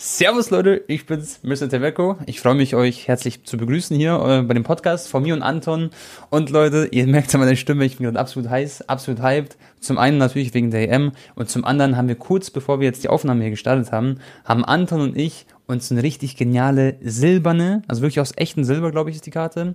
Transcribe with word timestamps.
Servus 0.00 0.50
Leute, 0.50 0.84
ich 0.86 1.06
bin's, 1.06 1.40
Mr. 1.42 1.68
Teveco. 1.68 2.18
Ich 2.26 2.40
freue 2.40 2.54
mich, 2.54 2.76
euch 2.76 3.08
herzlich 3.08 3.42
zu 3.42 3.56
begrüßen 3.56 3.96
hier 3.96 4.12
äh, 4.24 4.42
bei 4.42 4.54
dem 4.54 4.62
Podcast 4.62 5.08
von 5.08 5.24
mir 5.24 5.34
und 5.34 5.42
Anton. 5.42 5.90
Und 6.30 6.50
Leute, 6.50 6.86
ihr 6.92 7.08
merkt 7.08 7.34
an 7.34 7.40
meiner 7.40 7.56
Stimme, 7.56 7.84
ich 7.84 7.96
bin 7.96 8.04
gerade 8.04 8.20
absolut 8.20 8.48
heiß, 8.48 8.88
absolut 8.88 9.20
hyped. 9.20 9.56
Zum 9.80 9.98
einen 9.98 10.16
natürlich 10.16 10.54
wegen 10.54 10.70
der 10.70 10.88
EM 10.88 11.10
und 11.34 11.50
zum 11.50 11.64
anderen 11.64 11.96
haben 11.96 12.06
wir 12.06 12.14
kurz 12.14 12.52
bevor 12.52 12.78
wir 12.78 12.86
jetzt 12.86 13.02
die 13.02 13.08
Aufnahme 13.08 13.42
hier 13.42 13.50
gestartet 13.50 13.90
haben, 13.90 14.20
haben 14.44 14.64
Anton 14.64 15.00
und 15.00 15.16
ich 15.16 15.46
uns 15.66 15.90
eine 15.90 16.04
richtig 16.04 16.36
geniale 16.36 16.94
silberne, 17.00 17.82
also 17.88 18.00
wirklich 18.02 18.20
aus 18.20 18.32
echtem 18.36 18.62
Silber, 18.62 18.92
glaube 18.92 19.10
ich, 19.10 19.16
ist 19.16 19.26
die 19.26 19.32
Karte, 19.32 19.74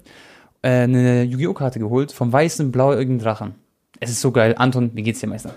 äh, 0.62 0.70
eine 0.70 1.24
Yu-Gi-Oh! 1.24 1.54
Karte 1.54 1.80
geholt 1.80 2.14
vom 2.14 2.32
weißen 2.32 2.72
blauäugigen 2.72 3.20
Drachen. 3.20 3.56
Es 4.00 4.10
ist 4.10 4.22
so 4.22 4.32
geil. 4.32 4.56
Anton, 4.58 4.92
wie 4.94 5.04
geht's 5.04 5.20
dir, 5.20 5.28
Meister? 5.28 5.54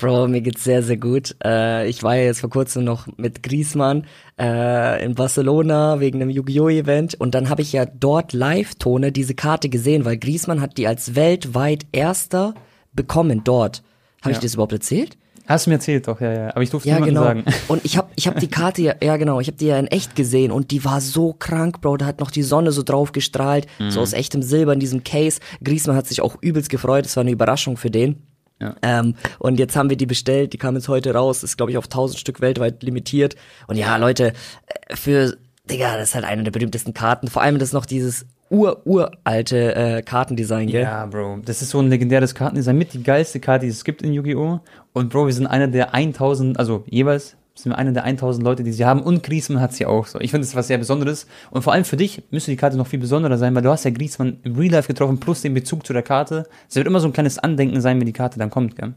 Bro, 0.00 0.28
mir 0.28 0.42
geht's 0.42 0.62
sehr, 0.62 0.84
sehr 0.84 0.96
gut. 0.96 1.34
Äh, 1.44 1.88
ich 1.88 2.04
war 2.04 2.14
ja 2.14 2.22
jetzt 2.22 2.38
vor 2.38 2.50
kurzem 2.50 2.84
noch 2.84 3.08
mit 3.16 3.42
Griezmann 3.42 4.04
äh, 4.40 5.04
in 5.04 5.16
Barcelona 5.16 5.98
wegen 5.98 6.22
einem 6.22 6.30
Yu-Gi-Oh! 6.30 6.68
Event 6.68 7.16
und 7.16 7.34
dann 7.34 7.48
habe 7.48 7.62
ich 7.62 7.72
ja 7.72 7.84
dort 7.84 8.32
Live-Tone 8.32 9.10
diese 9.10 9.34
Karte 9.34 9.68
gesehen, 9.68 10.04
weil 10.04 10.16
Griezmann 10.16 10.60
hat 10.60 10.78
die 10.78 10.86
als 10.86 11.16
weltweit 11.16 11.84
erster 11.90 12.54
bekommen 12.92 13.42
dort. 13.42 13.82
Habe 14.22 14.30
Ja. 14.30 14.36
ich 14.36 14.42
das 14.42 14.54
überhaupt 14.54 14.72
erzählt? 14.72 15.18
Hast 15.48 15.66
du 15.66 15.70
mir 15.70 15.76
erzählt 15.76 16.06
doch, 16.06 16.20
ja, 16.20 16.32
ja. 16.32 16.48
Aber 16.50 16.62
ich 16.62 16.70
durfte 16.70 16.88
Ja, 16.90 17.00
niemandem 17.00 17.14
genau. 17.14 17.26
sagen. 17.50 17.62
Und 17.68 17.84
ich 17.84 17.96
habe 17.98 18.08
ich 18.14 18.28
hab 18.28 18.38
die 18.38 18.46
Karte 18.48 18.82
ja, 18.82 18.94
ja 19.02 19.16
genau, 19.16 19.40
ich 19.40 19.48
habe 19.48 19.56
die 19.56 19.66
ja 19.66 19.78
in 19.80 19.88
echt 19.88 20.14
gesehen 20.14 20.52
und 20.52 20.70
die 20.70 20.84
war 20.84 21.00
so 21.00 21.32
krank, 21.32 21.80
Bro. 21.80 21.96
Da 21.96 22.06
hat 22.06 22.20
noch 22.20 22.30
die 22.30 22.42
Sonne 22.44 22.70
so 22.70 22.84
drauf 22.84 23.10
gestrahlt, 23.10 23.66
Mhm. 23.80 23.90
so 23.90 24.00
aus 24.00 24.12
echtem 24.12 24.42
Silber 24.42 24.74
in 24.74 24.78
diesem 24.80 25.02
Case. 25.02 25.40
Griezmann 25.64 25.96
hat 25.96 26.06
sich 26.06 26.20
auch 26.20 26.36
übelst 26.40 26.68
gefreut, 26.70 27.04
das 27.04 27.16
war 27.16 27.22
eine 27.22 27.32
Überraschung 27.32 27.76
für 27.76 27.90
den. 27.90 28.22
Ja. 28.60 28.74
Ähm, 28.82 29.14
und 29.38 29.58
jetzt 29.58 29.76
haben 29.76 29.90
wir 29.90 29.96
die 29.96 30.06
bestellt, 30.06 30.52
die 30.52 30.58
kam 30.58 30.74
jetzt 30.74 30.88
heute 30.88 31.14
raus, 31.14 31.42
ist 31.42 31.56
glaube 31.56 31.72
ich 31.72 31.78
auf 31.78 31.84
1000 31.84 32.18
Stück 32.18 32.40
weltweit 32.40 32.82
limitiert. 32.82 33.36
Und 33.66 33.76
ja, 33.76 33.96
Leute, 33.96 34.32
äh, 34.66 34.96
für, 34.96 35.36
Digga, 35.70 35.96
das 35.96 36.10
ist 36.10 36.14
halt 36.14 36.24
eine 36.24 36.42
der 36.42 36.50
berühmtesten 36.50 36.94
Karten. 36.94 37.28
Vor 37.28 37.42
allem 37.42 37.58
das 37.58 37.68
ist 37.68 37.74
noch 37.74 37.86
dieses 37.86 38.26
ur-uralte 38.50 39.74
äh, 39.74 40.02
Kartendesign, 40.02 40.68
gell? 40.68 40.82
Ja, 40.82 41.06
Bro. 41.06 41.40
Das 41.44 41.62
ist 41.62 41.70
so 41.70 41.80
ein 41.80 41.90
legendäres 41.90 42.34
Kartendesign 42.34 42.78
mit 42.78 42.94
die 42.94 43.02
geilste 43.02 43.40
Karte, 43.40 43.66
die 43.66 43.70
es 43.70 43.84
gibt 43.84 44.02
in 44.02 44.12
Yu-Gi-Oh! 44.12 44.60
Und 44.92 45.10
Bro, 45.10 45.26
wir 45.26 45.34
sind 45.34 45.46
einer 45.46 45.68
der 45.68 45.94
1000, 45.94 46.58
also 46.58 46.84
jeweils 46.88 47.36
sind 47.62 47.72
wir 47.72 47.78
einer 47.78 47.92
der 47.92 48.04
1000 48.04 48.44
Leute, 48.44 48.62
die 48.62 48.72
sie 48.72 48.84
haben. 48.84 49.02
Und 49.02 49.22
Griezmann 49.22 49.60
hat 49.60 49.72
sie 49.74 49.86
auch. 49.86 50.06
So, 50.06 50.20
ich 50.20 50.30
finde, 50.30 50.46
das 50.46 50.54
was 50.54 50.68
sehr 50.68 50.78
Besonderes. 50.78 51.26
Und 51.50 51.62
vor 51.62 51.72
allem 51.72 51.84
für 51.84 51.96
dich 51.96 52.22
müsste 52.30 52.50
die 52.50 52.56
Karte 52.56 52.76
noch 52.76 52.86
viel 52.86 53.00
besonderer 53.00 53.36
sein, 53.38 53.54
weil 53.54 53.62
du 53.62 53.70
hast 53.70 53.84
ja 53.84 53.90
Griezmann 53.90 54.38
im 54.44 54.56
Real 54.56 54.72
Life 54.72 54.88
getroffen, 54.88 55.18
plus 55.18 55.42
den 55.42 55.54
Bezug 55.54 55.86
zu 55.86 55.92
der 55.92 56.02
Karte. 56.02 56.46
Es 56.68 56.76
wird 56.76 56.86
immer 56.86 57.00
so 57.00 57.08
ein 57.08 57.12
kleines 57.12 57.38
Andenken 57.38 57.80
sein, 57.80 57.98
wenn 57.98 58.06
die 58.06 58.12
Karte 58.12 58.38
dann 58.38 58.50
kommt, 58.50 58.76
gell? 58.76 58.94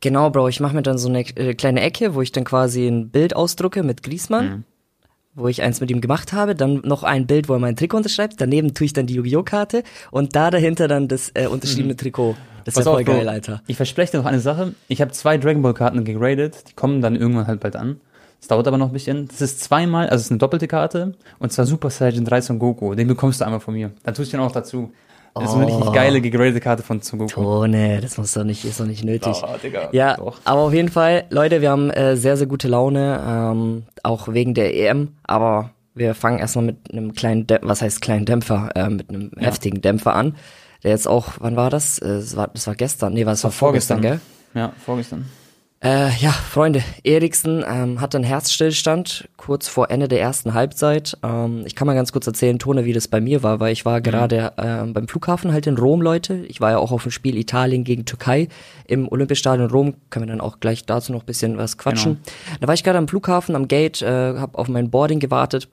Genau, 0.00 0.30
Bro, 0.30 0.48
ich 0.48 0.58
mache 0.60 0.74
mir 0.74 0.82
dann 0.82 0.98
so 0.98 1.08
eine 1.08 1.20
äh, 1.20 1.54
kleine 1.54 1.80
Ecke, 1.80 2.14
wo 2.14 2.22
ich 2.22 2.32
dann 2.32 2.44
quasi 2.44 2.88
ein 2.88 3.10
Bild 3.10 3.36
ausdrucke 3.36 3.82
mit 3.82 4.02
Griezmann, 4.02 4.46
Mhm. 4.48 4.64
Wo 5.34 5.48
ich 5.48 5.62
eins 5.62 5.80
mit 5.80 5.90
ihm 5.90 6.00
gemacht 6.00 6.32
habe, 6.32 6.54
dann 6.54 6.82
noch 6.84 7.02
ein 7.02 7.26
Bild, 7.26 7.48
wo 7.48 7.54
er 7.54 7.58
mein 7.58 7.76
Trikot 7.76 7.98
unterschreibt, 7.98 8.40
daneben 8.40 8.74
tue 8.74 8.86
ich 8.86 8.92
dann 8.92 9.06
die 9.06 9.14
Yu-Gi-Oh! 9.14 9.42
Karte 9.42 9.82
und 10.10 10.36
da 10.36 10.50
dahinter 10.50 10.88
dann 10.88 11.08
das 11.08 11.30
äh, 11.34 11.46
unterschriebene 11.46 11.96
Trikot. 11.96 12.36
Das 12.64 12.76
ist 12.76 12.84
ja 12.84 12.92
voll 12.92 13.04
geil, 13.04 13.28
Alter. 13.28 13.62
Ich 13.66 13.76
verspreche 13.76 14.12
dir 14.12 14.18
noch 14.18 14.26
eine 14.26 14.40
Sache. 14.40 14.74
Ich 14.88 15.00
habe 15.00 15.10
zwei 15.10 15.36
Dragon 15.36 15.62
Ball 15.62 15.74
Karten 15.74 16.04
gegradet. 16.04 16.64
Die 16.68 16.74
kommen 16.74 17.00
dann 17.00 17.16
irgendwann 17.16 17.46
halt 17.46 17.60
bald 17.60 17.76
an. 17.76 18.00
Das 18.38 18.48
dauert 18.48 18.66
aber 18.68 18.78
noch 18.78 18.88
ein 18.88 18.92
bisschen. 18.92 19.28
Das 19.28 19.40
ist 19.40 19.60
zweimal, 19.60 20.04
also 20.08 20.16
es 20.16 20.26
ist 20.26 20.30
eine 20.30 20.38
doppelte 20.38 20.68
Karte. 20.68 21.14
Und 21.38 21.52
zwar 21.52 21.66
Super 21.66 21.90
Saiyan 21.90 22.24
3 22.24 22.40
Son 22.40 22.58
Goku. 22.58 22.94
Den 22.94 23.08
bekommst 23.08 23.40
du 23.40 23.44
einmal 23.44 23.60
von 23.60 23.74
mir. 23.74 23.90
Dann 24.04 24.14
tue 24.14 24.24
ich 24.24 24.30
den 24.30 24.40
auch 24.40 24.52
dazu. 24.52 24.92
Das 25.34 25.44
ist 25.44 25.54
eine 25.54 25.66
Oh. 25.66 25.76
richtig 25.78 25.92
geile 25.94 26.20
gegradete 26.20 26.60
Karte 26.60 26.82
von 26.82 27.00
Son 27.00 27.18
Goku. 27.20 27.30
Tone, 27.32 28.00
das 28.00 28.18
muss 28.18 28.32
doch 28.32 28.44
nicht, 28.44 28.64
ist 28.64 28.78
doch 28.80 28.84
nicht 28.86 29.02
nötig. 29.04 29.34
Oh, 29.42 29.46
Digga. 29.62 29.88
Ja, 29.92 30.16
Doch. 30.16 30.38
aber 30.44 30.60
auf 30.60 30.74
jeden 30.74 30.90
Fall, 30.90 31.24
Leute, 31.30 31.60
wir 31.62 31.70
haben 31.70 31.90
äh, 31.90 32.16
sehr, 32.16 32.36
sehr 32.36 32.46
gute 32.46 32.68
Laune, 32.68 33.20
ähm, 33.26 33.82
auch 34.02 34.28
wegen 34.28 34.52
der 34.54 34.74
EM, 34.76 35.08
aber 35.24 35.70
wir 35.94 36.14
fangen 36.14 36.38
erstmal 36.38 36.66
mit 36.66 36.92
einem 36.92 37.12
kleinen, 37.14 37.46
Dä 37.46 37.58
was 37.62 37.80
heißt 37.82 38.00
kleinen 38.02 38.26
Dämpfer, 38.26 38.70
äh, 38.74 38.88
mit 38.90 39.08
einem 39.08 39.30
heftigen 39.38 39.80
Dämpfer 39.80 40.14
an, 40.14 40.36
der 40.84 40.90
jetzt 40.90 41.08
auch, 41.08 41.28
wann 41.40 41.56
war 41.56 41.70
das? 41.70 41.98
Äh, 41.98 42.08
das, 42.08 42.36
war, 42.36 42.48
das 42.48 42.66
war 42.66 42.74
gestern, 42.74 43.14
nee, 43.14 43.24
war, 43.24 43.32
das 43.32 43.44
war 43.44 43.50
vorgestern, 43.52 44.00
gell? 44.02 44.20
Ja, 44.54 44.72
vorgestern. 44.84 45.26
Äh, 45.82 46.14
ja, 46.18 46.30
Freunde, 46.30 46.84
Eriksen 47.02 47.64
ähm, 47.68 48.00
hat 48.00 48.14
einen 48.14 48.22
Herzstillstand 48.22 49.28
kurz 49.36 49.66
vor 49.66 49.90
Ende 49.90 50.06
der 50.06 50.20
ersten 50.20 50.54
Halbzeit. 50.54 51.18
Ähm, 51.24 51.64
ich 51.66 51.74
kann 51.74 51.88
mal 51.88 51.94
ganz 51.94 52.12
kurz 52.12 52.24
erzählen, 52.24 52.60
Tone, 52.60 52.84
wie 52.84 52.92
das 52.92 53.08
bei 53.08 53.20
mir 53.20 53.42
war, 53.42 53.58
weil 53.58 53.72
ich 53.72 53.84
war 53.84 54.00
gerade 54.00 54.52
ähm, 54.58 54.92
beim 54.92 55.08
Flughafen 55.08 55.52
halt 55.52 55.66
in 55.66 55.76
Rom, 55.76 56.00
Leute. 56.00 56.46
Ich 56.46 56.60
war 56.60 56.70
ja 56.70 56.78
auch 56.78 56.92
auf 56.92 57.02
dem 57.02 57.10
Spiel 57.10 57.36
Italien 57.36 57.82
gegen 57.82 58.04
Türkei 58.04 58.46
im 58.86 59.10
Olympiastadion 59.10 59.70
Rom. 59.70 59.94
Können 60.10 60.26
wir 60.26 60.30
dann 60.30 60.40
auch 60.40 60.60
gleich 60.60 60.86
dazu 60.86 61.10
noch 61.10 61.24
ein 61.24 61.26
bisschen 61.26 61.58
was 61.58 61.76
quatschen. 61.78 62.20
Da 62.60 62.68
war 62.68 62.74
ich 62.74 62.84
gerade 62.84 62.98
am 62.98 63.08
Flughafen, 63.08 63.56
am 63.56 63.66
Gate, 63.66 64.02
äh, 64.02 64.38
habe 64.38 64.56
auf 64.58 64.68
mein 64.68 64.88
Boarding 64.88 65.18
gewartet. 65.18 65.68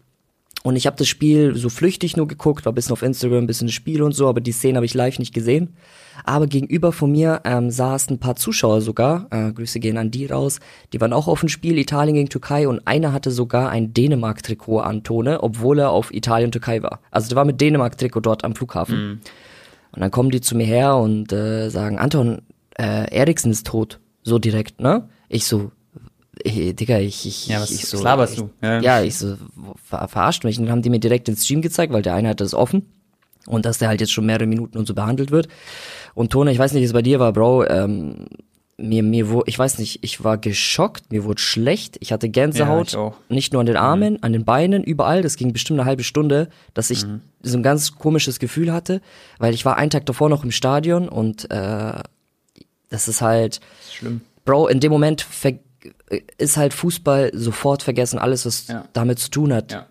Und 0.63 0.75
ich 0.75 0.85
habe 0.85 0.97
das 0.97 1.07
Spiel 1.07 1.55
so 1.55 1.69
flüchtig 1.69 2.17
nur 2.17 2.27
geguckt, 2.27 2.65
war 2.65 2.73
ein 2.73 2.75
bisschen 2.75 2.91
auf 2.93 3.01
Instagram, 3.01 3.43
ein 3.43 3.47
bisschen 3.47 3.67
das 3.67 3.73
Spiel 3.73 4.01
und 4.01 4.11
so, 4.11 4.27
aber 4.27 4.41
die 4.41 4.51
Szene 4.51 4.77
habe 4.77 4.85
ich 4.85 4.93
live 4.93 5.19
nicht 5.19 5.33
gesehen. 5.33 5.75
Aber 6.25 6.47
gegenüber 6.47 6.91
von 6.91 7.11
mir 7.11 7.41
ähm, 7.45 7.71
saßen 7.71 8.15
ein 8.15 8.19
paar 8.19 8.35
Zuschauer 8.35 8.81
sogar, 8.81 9.27
äh, 9.31 9.53
Grüße 9.53 9.79
gehen 9.79 9.97
an 9.97 10.11
die 10.11 10.25
raus, 10.25 10.59
die 10.91 10.99
waren 10.99 11.13
auch 11.13 11.29
auf 11.29 11.39
dem 11.39 11.49
Spiel 11.49 11.77
Italien 11.77 12.15
gegen 12.15 12.29
Türkei 12.29 12.67
und 12.67 12.85
einer 12.85 13.13
hatte 13.13 13.31
sogar 13.31 13.69
ein 13.69 13.93
Dänemark-Trikot 13.93 14.79
an 14.79 15.03
Tone, 15.03 15.41
obwohl 15.41 15.79
er 15.79 15.91
auf 15.91 16.13
Italien-Türkei 16.13 16.83
war. 16.83 16.99
Also 17.09 17.29
der 17.29 17.37
war 17.37 17.45
mit 17.45 17.61
Dänemark-Trikot 17.61 18.19
dort 18.19 18.43
am 18.43 18.53
Flughafen. 18.53 18.95
Und 19.91 20.01
dann 20.01 20.11
kommen 20.11 20.29
die 20.29 20.41
zu 20.41 20.55
mir 20.55 20.65
her 20.65 20.97
und 20.97 21.31
äh, 21.31 21.69
sagen, 21.69 21.97
Anton, 21.97 22.41
äh, 22.77 23.09
Eriksen 23.15 23.51
ist 23.51 23.65
tot. 23.65 23.99
So 24.23 24.39
direkt, 24.39 24.81
ne? 24.81 25.07
Ich 25.29 25.45
so, 25.45 25.71
äh, 26.43 26.73
Digga, 26.73 26.99
ich, 26.99 27.25
ich, 27.25 27.47
Ja, 27.47 27.61
was 27.61 27.71
ich 27.71 27.85
so, 27.85 28.01
laberst 28.01 28.33
ich, 28.33 28.39
du? 28.39 28.49
Ja. 28.61 28.81
Ja. 28.81 29.01
ich 29.01 29.17
so, 29.17 29.37
ver 29.83 30.07
verarscht 30.07 30.43
mich. 30.43 30.57
Und 30.57 30.65
dann 30.65 30.71
haben 30.71 30.81
die 30.81 30.89
mir 30.89 30.99
direkt 30.99 31.27
den 31.27 31.35
Stream 31.35 31.61
gezeigt, 31.61 31.93
weil 31.93 32.01
der 32.01 32.13
eine 32.15 32.29
hatte 32.29 32.43
das 32.43 32.53
offen. 32.53 32.85
Und 33.45 33.65
dass 33.65 33.77
der 33.77 33.87
halt 33.87 34.01
jetzt 34.01 34.11
schon 34.11 34.25
mehrere 34.25 34.45
Minuten 34.47 34.77
und 34.77 34.87
so 34.87 34.93
behandelt 34.93 35.31
wird. 35.31 35.47
Und 36.13 36.31
Tone, 36.31 36.51
ich 36.51 36.59
weiß 36.59 36.73
nicht, 36.73 36.81
wie 36.81 36.85
es 36.85 36.93
bei 36.93 37.01
dir 37.01 37.19
war, 37.19 37.33
Bro, 37.33 37.65
ähm, 37.65 38.27
mir, 38.77 39.03
mir 39.03 39.29
wo, 39.29 39.43
ich 39.45 39.57
weiß 39.57 39.77
nicht, 39.79 40.03
ich 40.03 40.23
war 40.23 40.37
geschockt, 40.37 41.11
mir 41.11 41.23
wurde 41.23 41.41
schlecht, 41.41 41.97
ich 41.99 42.11
hatte 42.11 42.29
Gänsehaut, 42.29 42.93
Ja, 42.93 43.13
ich 43.27 43.35
nicht 43.35 43.53
nur 43.53 43.59
an 43.59 43.65
den 43.65 43.75
Armen, 43.75 44.21
an 44.23 44.33
den 44.33 44.45
Beinen, 44.45 44.83
überall, 44.83 45.21
das 45.21 45.35
ging 45.35 45.51
bestimmt 45.53 45.79
eine 45.79 45.87
halbe 45.87 46.03
Stunde, 46.03 46.49
dass 46.73 46.89
ich 46.89 47.05
so 47.41 47.57
ein 47.57 47.63
ganz 47.63 47.95
komisches 47.95 48.39
Gefühl 48.39 48.71
hatte, 48.71 49.01
weil 49.37 49.53
ich 49.53 49.65
war 49.65 49.77
einen 49.77 49.89
Tag 49.89 50.05
davor 50.05 50.29
noch 50.29 50.43
im 50.43 50.51
Stadion 50.51 51.09
und 51.09 51.49
äh, 51.51 51.93
das 52.89 53.07
ist 53.07 53.21
halt, 53.21 53.59
Das 53.79 53.87
ist 53.87 53.93
schlimm. 53.95 54.21
Bro, 54.45 54.67
in 54.67 54.79
dem 54.79 54.91
Moment 54.91 55.21
ver 55.21 55.53
ist 56.37 56.57
halt 56.57 56.73
Fußball 56.73 57.31
sofort 57.33 57.83
vergessen, 57.83 58.19
alles, 58.19 58.45
was 58.45 58.67
Ja. 58.67 58.85
damit 58.93 59.19
zu 59.19 59.29
tun 59.31 59.53
hat. 59.53 59.71
Ja. 59.71 59.85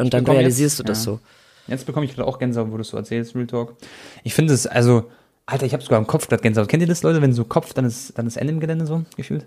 Und 0.00 0.12
dann 0.14 0.26
realisierst 0.26 0.78
jetzt- 0.78 0.88
du 0.88 0.90
das 0.92 1.04
ja. 1.06 1.12
so. 1.12 1.20
Jetzt 1.66 1.84
bekomme 1.86 2.06
ich 2.06 2.14
gerade 2.14 2.26
auch 2.26 2.38
Gänsehaut, 2.38 2.70
wo 2.70 2.76
du 2.76 2.82
es 2.82 2.88
so 2.88 2.96
erzählst, 2.96 3.34
Real 3.34 3.46
Talk. 3.46 3.76
Ich 4.24 4.32
finde 4.34 4.54
es, 4.54 4.66
also, 4.66 5.10
Alter, 5.44 5.66
ich 5.66 5.72
habe 5.74 5.82
sogar 5.82 5.98
im 5.98 6.06
Kopf 6.06 6.26
gerade 6.28 6.42
Gänsehaut. 6.42 6.68
Kennt 6.68 6.82
ihr 6.82 6.86
das, 6.86 7.02
Leute, 7.02 7.20
wenn 7.20 7.32
so 7.32 7.44
Kopf, 7.44 7.74
dann 7.74 7.84
ist, 7.84 8.16
dann 8.16 8.26
ist 8.26 8.36
Ende 8.36 8.52
im 8.54 8.60
Gelände 8.60 8.86
so, 8.86 9.04
gefühlt? 9.16 9.46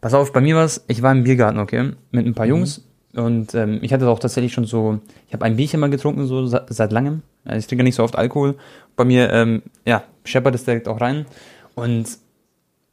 Pass 0.00 0.14
auf, 0.14 0.32
bei 0.32 0.40
mir 0.40 0.56
war 0.56 0.64
es, 0.64 0.82
ich 0.88 1.02
war 1.02 1.12
im 1.12 1.24
Biergarten, 1.24 1.58
okay, 1.58 1.92
mit 2.10 2.24
ein 2.26 2.34
paar 2.34 2.46
Jungs. 2.46 2.82
Und 3.14 3.54
ähm, 3.54 3.80
ich 3.82 3.92
hatte 3.92 4.08
auch 4.08 4.18
tatsächlich 4.18 4.52
schon 4.52 4.64
so, 4.64 5.00
ich 5.26 5.32
habe 5.34 5.44
ein 5.44 5.56
Bierchen 5.56 5.80
mal 5.80 5.90
getrunken, 5.90 6.26
so 6.26 6.46
seit, 6.46 6.72
seit 6.72 6.92
langem. 6.92 7.22
Also 7.44 7.58
ich 7.58 7.66
trinke 7.66 7.82
nicht 7.82 7.94
so 7.96 8.04
oft 8.04 8.16
Alkohol. 8.16 8.56
Bei 8.96 9.04
mir, 9.04 9.30
ähm, 9.32 9.62
ja, 9.86 10.04
scheppert 10.24 10.54
es 10.54 10.64
direkt 10.64 10.86
auch 10.88 11.00
rein. 11.00 11.26
Und 11.74 12.06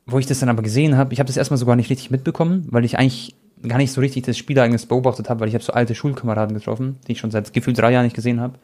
wo 0.05 0.19
ich 0.19 0.25
das 0.25 0.39
dann 0.39 0.49
aber 0.49 0.61
gesehen 0.61 0.97
habe, 0.97 1.13
ich 1.13 1.19
habe 1.19 1.27
das 1.27 1.37
erstmal 1.37 1.57
sogar 1.57 1.75
nicht 1.75 1.89
richtig 1.89 2.11
mitbekommen, 2.11 2.67
weil 2.69 2.85
ich 2.85 2.97
eigentlich 2.97 3.35
gar 3.67 3.77
nicht 3.77 3.91
so 3.91 4.01
richtig 4.01 4.23
das 4.25 4.37
Spielereignis 4.37 4.85
beobachtet 4.85 5.29
habe, 5.29 5.39
weil 5.39 5.47
ich 5.47 5.55
habe 5.55 5.63
so 5.63 5.73
alte 5.73 5.95
Schulkameraden 5.95 6.55
getroffen, 6.55 6.97
die 7.07 7.13
ich 7.13 7.19
schon 7.19 7.31
seit 7.31 7.53
gefühlt 7.53 7.77
drei 7.77 7.91
Jahren 7.91 8.03
nicht 8.03 8.15
gesehen 8.15 8.39
habe. 8.39 8.59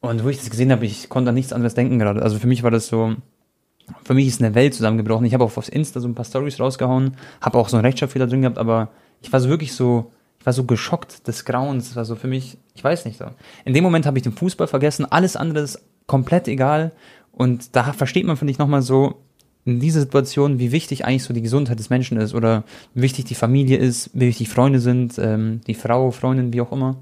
Und 0.00 0.24
wo 0.24 0.28
ich 0.28 0.38
das 0.38 0.50
gesehen 0.50 0.70
habe, 0.70 0.86
ich 0.86 1.08
konnte 1.08 1.30
an 1.30 1.34
nichts 1.34 1.52
anderes 1.52 1.74
denken 1.74 1.98
gerade. 1.98 2.22
Also 2.22 2.38
für 2.38 2.46
mich 2.46 2.62
war 2.62 2.70
das 2.70 2.86
so, 2.86 3.14
für 4.04 4.14
mich 4.14 4.26
ist 4.26 4.42
eine 4.42 4.54
Welt 4.54 4.74
zusammengebrochen. 4.74 5.26
Ich 5.26 5.34
habe 5.34 5.44
auch 5.44 5.56
aufs 5.56 5.68
Insta 5.68 6.00
so 6.00 6.08
ein 6.08 6.14
paar 6.14 6.24
Stories 6.24 6.60
rausgehauen, 6.60 7.16
habe 7.40 7.58
auch 7.58 7.68
so 7.68 7.76
einen 7.76 7.84
Rechtschreibfehler 7.84 8.26
drin 8.26 8.42
gehabt, 8.42 8.58
aber 8.58 8.90
ich 9.22 9.32
war 9.32 9.40
so 9.40 9.48
wirklich 9.48 9.74
so, 9.74 10.12
ich 10.40 10.46
war 10.46 10.52
so 10.52 10.64
geschockt 10.64 11.26
des 11.26 11.44
Grauens. 11.44 11.88
Das 11.88 11.96
war 11.96 12.04
so 12.04 12.16
für 12.16 12.28
mich, 12.28 12.58
ich 12.74 12.84
weiß 12.84 13.04
nicht 13.04 13.18
so. 13.18 13.26
In 13.64 13.74
dem 13.74 13.84
Moment 13.84 14.06
habe 14.06 14.18
ich 14.18 14.22
den 14.22 14.32
Fußball 14.32 14.66
vergessen, 14.66 15.06
alles 15.10 15.36
andere 15.36 15.60
ist 15.60 15.82
komplett 16.06 16.48
egal. 16.48 16.92
Und 17.32 17.74
da 17.74 17.92
versteht 17.92 18.26
man, 18.26 18.36
finde 18.36 18.52
ich, 18.52 18.58
nochmal 18.58 18.82
so, 18.82 19.23
in 19.64 19.80
dieser 19.80 20.00
Situation, 20.00 20.58
wie 20.58 20.72
wichtig 20.72 21.04
eigentlich 21.04 21.24
so 21.24 21.32
die 21.32 21.42
Gesundheit 21.42 21.78
des 21.78 21.90
Menschen 21.90 22.18
ist 22.18 22.34
oder 22.34 22.64
wie 22.94 23.02
wichtig 23.02 23.24
die 23.24 23.34
Familie 23.34 23.78
ist, 23.78 24.10
wie 24.12 24.26
wichtig 24.26 24.48
Freunde 24.48 24.80
sind, 24.80 25.18
ähm, 25.18 25.60
die 25.66 25.74
Frau, 25.74 26.10
Freundin, 26.10 26.52
wie 26.52 26.60
auch 26.60 26.72
immer. 26.72 26.96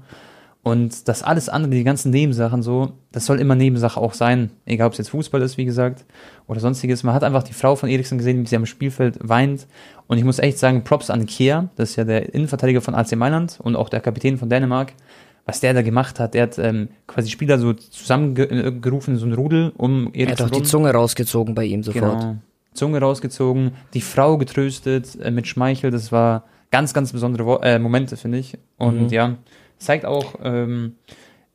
Und 0.63 1.09
das 1.09 1.23
alles 1.23 1.49
andere, 1.49 1.71
die 1.71 1.83
ganzen 1.83 2.09
Nebensachen 2.09 2.63
so, 2.63 2.93
das 3.11 3.25
soll 3.25 3.41
immer 3.41 3.53
Nebensache 3.53 3.99
auch 3.99 4.13
sein. 4.13 4.49
Egal, 4.65 4.87
ob 4.87 4.93
es 4.93 4.97
jetzt 4.97 5.09
Fußball 5.09 5.41
ist, 5.41 5.57
wie 5.57 5.65
gesagt, 5.65 6.05
oder 6.47 6.61
sonstiges. 6.61 7.03
Man 7.03 7.13
hat 7.13 7.25
einfach 7.25 7.43
die 7.43 7.51
Frau 7.51 7.75
von 7.75 7.89
Eriksen 7.89 8.17
gesehen, 8.17 8.41
wie 8.41 8.47
sie 8.47 8.55
am 8.55 8.65
Spielfeld 8.65 9.17
weint. 9.21 9.67
Und 10.07 10.19
ich 10.19 10.23
muss 10.23 10.39
echt 10.39 10.57
sagen, 10.57 10.85
Props 10.85 11.09
an 11.09 11.25
Kehr, 11.25 11.69
das 11.75 11.91
ist 11.91 11.95
ja 11.97 12.05
der 12.05 12.33
Innenverteidiger 12.33 12.79
von 12.79 12.95
AC 12.95 13.17
Mailand 13.17 13.59
und 13.61 13.75
auch 13.75 13.89
der 13.89 13.99
Kapitän 13.99 14.37
von 14.37 14.47
Dänemark. 14.47 14.93
Was 15.45 15.59
der 15.59 15.73
da 15.73 15.81
gemacht 15.81 16.21
hat, 16.21 16.33
der 16.33 16.43
hat 16.43 16.57
ähm, 16.57 16.87
quasi 17.07 17.29
Spieler 17.29 17.59
so 17.59 17.73
zusammengerufen, 17.73 19.17
so 19.17 19.25
ein 19.25 19.33
Rudel, 19.33 19.73
um 19.75 20.13
Er 20.13 20.31
hat 20.31 20.41
auch 20.41 20.49
die. 20.49 20.63
Zunge 20.63 20.91
rausgezogen 20.91 21.53
bei 21.55 21.65
ihm 21.65 21.83
sofort. 21.83 22.21
Genau. 22.21 22.37
Zunge 22.73 22.99
rausgezogen, 22.99 23.71
die 23.93 24.01
Frau 24.01 24.37
getröstet 24.37 25.17
äh, 25.21 25.31
mit 25.31 25.47
Schmeichel, 25.47 25.91
das 25.91 26.11
war 26.11 26.43
ganz, 26.71 26.93
ganz 26.93 27.11
besondere 27.11 27.45
Wo 27.45 27.55
äh, 27.57 27.79
Momente, 27.79 28.17
finde 28.17 28.39
ich. 28.39 28.57
Und 28.77 29.11
ja, 29.11 29.35
zeigt 29.77 30.05
auch 30.05 30.35
ähm, 30.43 30.93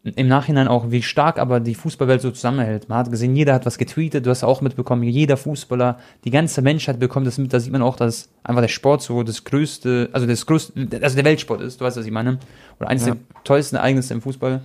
im 0.04 0.28
Nachhinein 0.28 0.68
auch, 0.68 0.90
wie 0.90 1.02
stark 1.02 1.38
aber 1.38 1.60
die 1.60 1.74
Fußballwelt 1.74 2.22
so 2.22 2.30
zusammenhält. 2.30 2.88
Man 2.88 2.98
hat 2.98 3.10
gesehen, 3.10 3.34
jeder 3.34 3.54
hat 3.54 3.66
was 3.66 3.78
getweetet, 3.78 4.24
du 4.24 4.30
hast 4.30 4.44
auch 4.44 4.60
mitbekommen, 4.60 5.02
jeder 5.02 5.36
Fußballer, 5.36 5.98
die 6.24 6.30
ganze 6.30 6.62
Menschheit 6.62 7.00
bekommt 7.00 7.26
das 7.26 7.36
mit, 7.36 7.52
da 7.52 7.60
sieht 7.60 7.72
man 7.72 7.82
auch, 7.82 7.96
dass 7.96 8.28
einfach 8.44 8.62
der 8.62 8.68
Sport 8.68 9.02
so 9.02 9.22
das 9.22 9.44
größte, 9.44 10.08
also 10.12 10.26
das 10.26 10.46
größte, 10.46 10.88
also 11.02 11.16
der 11.16 11.24
Weltsport 11.24 11.60
ist, 11.60 11.80
du 11.80 11.84
weißt, 11.84 11.96
was 11.96 12.06
ich 12.06 12.12
meine. 12.12 12.38
Oder 12.78 12.88
eines 12.88 13.06
Ja. 13.06 13.14
der 13.14 13.22
tollsten 13.44 13.76
Ereignisse 13.76 14.14
im 14.14 14.22
Fußball. 14.22 14.60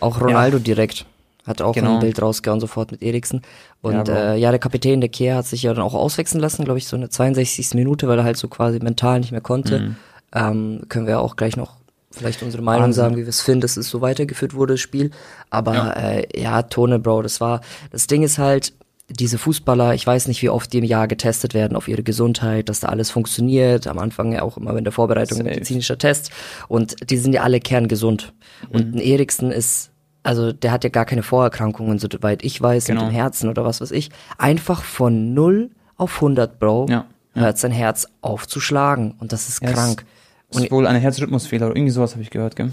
Auch 0.00 0.20
Ronaldo 0.20 0.58
direkt. 0.58 1.04
Hat 1.48 1.60
auch 1.62 1.74
Genau. 1.74 1.94
ein 1.94 2.00
Bild 2.00 2.20
rausgehauen 2.22 2.60
sofort 2.60 2.92
mit 2.92 3.02
Eriksen. 3.02 3.42
Und 3.80 3.94
Ja, 3.94 4.02
Bro. 4.04 4.12
äh, 4.14 4.36
ja, 4.36 4.50
der 4.50 4.58
Kapitän, 4.60 5.00
der 5.00 5.08
Kehr, 5.10 5.36
hat 5.36 5.46
sich 5.46 5.62
ja 5.62 5.74
dann 5.74 5.82
auch 5.82 5.94
auswechseln 5.94 6.40
lassen, 6.40 6.64
glaube 6.64 6.78
ich, 6.78 6.86
so 6.86 6.96
eine 6.96 7.08
62. 7.08 7.74
Minute, 7.74 8.06
weil 8.08 8.18
er 8.18 8.24
halt 8.24 8.36
so 8.36 8.48
quasi 8.48 8.78
mental 8.80 9.20
nicht 9.20 9.32
mehr 9.32 9.40
konnte. 9.40 9.80
Mhm. 9.80 9.96
Ähm, 10.34 10.80
können 10.88 11.06
wir 11.06 11.20
auch 11.20 11.36
gleich 11.36 11.56
noch 11.56 11.76
vielleicht 12.10 12.42
unsere 12.42 12.62
Meinung 12.62 12.84
Wahnsinn. 12.84 13.02
sagen, 13.02 13.16
wie 13.16 13.22
wir 13.22 13.28
es 13.28 13.40
finden, 13.40 13.60
dass 13.62 13.76
es 13.76 13.88
so 13.88 14.00
weitergeführt 14.00 14.54
wurde, 14.54 14.74
das 14.74 14.80
Spiel. 14.80 15.10
Aber 15.50 15.74
Ja. 15.74 15.86
ja. 15.86 15.92
Äh, 16.10 16.40
ja, 16.42 16.62
Tone, 16.62 16.98
Bro, 16.98 17.22
das 17.22 17.40
war, 17.40 17.60
das 17.90 18.06
Ding 18.06 18.22
ist 18.22 18.38
halt, 18.38 18.72
diese 19.10 19.38
Fußballer, 19.38 19.94
ich 19.94 20.06
weiß 20.06 20.28
nicht, 20.28 20.42
wie 20.42 20.50
oft 20.50 20.70
die 20.70 20.78
im 20.78 20.84
Jahr 20.84 21.08
getestet 21.08 21.54
werden 21.54 21.76
auf 21.78 21.88
ihre 21.88 22.02
Gesundheit, 22.02 22.68
dass 22.68 22.80
da 22.80 22.88
alles 22.88 23.10
funktioniert. 23.10 23.86
Am 23.86 23.98
Anfang 23.98 24.32
ja 24.32 24.42
auch 24.42 24.58
immer 24.58 24.76
in 24.76 24.84
der 24.84 24.92
Vorbereitung 24.92 25.38
Safe. 25.38 25.48
medizinischer 25.48 25.96
Test. 25.96 26.30
Und 26.68 27.08
die 27.08 27.16
sind 27.16 27.32
ja 27.32 27.42
alle 27.42 27.58
kerngesund. 27.60 28.34
Mhm. 28.68 28.74
Und 28.74 28.94
ein 28.96 28.98
Eriksen 29.00 29.50
ist, 29.50 29.90
also 30.28 30.52
der 30.52 30.72
hat 30.72 30.84
ja 30.84 30.90
gar 30.90 31.06
keine 31.06 31.22
Vorerkrankungen, 31.22 31.98
soweit 31.98 32.44
ich 32.44 32.60
weiß, 32.60 32.84
Genau. 32.84 33.04
mit 33.04 33.10
dem 33.12 33.14
Herzen 33.14 33.48
oder 33.48 33.64
was 33.64 33.80
weiß 33.80 33.90
ich. 33.92 34.10
Einfach 34.36 34.82
von 34.84 35.32
0 35.32 35.70
auf 35.96 36.20
100, 36.20 36.58
Bro, 36.60 36.86
Ja. 36.90 37.06
hört 37.34 37.56
sein 37.58 37.72
Herz 37.72 38.06
auf 38.20 38.46
zu 38.46 38.60
schlagen. 38.60 39.14
Und 39.20 39.32
das 39.32 39.48
ist 39.48 39.62
Ja, 39.62 39.72
krank. 39.72 40.04
Das 40.50 40.62
ist 40.62 40.70
wohl 40.70 40.86
eine 40.86 40.98
Herzrhythmusfehler 40.98 41.66
oder 41.66 41.76
irgendwie 41.76 41.92
sowas 41.92 42.12
habe 42.12 42.22
ich 42.22 42.30
gehört, 42.30 42.56
gell? 42.56 42.70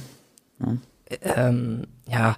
ähm, 1.35 1.83
ja. 2.09 2.35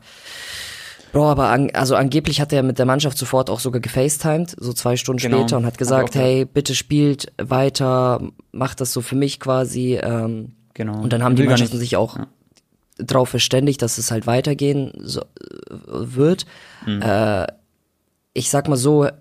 Bro, 1.13 1.25
aber 1.29 1.49
an, 1.49 1.71
also 1.73 1.95
angeblich 1.95 2.41
hat 2.41 2.51
er 2.53 2.63
mit 2.63 2.77
der 2.79 2.85
Mannschaft 2.85 3.17
sofort 3.17 3.49
auch 3.49 3.59
sogar 3.59 3.79
gefacetimed, 3.81 4.55
so 4.59 4.73
zwei 4.73 4.97
Stunden 4.97 5.21
Genau. 5.21 5.37
später 5.39 5.57
und 5.57 5.65
hat 5.65 5.77
gesagt, 5.77 6.13
gehört. 6.13 6.27
hey, 6.27 6.45
bitte 6.45 6.75
spielt 6.75 7.31
weiter, 7.41 8.21
macht 8.51 8.81
das 8.81 8.91
so 8.93 9.01
für 9.01 9.15
mich 9.15 9.39
quasi. 9.39 9.95
Ähm, 9.95 10.53
Genau. 10.73 10.99
und 11.01 11.11
dann 11.11 11.23
haben 11.23 11.35
die 11.35 11.43
Mannschaften 11.43 11.77
sich 11.79 11.95
auch 11.95 12.17
ja. 12.17 12.27
Drauf 12.97 13.29
verständigt, 13.29 13.81
dass 13.81 13.97
es 13.97 14.11
halt 14.11 14.27
weitergehen 14.27 14.91
so, 15.01 15.21
wird. 15.87 16.45
Mhm. 16.85 17.01
Äh, 17.01 17.47
ich 18.33 18.49
sag 18.49 18.67
mal 18.67 18.75
so, 18.77 19.05
äh, 19.05 19.11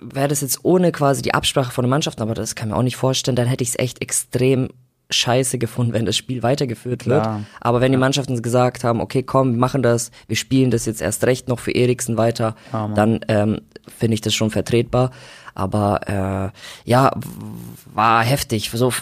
wäre 0.00 0.28
das 0.28 0.40
jetzt 0.40 0.64
ohne 0.64 0.92
quasi 0.92 1.22
die 1.22 1.34
Absprache 1.34 1.72
von 1.72 1.84
den 1.84 1.90
Mannschaften, 1.90 2.22
aber 2.22 2.34
das 2.34 2.54
kann 2.54 2.68
ich 2.68 2.72
mir 2.74 2.78
auch 2.78 2.82
nicht 2.84 2.96
vorstellen, 2.96 3.36
dann 3.36 3.46
hätte 3.46 3.62
ich 3.62 3.70
es 3.70 3.78
echt 3.78 4.02
extrem 4.02 4.68
scheiße 5.10 5.58
gefunden, 5.58 5.92
wenn 5.92 6.06
das 6.06 6.16
Spiel 6.16 6.42
weitergeführt 6.42 7.06
wird. 7.06 7.22
Klar. 7.22 7.42
Aber 7.60 7.80
wenn 7.80 7.92
die 7.92 7.98
Mannschaften 7.98 8.40
gesagt 8.42 8.82
haben, 8.82 9.00
okay, 9.00 9.22
komm, 9.22 9.52
wir 9.52 9.58
machen 9.58 9.82
das, 9.82 10.10
wir 10.26 10.36
spielen 10.36 10.70
das 10.70 10.86
jetzt 10.86 11.02
erst 11.02 11.24
recht 11.24 11.48
noch 11.48 11.58
für 11.58 11.72
Eriksen 11.72 12.16
weiter, 12.16 12.56
Ja, 12.72 12.88
Mann. 12.88 12.94
dann 12.94 13.20
ähm, 13.28 13.60
finde 13.86 14.14
ich 14.14 14.20
das 14.22 14.34
schon 14.34 14.50
vertretbar. 14.50 15.10
Aber 15.54 16.52
äh, 16.84 16.88
ja, 16.90 17.10
war 17.94 18.22
heftig. 18.22 18.70
So, 18.72 18.92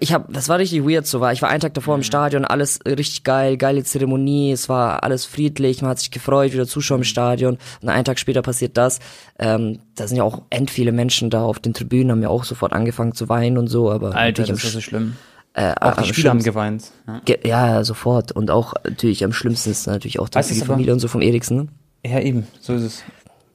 ich 0.00 0.12
habe, 0.12 0.32
das 0.32 0.48
war 0.48 0.58
richtig 0.58 0.84
weird. 0.84 1.06
So 1.06 1.20
war, 1.20 1.32
ich 1.32 1.42
war 1.42 1.48
einen 1.48 1.60
Tag 1.60 1.74
davor 1.74 1.96
Mhm. 1.96 2.00
im 2.00 2.04
Stadion, 2.04 2.44
alles 2.44 2.80
richtig 2.86 3.24
geil, 3.24 3.56
geile 3.56 3.82
Zeremonie, 3.84 4.52
es 4.52 4.68
war 4.68 5.02
alles 5.02 5.24
friedlich, 5.24 5.80
man 5.82 5.90
hat 5.92 5.98
sich 5.98 6.10
gefreut, 6.10 6.52
wieder 6.52 6.66
Zuschauer 6.66 6.98
im 6.98 7.04
Stadion. 7.04 7.58
Und 7.82 7.88
einen 7.88 8.04
Tag 8.04 8.18
später 8.18 8.42
passiert 8.42 8.76
das. 8.76 8.98
Ähm, 9.38 9.78
da 9.94 10.06
sind 10.06 10.16
ja 10.16 10.24
auch 10.24 10.42
end 10.50 10.70
viele 10.70 10.92
Menschen 10.92 11.30
da 11.30 11.42
auf 11.42 11.58
den 11.58 11.74
Tribünen, 11.74 12.10
haben 12.12 12.22
ja 12.22 12.28
auch 12.28 12.44
sofort 12.44 12.72
angefangen 12.72 13.14
zu 13.14 13.28
weinen 13.28 13.58
und 13.58 13.68
so. 13.68 13.90
Aber 13.90 14.14
Alter, 14.14 14.44
das 14.44 14.62
ist 14.64 14.72
so 14.72 14.80
schlimm. 14.80 15.16
äh, 15.54 15.74
Auch 15.80 15.96
die 16.02 16.08
Spieler 16.08 16.30
haben 16.30 16.42
geweint. 16.42 16.90
Ja. 17.06 17.20
Ja, 17.44 17.84
sofort. 17.84 18.32
Und 18.32 18.50
auch 18.50 18.74
natürlich 18.84 19.24
am 19.24 19.32
schlimmsten 19.32 19.70
ist 19.70 19.86
natürlich 19.86 20.20
auch 20.20 20.28
Weißt 20.32 20.50
die 20.50 20.56
aber- 20.60 20.66
Familie 20.66 20.92
und 20.92 21.00
so 21.00 21.08
vom 21.08 21.22
Eriksen. 21.22 21.56
Ne? 21.56 21.68
Ja, 22.06 22.20
eben, 22.20 22.46
so 22.60 22.74
ist 22.74 22.82
es. 22.82 23.02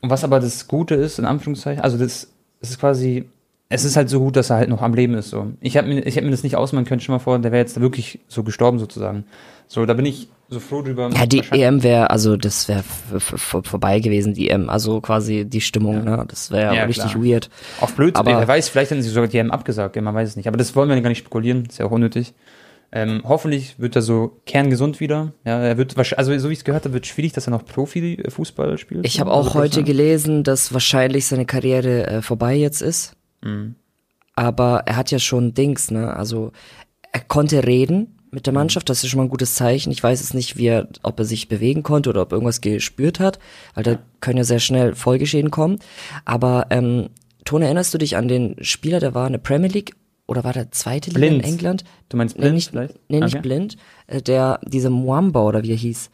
Und 0.04 0.10
was 0.10 0.24
aber 0.26 0.42
das 0.42 0.68
Gute 0.68 0.96
ist, 0.96 1.18
in 1.18 1.26
Anführungszeichen, 1.26 1.82
also 1.82 1.98
das, 1.98 2.28
das 2.60 2.72
ist 2.72 2.80
quasi, 2.80 3.24
es 3.70 3.86
ist 3.86 3.96
halt 3.96 4.10
so 4.10 4.20
gut, 4.20 4.36
dass 4.36 4.50
er 4.50 4.58
halt 4.58 4.68
noch 4.70 4.82
am 4.82 4.94
Leben 4.94 5.14
ist. 5.14 5.30
So. 5.30 5.54
Ich 5.62 5.78
habe 5.78 5.88
mir, 5.88 6.06
ich 6.06 6.18
hab 6.18 6.26
mir 6.26 6.32
das 6.32 6.44
nicht 6.44 6.58
ausmalen 6.58 6.86
können, 6.86 7.00
schon 7.00 7.14
mal 7.16 7.20
vor, 7.20 7.40
der 7.40 7.54
wäre 7.54 7.62
jetzt 7.62 7.80
wirklich 7.80 8.20
so 8.28 8.44
gestorben 8.44 8.80
sozusagen. 8.80 9.24
So, 9.70 9.86
da 9.86 9.94
bin 9.94 10.06
ich 10.06 10.28
so 10.50 10.60
froh 10.60 10.82
drüber. 10.82 11.10
Ja, 11.16 11.26
die 11.26 11.42
EM 11.52 11.84
wäre, 11.84 12.10
also 12.10 12.36
das 12.36 12.68
wäre 12.68 12.84
vorbei 13.18 14.02
gewesen, 14.02 14.34
die 14.34 14.50
EM. 14.50 14.70
Also 14.70 15.00
quasi 15.00 15.46
die 15.46 15.62
Stimmung, 15.62 16.04
ne? 16.04 16.26
Das 16.28 16.52
wäre 16.52 16.76
Ja, 16.76 16.84
richtig 16.84 17.12
klar. 17.12 17.24
weird. 17.24 17.50
Auch 17.80 17.90
blöd, 17.92 18.18
aber- 18.18 18.40
wer 18.42 18.48
weiß, 18.48 18.68
vielleicht 18.68 18.92
hätten 18.92 19.02
sie 19.02 19.10
sogar 19.10 19.30
die 19.30 19.38
EM 19.38 19.52
abgesagt, 19.52 19.96
man 19.96 20.14
weiß 20.14 20.28
es 20.30 20.36
nicht. 20.36 20.48
Aber 20.50 20.58
das 20.58 20.76
wollen 20.76 20.90
wir 20.90 21.00
gar 21.00 21.08
nicht 21.10 21.20
spekulieren, 21.20 21.66
ist 21.70 21.80
ja 21.80 21.86
auch 21.86 21.92
unnötig. 21.92 22.34
Ähm, 22.96 23.22
hoffentlich 23.26 23.80
wird 23.80 23.96
er 23.96 24.04
so 24.04 24.40
kerngesund 24.46 25.00
wieder. 25.00 25.34
Ja, 25.46 25.60
er 25.60 25.78
wird 25.80 25.98
wahrscheinlich, 25.98 26.20
also 26.20 26.38
so 26.38 26.50
wie 26.50 26.54
ich 26.54 26.60
es 26.60 26.64
gehört 26.66 26.84
habe, 26.86 26.94
wird 26.94 27.08
schwierig, 27.08 27.34
dass 27.34 27.48
er 27.48 27.52
noch 27.52 27.66
Profi-Fußball 27.66 28.78
spielt. 28.78 29.06
Ich 29.06 29.20
habe 29.20 29.32
Also 29.32 29.42
auch 29.50 29.56
heute 29.56 29.82
professionell. 29.82 29.86
gelesen, 29.86 30.44
dass 30.44 30.74
wahrscheinlich 30.74 31.26
seine 31.26 31.46
Karriere 31.46 32.06
äh, 32.08 32.22
vorbei 32.22 32.56
jetzt 32.56 32.82
ist. 32.82 33.16
Mhm. 33.42 33.76
Aber 34.36 34.84
er 34.86 34.96
hat 34.96 35.12
ja 35.12 35.20
schon 35.20 35.54
Dings, 35.54 35.92
ne? 35.92 36.16
Also 36.16 36.52
er 37.12 37.22
konnte 37.22 37.66
reden 37.66 38.20
mit 38.32 38.42
Mhm. 38.42 38.44
der 38.46 38.54
Mannschaft, 38.54 38.90
das 38.90 39.04
ist 39.04 39.10
schon 39.10 39.18
mal 39.18 39.24
ein 39.26 39.30
gutes 39.30 39.56
Zeichen. 39.56 39.92
Ich 39.92 40.02
weiß 40.04 40.20
jetzt 40.20 40.34
nicht, 40.34 40.58
wie 40.58 40.68
er, 40.68 40.88
ob 41.04 41.20
er 41.20 41.26
sich 41.26 41.48
bewegen 41.48 41.84
konnte 41.84 42.10
oder 42.10 42.22
ob 42.24 42.32
irgendwas 42.32 42.62
gespürt 42.62 43.20
hat, 43.20 43.40
weil 43.76 43.84
da 43.84 44.00
können 44.22 44.38
ja 44.38 44.44
sehr 44.44 44.60
schnell 44.60 44.96
Folgeschäden 44.96 45.52
kommen. 45.52 45.80
Aber 46.26 46.68
ähm, 46.70 47.10
Tone, 47.46 47.66
erinnerst 47.66 47.94
du 47.94 47.98
dich 47.98 48.18
an 48.18 48.28
den 48.28 48.56
Spieler, 48.64 49.00
der 49.00 49.14
war 49.14 49.28
in 49.28 49.34
der 49.34 49.40
Premier 49.40 49.70
League 49.70 49.94
oder 50.28 50.44
war 50.44 50.54
der 50.54 50.72
zweite 50.72 51.10
Liga 51.10 51.20
Blind. 51.20 51.44
in 51.44 51.54
England? 51.54 51.84
Du 52.10 52.18
meinst 52.18 52.36
Nee, 52.36 52.42
blind 52.42 52.56
nicht, 52.56 52.70
vielleicht? 52.70 53.00
nee, 53.10 53.20
nicht 53.20 53.34
Okay. 53.36 53.42
blind. 53.42 53.76
Äh, 54.08 54.22
Der, 54.22 54.60
dieser 54.66 54.90
Mwamba 54.90 55.42
oder 55.44 55.64
wie 55.64 55.72
er 55.72 55.78
hieß. 55.78 56.10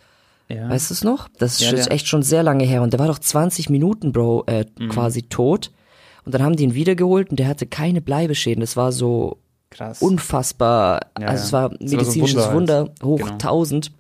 Ja. 0.50 0.68
Weißt 0.70 0.90
du 0.90 0.94
es 0.96 1.04
noch? 1.04 1.28
Das 1.38 1.54
ist 1.54 1.62
Ja, 1.62 1.72
der- 1.74 1.92
echt 1.92 2.08
schon 2.08 2.24
sehr 2.24 2.42
lange 2.42 2.64
her. 2.66 2.82
Und 2.82 2.92
der 2.94 3.00
war 3.00 3.08
doch 3.08 3.20
20 3.20 3.70
Minuten, 3.70 4.12
Bro, 4.12 4.46
äh, 4.48 4.66
Mhm. 4.80 4.90
quasi 4.90 5.24
tot. 5.24 5.72
Und 6.26 6.34
dann 6.34 6.42
haben 6.44 6.56
die 6.56 6.64
ihn 6.64 6.74
wiedergeholt 6.74 7.30
und 7.30 7.38
der 7.40 7.48
hatte 7.48 7.68
keine 7.68 8.02
Bleibeschäden. 8.02 8.62
Das 8.62 8.76
war 8.76 8.92
so 8.92 9.38
Krass. 9.70 10.02
unfassbar. 10.02 11.02
Also 11.14 11.44
es 11.44 11.54
war 11.54 11.70
Das 11.70 11.80
war 11.80 11.88
so 11.88 11.96
medizinisches 11.98 12.36
Wunder 12.48 12.54
Wunder, 12.54 12.78
halt. 12.80 13.04
hoch 13.04 13.18
Genau. 13.20 13.32
1000. 13.38 13.92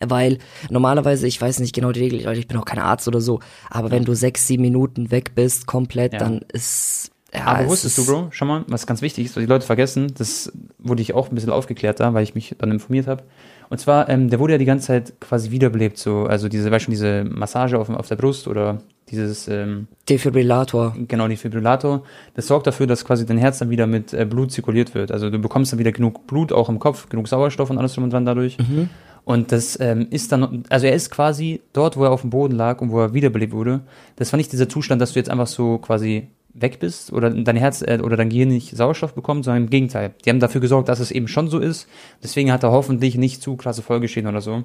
Weil 0.00 0.38
normalerweise, 0.70 1.26
ich 1.26 1.38
weiß 1.40 1.60
nicht 1.60 1.74
genau 1.74 1.92
die 1.92 2.00
Regel, 2.00 2.26
ich 2.38 2.48
bin 2.48 2.56
auch 2.56 2.64
kein 2.64 2.78
Arzt 2.78 3.06
oder 3.06 3.20
so, 3.20 3.40
aber 3.70 3.90
wenn 3.90 4.04
du 4.06 4.14
sechs, 4.14 4.46
sieben 4.46 4.62
Minuten 4.62 5.10
weg 5.10 5.34
bist, 5.34 5.66
komplett, 5.66 6.14
dann 6.14 6.40
ist. 6.52 7.10
Ja, 7.34 7.46
Aber 7.46 7.62
es 7.62 7.68
wusstest 7.68 7.98
du, 7.98 8.06
Bro, 8.06 8.28
schau 8.30 8.44
mal, 8.44 8.64
was 8.68 8.86
ganz 8.86 9.00
wichtig 9.00 9.24
ist, 9.24 9.36
was 9.36 9.40
die 9.40 9.48
Leute 9.48 9.64
vergessen, 9.64 10.12
das 10.18 10.52
wurde 10.78 11.00
ich 11.00 11.14
auch 11.14 11.30
ein 11.30 11.34
bisschen 11.34 11.50
aufgeklärt 11.50 11.98
da, 11.98 12.12
weil 12.12 12.24
ich 12.24 12.34
mich 12.34 12.54
dann 12.58 12.70
informiert 12.70 13.06
habe. 13.06 13.22
Und 13.70 13.78
zwar, 13.78 14.10
ähm, 14.10 14.28
der 14.28 14.38
wurde 14.38 14.52
ja 14.52 14.58
die 14.58 14.66
ganze 14.66 14.88
Zeit 14.88 15.14
quasi 15.18 15.50
wiederbelebt, 15.50 15.96
so, 15.96 16.24
also 16.24 16.50
diese, 16.50 16.70
weißt 16.70 16.88
du, 16.88 16.90
diese 16.90 17.24
Massage 17.24 17.78
auf, 17.78 17.88
auf 17.88 18.06
der 18.06 18.16
Brust 18.16 18.48
oder 18.48 18.82
dieses, 19.08 19.48
ähm, 19.48 19.88
Defibrillator. 20.10 20.94
genau, 21.08 21.26
die 21.26 21.36
Fibrillator, 21.36 22.02
das 22.34 22.48
sorgt 22.48 22.66
dafür, 22.66 22.86
dass 22.86 23.02
quasi 23.02 23.24
dein 23.24 23.38
Herz 23.38 23.58
dann 23.60 23.70
wieder 23.70 23.86
mit 23.86 24.12
äh, 24.12 24.26
Blut 24.26 24.52
zirkuliert 24.52 24.94
wird. 24.94 25.10
Also 25.10 25.30
du 25.30 25.38
bekommst 25.38 25.72
dann 25.72 25.78
wieder 25.78 25.92
genug 25.92 26.26
Blut, 26.26 26.52
auch 26.52 26.68
im 26.68 26.78
Kopf, 26.78 27.08
genug 27.08 27.28
Sauerstoff 27.28 27.70
und 27.70 27.78
alles 27.78 27.94
drum 27.94 28.04
und 28.04 28.12
dran 28.12 28.26
dadurch. 28.26 28.58
Mhm. 28.58 28.90
Und 29.24 29.52
das 29.52 29.78
ähm, 29.80 30.08
ist 30.10 30.32
dann, 30.32 30.64
also 30.68 30.86
er 30.86 30.94
ist 30.94 31.10
quasi 31.10 31.62
dort, 31.72 31.96
wo 31.96 32.04
er 32.04 32.10
auf 32.10 32.22
dem 32.22 32.30
Boden 32.30 32.56
lag 32.56 32.80
und 32.80 32.90
wo 32.90 33.00
er 33.00 33.14
wiederbelebt 33.14 33.52
wurde. 33.52 33.80
Das 34.16 34.32
war 34.32 34.36
nicht 34.36 34.52
dieser 34.52 34.68
Zustand, 34.68 35.00
dass 35.00 35.12
du 35.12 35.18
jetzt 35.18 35.30
einfach 35.30 35.46
so 35.46 35.78
quasi 35.78 36.28
weg 36.54 36.80
bist 36.80 37.12
oder 37.12 37.30
dein 37.30 37.56
Herz 37.56 37.82
äh, 37.82 37.98
oder 38.02 38.16
dein 38.16 38.28
Gehirn 38.28 38.48
nicht 38.48 38.76
Sauerstoff 38.76 39.14
bekommt, 39.14 39.44
sondern 39.44 39.64
im 39.64 39.70
Gegenteil. 39.70 40.14
Die 40.24 40.30
haben 40.30 40.40
dafür 40.40 40.60
gesorgt, 40.60 40.88
dass 40.88 41.00
es 41.00 41.10
eben 41.10 41.28
schon 41.28 41.48
so 41.48 41.58
ist. 41.58 41.88
Deswegen 42.22 42.52
hat 42.52 42.62
er 42.62 42.70
hoffentlich 42.72 43.16
nicht 43.16 43.42
zu 43.42 43.56
krasse 43.56 43.82
Folgeschäden 43.82 44.28
oder 44.28 44.40
so. 44.40 44.64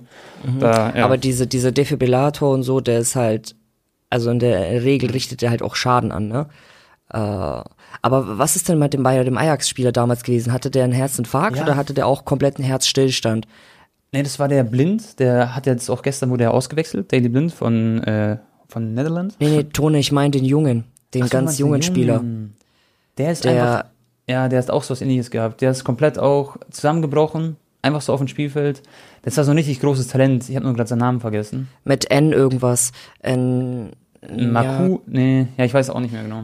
Da, 0.60 0.94
ja. 0.96 1.06
Aber 1.06 1.18
diese, 1.18 1.48
dieser 1.48 1.72
Defibrillator 1.72 2.54
und 2.54 2.64
so, 2.64 2.82
der 2.82 3.00
ist 3.00 3.16
halt, 3.16 3.56
also 4.10 4.30
in 4.30 4.40
der 4.40 4.84
Regel 4.84 5.12
richtet 5.12 5.42
er 5.44 5.50
halt 5.50 5.62
auch 5.62 5.76
Schaden 5.76 6.12
an, 6.12 6.28
ne? 6.28 6.48
Äh, 7.10 7.18
aber 8.02 8.38
was 8.38 8.56
ist 8.58 8.68
denn 8.68 8.80
mit 8.80 8.94
dem, 8.94 9.04
bei 9.04 9.24
dem 9.24 9.38
Ajax-Spieler 9.38 9.94
damals 9.94 10.24
gewesen? 10.24 10.52
Hatte 10.52 10.70
der 10.70 10.84
einen 10.84 10.94
Herzinfarkt 10.94 11.58
Ja. 11.58 11.64
oder 11.64 11.76
hatte 11.78 11.94
der 11.94 12.06
auch 12.06 12.26
kompletten 12.26 12.64
Herzstillstand? 12.66 13.48
Nee, 14.12 14.24
das 14.24 14.40
war 14.40 14.48
der 14.48 14.64
Blind, 14.64 15.20
der 15.20 15.56
hat 15.56 15.66
jetzt 15.66 15.90
auch 15.90 16.02
gestern 16.02 16.30
wurde 16.30 16.46
er 16.46 16.54
ausgewechselt, 16.54 17.12
Daily 17.12 17.30
Blind 17.30 17.54
von, 17.54 18.04
äh, 18.04 18.38
von 18.68 18.94
Netherlands. 18.94 19.36
Nee, 19.40 19.50
nee, 19.50 19.64
Tone, 19.64 20.00
ich 20.00 20.12
meine 20.12 20.32
den 20.32 20.46
Jungen, 20.46 20.86
den 21.20 21.28
Ach 21.28 21.30
ganz 21.32 21.58
jungen 21.58 21.82
Spieler. 21.82 22.24
Der 23.18 23.32
ist 23.32 23.44
Der- 23.46 23.52
einfach, 23.52 23.90
ja, 24.30 24.48
der 24.50 24.60
hat 24.60 24.70
auch 24.70 24.84
so 24.84 24.92
was 24.92 25.02
ähnliches 25.02 25.32
gehabt. 25.32 25.62
Der 25.62 25.72
ist 25.72 25.84
komplett 25.84 26.20
auch 26.20 26.58
zusammengebrochen, 26.70 27.56
einfach 27.82 28.02
so 28.02 28.14
auf 28.14 28.20
dem 28.20 28.28
Spielfeld. 28.28 28.82
Das 29.24 29.38
war 29.38 29.44
so 29.44 29.52
ein 29.52 29.58
richtig 29.58 29.80
großes 29.80 30.08
Talent. 30.08 30.48
Ich 30.50 30.56
habe 30.56 30.66
nur 30.66 30.76
gerade 30.76 30.88
seinen 30.90 31.00
Namen 31.00 31.20
vergessen. 31.20 31.68
Mit 31.84 32.10
N 32.12 32.32
irgendwas. 32.32 32.92
N, 33.22 33.92
Maku, 34.36 35.00
nee, 35.06 35.48
ja, 35.58 35.66
ich 35.66 35.74
weiß 35.74 35.90
auch 35.90 36.00
nicht 36.00 36.12
mehr 36.14 36.24
genau. 36.24 36.44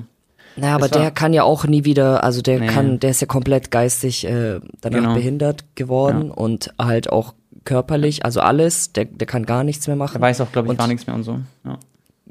Naja, 0.56 0.76
aber 0.76 0.88
der 0.88 1.10
kann 1.10 1.34
ja 1.34 1.42
auch 1.44 1.66
nie 1.66 1.84
wieder, 1.84 2.24
also 2.24 2.42
der 2.44 2.60
Nee. 2.60 2.68
kann, 2.68 3.00
der 3.00 3.10
ist 3.10 3.22
ja 3.22 3.28
komplett 3.28 3.72
geistig 3.72 4.24
äh, 4.26 4.60
danach 4.82 5.00
Genau. 5.00 5.14
behindert 5.16 5.64
geworden 5.76 6.30
und 6.30 6.72
halt 6.80 7.12
auch 7.12 7.34
körperlich, 7.66 8.24
also 8.26 8.40
alles, 8.42 8.94
der, 8.94 9.06
der 9.06 9.26
kann 9.26 9.46
gar 9.48 9.64
nichts 9.64 9.88
mehr 9.88 9.96
machen. 9.96 10.18
Er 10.18 10.22
weiß 10.22 10.42
auch, 10.42 10.52
glaube 10.52 10.68
ich, 10.68 10.70
Und- 10.72 10.78
gar 10.78 10.88
nichts 10.88 11.08
mehr 11.08 11.16
und 11.16 11.24
so. 11.24 11.40
Ja. 11.66 11.80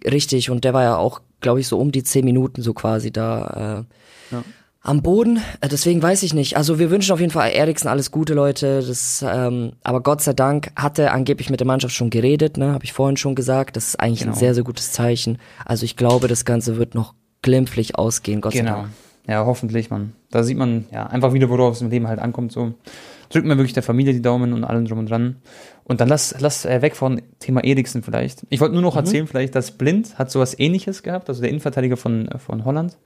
Richtig, 0.08 0.50
und 0.50 0.62
der 0.64 0.72
war 0.72 0.82
ja 0.84 0.96
auch, 0.96 1.20
glaube 1.42 1.60
ich, 1.60 1.68
so 1.68 1.78
um 1.78 1.92
die 1.92 2.02
zehn 2.02 2.24
Minuten 2.24 2.62
so 2.62 2.72
quasi 2.72 3.10
da. 3.10 3.84
Äh, 4.30 4.34
Ja. 4.34 4.42
Am 4.84 5.00
Boden, 5.00 5.36
äh, 5.60 5.68
deswegen 5.68 6.02
weiß 6.02 6.24
ich 6.24 6.34
nicht. 6.34 6.56
Also 6.56 6.80
wir 6.80 6.90
wünschen 6.90 7.12
auf 7.12 7.20
jeden 7.20 7.30
Fall 7.30 7.52
Eriksen 7.52 7.86
alles 7.86 8.10
Gute, 8.10 8.34
Leute. 8.34 8.82
Das, 8.84 9.24
ähm, 9.26 9.74
aber 9.84 10.00
Gott 10.00 10.22
sei 10.22 10.32
Dank 10.32 10.72
hat 10.74 10.98
er 10.98 11.12
angeblich 11.12 11.50
mit 11.50 11.60
der 11.60 11.68
Mannschaft 11.68 11.94
schon 11.94 12.10
geredet, 12.10 12.56
ne? 12.56 12.72
Habe 12.72 12.84
ich 12.84 12.92
vorhin 12.92 13.16
schon 13.16 13.36
gesagt. 13.36 13.76
Das 13.76 13.88
ist 13.88 14.00
eigentlich 14.00 14.20
genau. 14.20 14.32
ein 14.32 14.38
sehr, 14.38 14.54
sehr 14.54 14.64
gutes 14.64 14.90
Zeichen. 14.90 15.38
Also 15.64 15.84
ich 15.84 15.96
glaube, 15.96 16.26
das 16.26 16.44
Ganze 16.44 16.78
wird 16.78 16.96
noch 16.96 17.14
glimpflich 17.42 17.96
ausgehen, 17.96 18.40
Gott 18.40 18.54
genau. 18.54 18.70
sei 18.70 18.76
Dank. 18.78 18.88
Ja, 19.28 19.46
hoffentlich, 19.46 19.88
man. 19.88 20.14
Da 20.32 20.42
sieht 20.42 20.58
man 20.58 20.86
ja 20.90 21.06
einfach 21.06 21.32
wieder, 21.32 21.48
worauf 21.48 21.76
es 21.76 21.80
im 21.80 21.90
Leben 21.90 22.08
halt 22.08 22.18
ankommt. 22.18 22.50
So 22.50 22.74
drücken 23.32 23.48
wir 23.48 23.56
wirklich 23.56 23.72
der 23.72 23.82
Familie 23.82 24.12
die 24.12 24.22
Daumen 24.22 24.52
und 24.52 24.64
allen 24.64 24.84
drum 24.84 24.98
und 24.98 25.10
dran. 25.10 25.36
Und 25.84 26.00
dann 26.00 26.08
lass, 26.08 26.34
lass 26.38 26.64
äh, 26.64 26.82
weg 26.82 26.96
von 26.96 27.22
Thema 27.38 27.64
Eriksen 27.64 28.02
vielleicht. 28.02 28.46
Ich 28.50 28.60
wollte 28.60 28.74
nur 28.74 28.82
noch 28.82 28.94
mhm. 28.94 29.00
erzählen, 29.00 29.26
vielleicht, 29.26 29.54
dass 29.54 29.72
Blind 29.72 30.18
hat 30.18 30.30
sowas 30.30 30.58
ähnliches 30.58 31.02
gehabt, 31.02 31.28
also 31.28 31.40
der 31.40 31.50
Innenverteidiger 31.50 31.96
von, 31.96 32.28
von 32.38 32.64
Holland. 32.64 32.96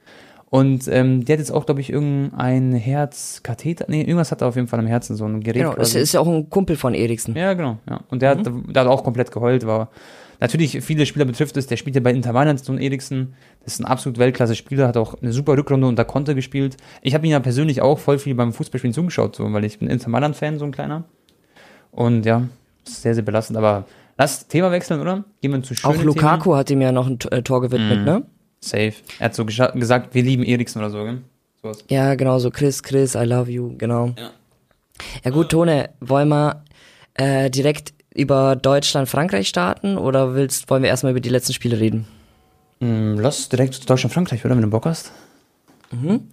Und 0.48 0.86
ähm, 0.88 1.24
der 1.24 1.34
hat 1.34 1.40
jetzt 1.40 1.50
auch, 1.50 1.66
glaube 1.66 1.80
ich, 1.80 1.90
irgendein 1.90 2.72
Herzkatheter. 2.72 3.86
Nee, 3.88 4.02
irgendwas 4.02 4.30
hat 4.30 4.42
er 4.42 4.48
auf 4.48 4.54
jeden 4.54 4.68
Fall 4.68 4.78
am 4.78 4.86
Herzen, 4.86 5.16
so 5.16 5.24
ein 5.24 5.40
Gerät. 5.40 5.62
Genau, 5.62 5.74
das 5.74 5.94
ist 5.94 6.12
ja 6.12 6.20
auch 6.20 6.28
ein 6.28 6.48
Kumpel 6.50 6.76
von 6.76 6.94
Eriksen. 6.94 7.34
Ja, 7.36 7.54
genau. 7.54 7.78
Ja. 7.88 8.00
Und 8.08 8.22
der, 8.22 8.36
mhm. 8.36 8.38
hat, 8.38 8.76
der 8.76 8.82
hat 8.82 8.88
auch 8.88 9.02
komplett 9.02 9.32
geheult, 9.32 9.66
war. 9.66 9.90
Natürlich, 10.38 10.82
viele 10.82 11.06
Spieler 11.06 11.24
betrifft 11.24 11.56
es, 11.56 11.66
der 11.66 11.76
spielt 11.76 11.96
ja 11.96 12.02
bei 12.02 12.12
Inter 12.12 12.32
Mailand, 12.32 12.62
so 12.62 12.72
ein 12.72 12.78
Eriksen. 12.78 13.34
Das 13.64 13.74
ist 13.74 13.80
ein 13.80 13.86
absolut 13.86 14.18
Weltklasse-Spieler, 14.18 14.86
hat 14.86 14.96
auch 14.96 15.20
eine 15.20 15.32
super 15.32 15.56
Rückrunde 15.56 15.86
unter 15.86 16.04
Konter 16.04 16.34
gespielt. 16.34 16.76
Ich 17.02 17.14
habe 17.14 17.26
ihn 17.26 17.32
ja 17.32 17.40
persönlich 17.40 17.80
auch 17.80 17.98
voll 17.98 18.18
viel 18.18 18.34
beim 18.34 18.52
Fußballspielen 18.52 18.94
zugeschaut, 18.94 19.34
so, 19.34 19.50
weil 19.52 19.64
ich 19.64 19.78
bin 19.78 19.88
Inter 19.88 20.10
Mailand-Fan, 20.10 20.58
so 20.58 20.66
ein 20.66 20.72
kleiner. 20.72 21.04
Und 21.90 22.26
ja, 22.26 22.42
sehr, 22.84 23.14
sehr 23.14 23.24
belastend. 23.24 23.56
Aber 23.56 23.86
lass 24.18 24.46
Thema 24.46 24.70
wechseln, 24.70 25.00
oder? 25.00 25.24
Gehen 25.40 25.52
wir 25.52 25.62
zu 25.62 25.74
schönen 25.74 25.98
Auch 25.98 26.02
Lukaku 26.02 26.44
Themen. 26.44 26.56
hat 26.56 26.70
ihm 26.70 26.80
ja 26.82 26.92
noch 26.92 27.06
ein 27.06 27.18
äh, 27.30 27.42
Tor 27.42 27.62
gewidmet, 27.62 28.00
mm. 28.00 28.04
ne? 28.04 28.22
Safe. 28.66 28.94
Er 29.18 29.26
hat 29.26 29.34
so 29.34 29.44
gesagt, 29.44 30.14
wir 30.14 30.22
lieben 30.22 30.42
Eriksen 30.42 30.78
oder 30.78 30.90
so, 30.90 31.04
gell? 31.04 31.22
Sowas. 31.62 31.84
Ja, 31.88 32.14
genau, 32.14 32.38
so 32.38 32.50
Chris, 32.50 32.82
Chris, 32.82 33.14
I 33.14 33.24
love 33.24 33.50
you, 33.50 33.76
genau. 33.76 34.14
Ja, 34.18 34.30
ja 35.24 35.30
gut, 35.30 35.50
Tone, 35.50 35.90
wollen 36.00 36.28
wir 36.28 36.64
äh, 37.14 37.50
direkt 37.50 37.92
über 38.14 38.56
Deutschland, 38.56 39.08
Frankreich 39.08 39.48
starten 39.48 39.98
oder 39.98 40.34
willst, 40.34 40.70
wollen 40.70 40.82
wir 40.82 40.90
erstmal 40.90 41.12
über 41.12 41.20
die 41.20 41.28
letzten 41.28 41.52
Spiele 41.52 41.78
reden? 41.78 42.06
Mm, 42.80 43.18
lass 43.18 43.48
direkt 43.48 43.88
Deutschland, 43.88 44.12
Frankreich, 44.12 44.44
oder, 44.44 44.54
wenn 44.54 44.62
du 44.62 44.70
Bock 44.70 44.86
hast. 44.86 45.12
Mhm. 45.90 46.28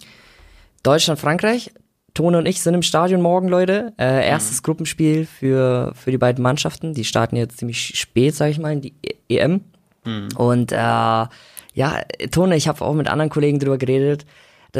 Deutschland, 0.81 1.19
Frankreich. 1.19 1.71
Tone 2.13 2.37
und 2.37 2.45
ich 2.45 2.61
sind 2.61 2.75
im 2.75 2.83
Stadion 2.83 3.21
morgen, 3.21 3.47
Leute. 3.47 3.93
Äh, 3.97 4.27
erstes 4.27 4.61
mhm. 4.61 4.65
Gruppenspiel 4.65 5.25
für, 5.25 5.93
für 5.95 6.11
die 6.11 6.17
beiden 6.17 6.43
Mannschaften. 6.43 6.93
Die 6.93 7.05
starten 7.05 7.35
jetzt 7.35 7.57
ziemlich 7.57 7.97
spät, 7.99 8.35
sag 8.35 8.49
ich 8.49 8.59
mal, 8.59 8.73
in 8.73 8.81
die 8.81 8.93
EM. 9.29 9.61
Mhm. 10.05 10.29
Und 10.37 10.71
äh, 10.71 11.25
ja, 11.73 12.01
Tone, 12.31 12.55
ich 12.55 12.67
habe 12.67 12.83
auch 12.83 12.93
mit 12.93 13.07
anderen 13.07 13.29
Kollegen 13.29 13.59
drüber 13.59 13.77
geredet. 13.77 14.25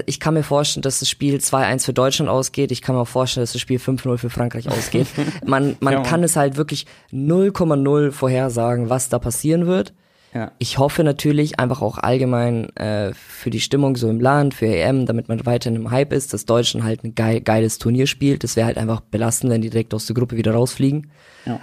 Ich 0.07 0.19
kann 0.19 0.33
mir 0.33 0.43
vorstellen, 0.43 0.81
dass 0.81 0.99
das 0.99 1.09
Spiel 1.09 1.35
2-1 1.35 1.85
für 1.85 1.93
Deutschland 1.93 2.29
ausgeht. 2.29 2.71
Ich 2.71 2.81
kann 2.81 2.95
mir 2.95 3.01
auch 3.01 3.07
vorstellen, 3.07 3.43
dass 3.43 3.53
das 3.53 3.61
Spiel 3.61 3.77
5-0 3.77 4.17
für 4.17 4.29
Frankreich 4.31 4.67
ausgeht. 4.67 5.07
Man, 5.45 5.77
man 5.81 5.93
ja, 5.93 6.01
kann 6.01 6.23
es 6.23 6.35
halt 6.35 6.57
wirklich 6.57 6.87
0,0 7.11 8.11
vorhersagen, 8.11 8.89
was 8.89 9.09
da 9.09 9.19
passieren 9.19 9.67
wird. 9.67 9.93
Ja. 10.33 10.51
Ich 10.57 10.79
hoffe 10.79 11.03
natürlich 11.03 11.59
einfach 11.59 11.83
auch 11.83 11.99
allgemein 11.99 12.75
äh, 12.75 13.13
für 13.13 13.51
die 13.51 13.59
Stimmung 13.59 13.95
so 13.95 14.09
im 14.09 14.19
Land, 14.19 14.55
für 14.55 14.65
EM, 14.65 15.05
damit 15.05 15.27
man 15.27 15.45
weiterhin 15.45 15.79
im 15.79 15.91
Hype 15.91 16.11
ist, 16.11 16.33
dass 16.33 16.45
Deutschland 16.45 16.83
halt 16.83 17.03
ein 17.03 17.13
geil, 17.13 17.41
geiles 17.41 17.77
Turnier 17.77 18.07
spielt. 18.07 18.43
Das 18.43 18.55
wäre 18.55 18.65
halt 18.65 18.79
einfach 18.79 19.01
belastend, 19.01 19.51
wenn 19.51 19.61
die 19.61 19.69
direkt 19.69 19.93
aus 19.93 20.07
der 20.07 20.15
Gruppe 20.15 20.35
wieder 20.35 20.53
rausfliegen. 20.53 21.11
Ja. 21.45 21.59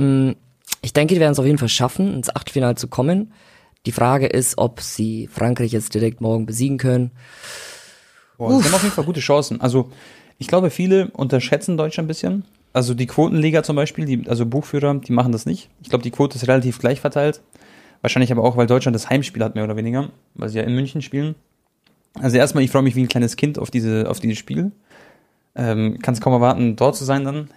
Mm, 0.00 0.36
ich 0.82 0.92
denke, 0.92 1.14
die 1.14 1.20
werden 1.20 1.32
es 1.32 1.40
auf 1.40 1.46
jeden 1.46 1.58
Fall 1.58 1.68
schaffen, 1.68 2.14
ins 2.14 2.34
Achtelfinale 2.34 2.76
zu 2.76 2.86
kommen. 2.86 3.32
Die 3.86 3.92
Frage 3.92 4.26
ist, 4.26 4.58
ob 4.58 4.80
sie 4.80 5.28
Frankreich 5.28 5.72
jetzt 5.72 5.94
direkt 5.94 6.20
morgen 6.20 6.44
besiegen 6.44 6.76
können. 6.76 7.12
Boah, 8.36 8.58
sie 8.58 8.64
haben 8.66 8.74
auf 8.74 8.82
jeden 8.82 8.94
Fall 8.94 9.04
gute 9.04 9.20
Chancen. 9.20 9.60
Also, 9.60 9.90
ich 10.38 10.48
glaube, 10.48 10.70
viele 10.70 11.08
unterschätzen 11.12 11.76
Deutschland 11.76 12.06
ein 12.06 12.08
bisschen. 12.08 12.44
Also 12.72 12.92
die 12.92 13.06
Quotenliga 13.06 13.62
zum 13.62 13.74
Beispiel, 13.76 14.04
die, 14.04 14.28
also 14.28 14.44
Buchführer, 14.44 14.94
die 14.96 15.12
machen 15.12 15.32
das 15.32 15.46
nicht. 15.46 15.70
Ich 15.80 15.88
glaube, 15.88 16.02
die 16.02 16.10
Quote 16.10 16.36
ist 16.36 16.46
relativ 16.46 16.78
gleich 16.78 17.00
verteilt. 17.00 17.40
Wahrscheinlich 18.02 18.30
aber 18.30 18.44
auch, 18.44 18.58
weil 18.58 18.66
Deutschland 18.66 18.94
das 18.94 19.08
Heimspiel 19.08 19.42
hat, 19.42 19.54
mehr 19.54 19.64
oder 19.64 19.76
weniger, 19.76 20.10
weil 20.34 20.50
sie 20.50 20.58
ja 20.58 20.64
in 20.64 20.74
München 20.74 21.00
spielen. 21.00 21.36
Also 22.20 22.36
erstmal, 22.36 22.64
ich 22.64 22.70
freue 22.70 22.82
mich 22.82 22.94
wie 22.94 23.02
ein 23.02 23.08
kleines 23.08 23.36
Kind 23.36 23.58
auf 23.58 23.70
diese, 23.70 24.10
auf 24.10 24.20
dieses 24.20 24.36
Spiel. 24.36 24.72
Ähm, 25.54 26.00
Kann 26.02 26.12
es 26.12 26.20
kaum 26.20 26.34
erwarten, 26.34 26.76
dort 26.76 26.96
zu 26.96 27.04
sein 27.04 27.24
dann. 27.24 27.48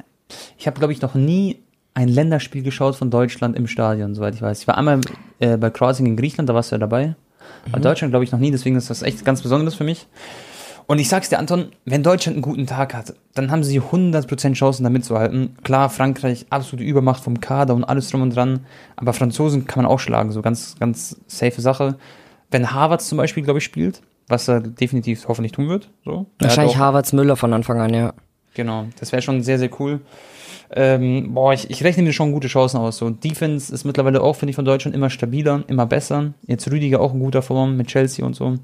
Ich 0.58 0.68
habe, 0.68 0.80
glaube 0.80 0.94
ich, 0.94 1.02
noch 1.02 1.16
nie 1.16 1.60
ein 2.00 2.08
Länderspiel 2.08 2.64
geschaut 2.64 2.96
von 2.96 3.12
Deutschland 3.12 3.58
im 3.58 3.68
Stadion, 3.68 4.16
soweit 4.16 4.34
ich 4.34 4.42
weiß. 4.42 4.62
Ich 4.62 4.68
war 4.68 4.78
einmal 4.78 5.02
äh, 5.40 5.58
bei 5.58 5.70
Crossing 5.70 6.06
in 6.06 6.16
Griechenland, 6.16 6.48
da 6.48 6.54
warst 6.54 6.72
du 6.72 6.76
ja 6.76 6.80
dabei. 6.80 7.08
Mhm. 7.08 7.72
Bei 7.74 7.80
Deutschland 7.80 8.14
glaube 8.14 8.24
ich 8.24 8.32
noch 8.32 8.40
nie, 8.40 8.52
deswegen 8.52 8.78
ist 8.78 8.90
das 8.90 9.02
echt 9.02 9.26
ganz 9.26 9.42
Besonderes 9.42 9.76
für 9.76 9.84
mich. 9.84 10.08
Und 10.88 10.98
ich 10.98 11.10
sag's 11.10 11.30
dir, 11.30 11.38
Anton, 11.38 11.74
wenn 11.86 12.02
Deutschland 12.02 12.38
einen 12.38 12.42
guten 12.42 12.66
Tag 12.66 12.94
hat, 12.94 13.14
dann 13.36 13.52
haben 13.52 13.64
sie 13.64 13.80
100% 13.80 14.54
Chancen, 14.54 14.84
da 14.84 14.90
mitzuhalten. 14.90 15.56
Klar, 15.64 15.90
Frankreich, 15.90 16.48
absolute 16.50 16.84
Übermacht 16.84 17.22
vom 17.22 17.42
Kader 17.42 17.76
und 17.76 17.84
alles 17.84 18.10
drum 18.10 18.22
und 18.22 18.36
dran. 18.36 18.62
Aber 18.96 19.14
Franzosen 19.14 19.68
kann 19.68 19.84
man 19.84 19.92
auch 19.92 20.00
schlagen, 20.00 20.32
so 20.32 20.42
ganz, 20.42 20.78
ganz 20.80 21.18
safe 21.28 21.62
Sache. 21.62 21.98
Wenn 22.50 22.72
Harvard 22.72 23.02
zum 23.02 23.18
Beispiel, 23.18 23.44
glaube 23.44 23.60
ich, 23.60 23.66
spielt, 23.66 24.02
was 24.28 24.48
er 24.48 24.62
definitiv 24.62 25.28
hoffentlich 25.28 25.52
tun 25.52 25.68
wird. 25.68 25.90
So. 26.06 26.26
Wahrscheinlich 26.40 26.78
Harvards 26.78 27.14
Müller 27.14 27.36
von 27.36 27.54
Anfang 27.54 27.80
an, 27.82 27.94
ja. 27.94 28.14
Genau, 28.56 28.88
das 29.00 29.12
wäre 29.12 29.22
schon 29.22 29.44
sehr, 29.44 29.60
sehr 29.60 29.70
cool. 29.80 30.00
Ähm, 30.72 31.34
boah, 31.34 31.54
ich, 31.54 31.70
ich 31.70 31.84
rechne 31.84 32.04
mir 32.04 32.14
schon 32.14 32.32
gute 32.32 32.48
Chancen 32.48 32.78
aus. 32.78 32.98
So, 32.98 33.10
Defense 33.10 33.74
ist 33.74 33.86
mittlerweile 33.86 34.22
auch, 34.22 34.36
finde 34.36 34.52
ich, 34.52 34.56
von 34.56 34.66
Deutschland 34.66 34.96
immer 34.96 35.10
stabiler, 35.10 35.64
immer 35.68 35.86
besser. 35.86 36.34
Jetzt 36.46 36.70
Rüdiger 36.70 37.00
auch 37.00 37.14
in 37.14 37.20
guter 37.20 37.42
Form 37.42 37.76
mit 37.76 37.88
Chelsea 37.88 38.24
und 38.26 38.36
so. 38.36 38.56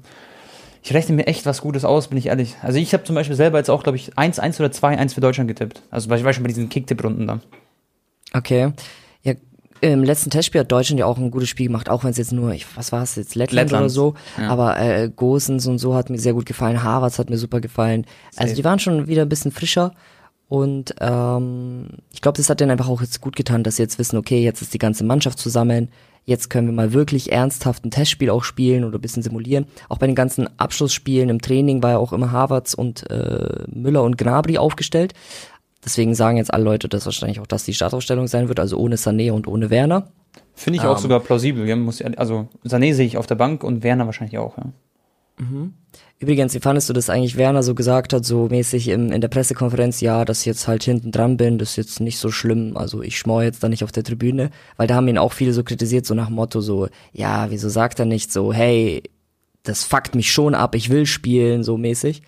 Ich 0.82 0.94
rechne 0.94 1.16
mir 1.16 1.26
echt 1.26 1.46
was 1.46 1.62
Gutes 1.62 1.84
aus, 1.84 2.06
bin 2.06 2.16
ich 2.16 2.26
ehrlich. 2.26 2.54
Also 2.62 2.78
ich 2.78 2.92
habe 2.92 3.02
zum 3.02 3.16
Beispiel 3.16 3.34
selber 3.34 3.58
jetzt 3.58 3.70
auch, 3.70 3.82
glaube 3.82 3.96
ich, 3.96 4.14
1-1 4.14 4.60
oder 4.60 4.68
2-1 4.68 5.14
für 5.14 5.20
Deutschland 5.20 5.48
getippt. 5.48 5.82
Also 5.90 6.08
war 6.08 6.16
ich 6.16 6.36
schon 6.36 6.44
bei 6.44 6.48
diesen 6.48 6.68
Kicktipp-Runden 6.68 7.26
da. 7.26 7.40
Okay. 8.32 8.72
Ja, 9.22 9.34
im 9.80 10.04
letzten 10.04 10.30
Testspiel 10.30 10.60
hat 10.60 10.70
Deutschland 10.70 11.00
ja 11.00 11.06
auch 11.06 11.18
ein 11.18 11.32
gutes 11.32 11.48
Spiel 11.48 11.66
gemacht, 11.66 11.88
auch 11.88 12.04
wenn 12.04 12.10
es 12.10 12.18
jetzt 12.18 12.32
nur, 12.32 12.52
ich, 12.52 12.66
was 12.76 12.92
war 12.92 13.02
es 13.02 13.16
jetzt, 13.16 13.34
Lettland, 13.34 13.72
Lettland. 13.72 13.82
oder 13.82 13.90
so. 13.90 14.14
Ja. 14.38 14.48
Aber 14.48 14.78
äh, 14.78 15.10
Gosens 15.14 15.66
und 15.66 15.78
so 15.78 15.96
hat 15.96 16.08
mir 16.08 16.18
sehr 16.18 16.34
gut 16.34 16.46
gefallen, 16.46 16.84
Harvards 16.84 17.18
hat 17.18 17.30
mir 17.30 17.38
super 17.38 17.60
gefallen. 17.60 18.04
Also 18.04 18.30
Safe. 18.30 18.42
Also 18.42 18.54
die 18.54 18.64
waren 18.64 18.78
schon 18.78 19.08
wieder 19.08 19.22
ein 19.22 19.28
bisschen 19.28 19.50
frischer. 19.50 19.92
Und 20.48 20.94
ähm, 21.00 21.88
ich 22.12 22.20
glaube, 22.20 22.36
das 22.36 22.48
hat 22.48 22.60
denen 22.60 22.70
einfach 22.70 22.88
auch 22.88 23.00
jetzt 23.00 23.20
gut 23.20 23.34
getan, 23.34 23.64
dass 23.64 23.76
sie 23.76 23.82
jetzt 23.82 23.98
wissen, 23.98 24.16
okay, 24.16 24.42
jetzt 24.42 24.62
ist 24.62 24.74
die 24.74 24.78
ganze 24.78 25.04
Mannschaft 25.04 25.38
zusammen, 25.38 25.88
jetzt 26.24 26.50
können 26.50 26.68
wir 26.68 26.74
mal 26.74 26.92
wirklich 26.92 27.32
ernsthaft 27.32 27.84
ein 27.84 27.90
Testspiel 27.90 28.30
auch 28.30 28.44
spielen 28.44 28.84
oder 28.84 28.98
ein 28.98 29.00
bisschen 29.00 29.22
simulieren. 29.22 29.66
Auch 29.88 29.98
bei 29.98 30.06
den 30.06 30.14
ganzen 30.14 30.48
Abschlussspielen 30.58 31.28
im 31.30 31.40
Training 31.40 31.82
war 31.82 31.92
ja 31.92 31.98
auch 31.98 32.12
immer 32.12 32.32
Harvards 32.32 32.74
und 32.74 33.10
äh, 33.10 33.64
Müller 33.68 34.02
und 34.02 34.18
Gnabry 34.18 34.58
aufgestellt. 34.58 35.14
Deswegen 35.84 36.14
sagen 36.14 36.36
jetzt 36.36 36.52
alle 36.52 36.64
Leute, 36.64 36.88
dass 36.88 37.06
wahrscheinlich 37.06 37.40
auch 37.40 37.46
das 37.46 37.64
die 37.64 37.74
Startaufstellung 37.74 38.26
sein 38.26 38.48
wird, 38.48 38.58
also 38.58 38.76
ohne 38.76 38.96
Sané 38.96 39.30
und 39.30 39.46
ohne 39.46 39.70
Werner. 39.70 40.08
Finde 40.54 40.78
ich 40.78 40.84
auch 40.84 40.96
ähm, 40.96 41.02
sogar 41.02 41.20
plausibel. 41.20 41.70
Also 42.16 42.48
Sané 42.64 42.92
sehe 42.92 43.06
ich 43.06 43.18
auf 43.18 43.26
der 43.26 43.36
Bank 43.36 43.62
und 43.62 43.84
Werner 43.84 44.06
wahrscheinlich 44.06 44.38
auch. 44.38 44.58
Ja. 44.58 44.64
Mhm. 45.38 45.74
Übrigens, 46.18 46.54
wie 46.54 46.60
fandest 46.60 46.88
du 46.88 46.94
das 46.94 47.10
eigentlich, 47.10 47.36
Werner 47.36 47.62
so 47.62 47.74
gesagt 47.74 48.14
hat, 48.14 48.24
so 48.24 48.48
mäßig 48.48 48.88
im, 48.88 49.12
in 49.12 49.20
der 49.20 49.28
Pressekonferenz, 49.28 50.00
ja, 50.00 50.24
dass 50.24 50.40
ich 50.40 50.46
jetzt 50.46 50.66
halt 50.66 50.82
hinten 50.82 51.12
dran 51.12 51.36
bin, 51.36 51.58
das 51.58 51.70
ist 51.70 51.76
jetzt 51.76 52.00
nicht 52.00 52.18
so 52.18 52.30
schlimm, 52.30 52.76
also 52.76 53.02
ich 53.02 53.18
schmor 53.18 53.42
jetzt 53.42 53.62
da 53.62 53.68
nicht 53.68 53.84
auf 53.84 53.92
der 53.92 54.02
Tribüne, 54.02 54.50
weil 54.78 54.86
da 54.86 54.94
haben 54.94 55.08
ihn 55.08 55.18
auch 55.18 55.34
viele 55.34 55.52
so 55.52 55.62
kritisiert, 55.62 56.06
so 56.06 56.14
nach 56.14 56.28
dem 56.28 56.36
Motto 56.36 56.62
so, 56.62 56.88
ja, 57.12 57.50
wieso 57.50 57.68
sagt 57.68 57.98
er 57.98 58.06
nicht 58.06 58.32
so, 58.32 58.50
hey, 58.50 59.02
das 59.62 59.84
fuckt 59.84 60.14
mich 60.14 60.32
schon 60.32 60.54
ab, 60.54 60.74
ich 60.74 60.88
will 60.88 61.04
spielen, 61.04 61.62
so 61.62 61.76
mäßig. 61.76 62.22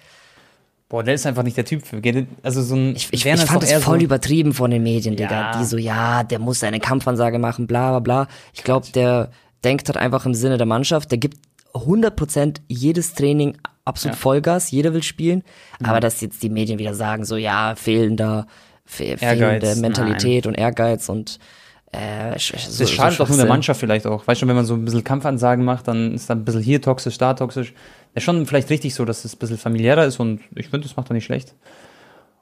Boah, 0.91 1.03
der 1.03 1.15
ist 1.15 1.27
einfach 1.27 1.43
nicht 1.43 1.57
der 1.57 1.65
Typ 1.65 1.87
für. 1.87 2.01
Also 2.43 2.63
so 2.63 2.75
ein 2.75 2.97
ich, 2.97 3.09
ich, 3.11 3.25
ich 3.25 3.41
fand 3.41 3.63
das 3.63 3.73
voll 3.85 3.99
so 3.99 4.05
übertrieben 4.05 4.55
von 4.55 4.71
den 4.71 4.83
Medien, 4.83 5.17
Digga. 5.17 5.53
Ja. 5.53 5.59
Die 5.59 5.65
so, 5.65 5.77
ja, 5.77 6.25
der 6.25 6.39
muss 6.39 6.61
seine 6.61 6.81
Kampfansage 6.81 7.39
machen, 7.39 7.67
bla 7.67 7.91
bla 7.91 8.01
bla. 8.01 8.29
Ich 8.55 8.65
glaube, 8.65 8.87
der 8.95 9.31
denkt 9.65 9.89
halt 9.89 9.99
einfach 9.99 10.25
im 10.25 10.33
Sinne 10.35 10.57
der 10.57 10.67
Mannschaft, 10.67 11.11
der 11.11 11.19
gibt 11.19 11.39
100% 11.75 12.61
jedes 12.69 13.15
Training 13.15 13.59
absolut 13.89 14.17
ja. 14.17 14.21
Vollgas, 14.21 14.71
jeder 14.71 14.93
will 14.95 15.03
spielen, 15.03 15.43
aber 15.83 16.01
dass 16.01 16.21
jetzt 16.21 16.43
die 16.43 16.51
Medien 16.51 16.79
wieder 16.79 16.95
sagen, 16.95 17.25
so 17.25 17.37
ja, 17.37 17.75
fehlender, 17.77 18.47
fe 18.85 19.17
fehlende 19.19 19.77
Mentalität 19.77 20.45
Nein. 20.45 20.55
und 20.55 20.61
Ehrgeiz 20.61 21.09
und 21.09 21.39
äh, 21.91 22.39
so, 22.39 22.83
das 22.85 22.91
schadet 22.91 23.17
so 23.17 23.25
doch 23.25 23.31
nur 23.31 23.39
der 23.39 23.47
Mannschaft 23.47 23.81
vielleicht 23.81 24.07
auch. 24.07 24.27
Weißt 24.27 24.43
du, 24.43 24.47
wenn 24.47 24.57
man 24.57 24.67
so 24.67 24.75
ein 24.75 24.85
bisschen 24.85 25.05
Kampfansagen 25.05 25.65
macht, 25.65 25.89
dann 25.89 26.15
ist 26.15 26.29
da 26.29 26.35
ein 26.35 26.45
bisschen 26.45 26.61
hier 26.63 26.83
toxisch, 26.83 27.17
da 27.17 27.33
toxisch. 27.33 27.73
ist 28.15 28.23
schon 28.23 28.45
vielleicht 28.47 28.69
richtig 28.69 28.95
so, 28.95 29.05
dass 29.07 29.25
es 29.25 29.35
ein 29.35 29.39
bisschen 29.39 29.57
familiärer 29.57 30.05
ist 30.05 30.21
und 30.21 30.41
ich 30.55 30.69
finde, 30.69 30.87
das 30.87 30.97
macht 30.97 31.09
doch 31.09 31.15
nicht 31.15 31.25
schlecht. 31.25 31.55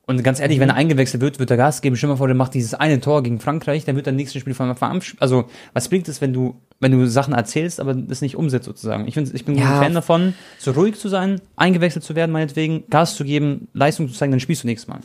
Und 0.07 0.23
ganz 0.23 0.41
ehrlich, 0.41 0.59
mhm. 0.59 0.63
wenn 0.63 0.69
er 0.71 0.77
eingewechselt 0.77 1.21
wird, 1.21 1.39
wird 1.39 1.51
er 1.51 1.57
Gas 1.57 1.81
geben. 1.81 1.97
Stell 1.97 2.09
mal 2.09 2.17
vor, 2.17 2.29
der 2.29 2.37
macht 2.37 2.55
dieses 2.55 2.75
eine 2.75 3.01
Tor 3.01 3.23
gegen 3.23 3.41
Frankreich, 3.41 3.85
dann 3.85 3.97
wird 3.97 4.07
er 4.07 4.13
nächstes 4.13 4.41
Spiel 4.41 4.55
von 4.55 4.71
Anfang 4.71 4.93
an. 4.93 5.03
Also, 5.19 5.47
was 5.75 5.89
bringt 5.89 6.09
es, 6.09 6.21
wenn 6.21 6.33
du, 6.33 6.61
wenn 6.81 6.93
du 6.93 7.07
Sachen 7.09 7.35
erzählst, 7.35 7.81
aber 7.81 7.95
das 7.95 8.21
nicht 8.21 8.37
umsetzt 8.37 8.67
sozusagen? 8.67 9.07
Ich, 9.09 9.15
find, 9.15 9.33
ich 9.35 9.45
bin 9.45 9.57
ja. 9.57 9.77
ein 9.79 9.83
Fan 9.85 9.95
davon, 9.95 10.35
so 10.59 10.73
ruhig 10.73 10.99
zu 10.99 11.09
sein, 11.09 11.41
eingewechselt 11.57 12.05
zu 12.05 12.15
werden, 12.15 12.33
meinetwegen, 12.33 12.85
Gas 12.91 13.17
zu 13.17 13.25
geben, 13.25 13.69
Leistung 13.73 14.09
zu 14.09 14.15
zeigen, 14.15 14.33
dann 14.33 14.41
spielst 14.41 14.63
du 14.63 14.67
nächstes 14.67 14.89
Mal. 14.89 15.01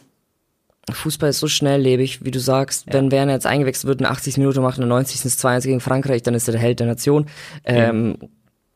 Fußball 0.91 1.29
ist 1.29 1.39
so 1.39 1.47
schnelllebig, 1.47 2.25
wie 2.25 2.31
du 2.31 2.39
sagst. 2.39 2.87
Ja. 2.87 2.93
Wenn 2.93 3.11
Werner 3.11 3.33
jetzt 3.33 3.45
eingewechselt 3.45 3.85
wird, 3.87 4.01
in 4.01 4.07
80 4.07 4.37
Minuten 4.37 4.61
macht, 4.61 4.79
in 4.79 4.87
90. 4.87 5.23
ist 5.25 5.45
2-1 5.45 5.61
gegen 5.63 5.79
Frankreich, 5.79 6.23
dann 6.23 6.33
ist 6.33 6.47
er 6.47 6.53
der 6.53 6.61
Held 6.61 6.79
der 6.79 6.87
Nation. 6.87 7.27
Ähm, 7.63 8.17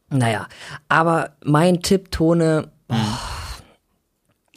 Naja, 0.10 0.48
aber 0.88 1.32
mein 1.44 1.82
Tipp, 1.82 2.12
Tone, 2.12 2.70
oh, 2.90 2.96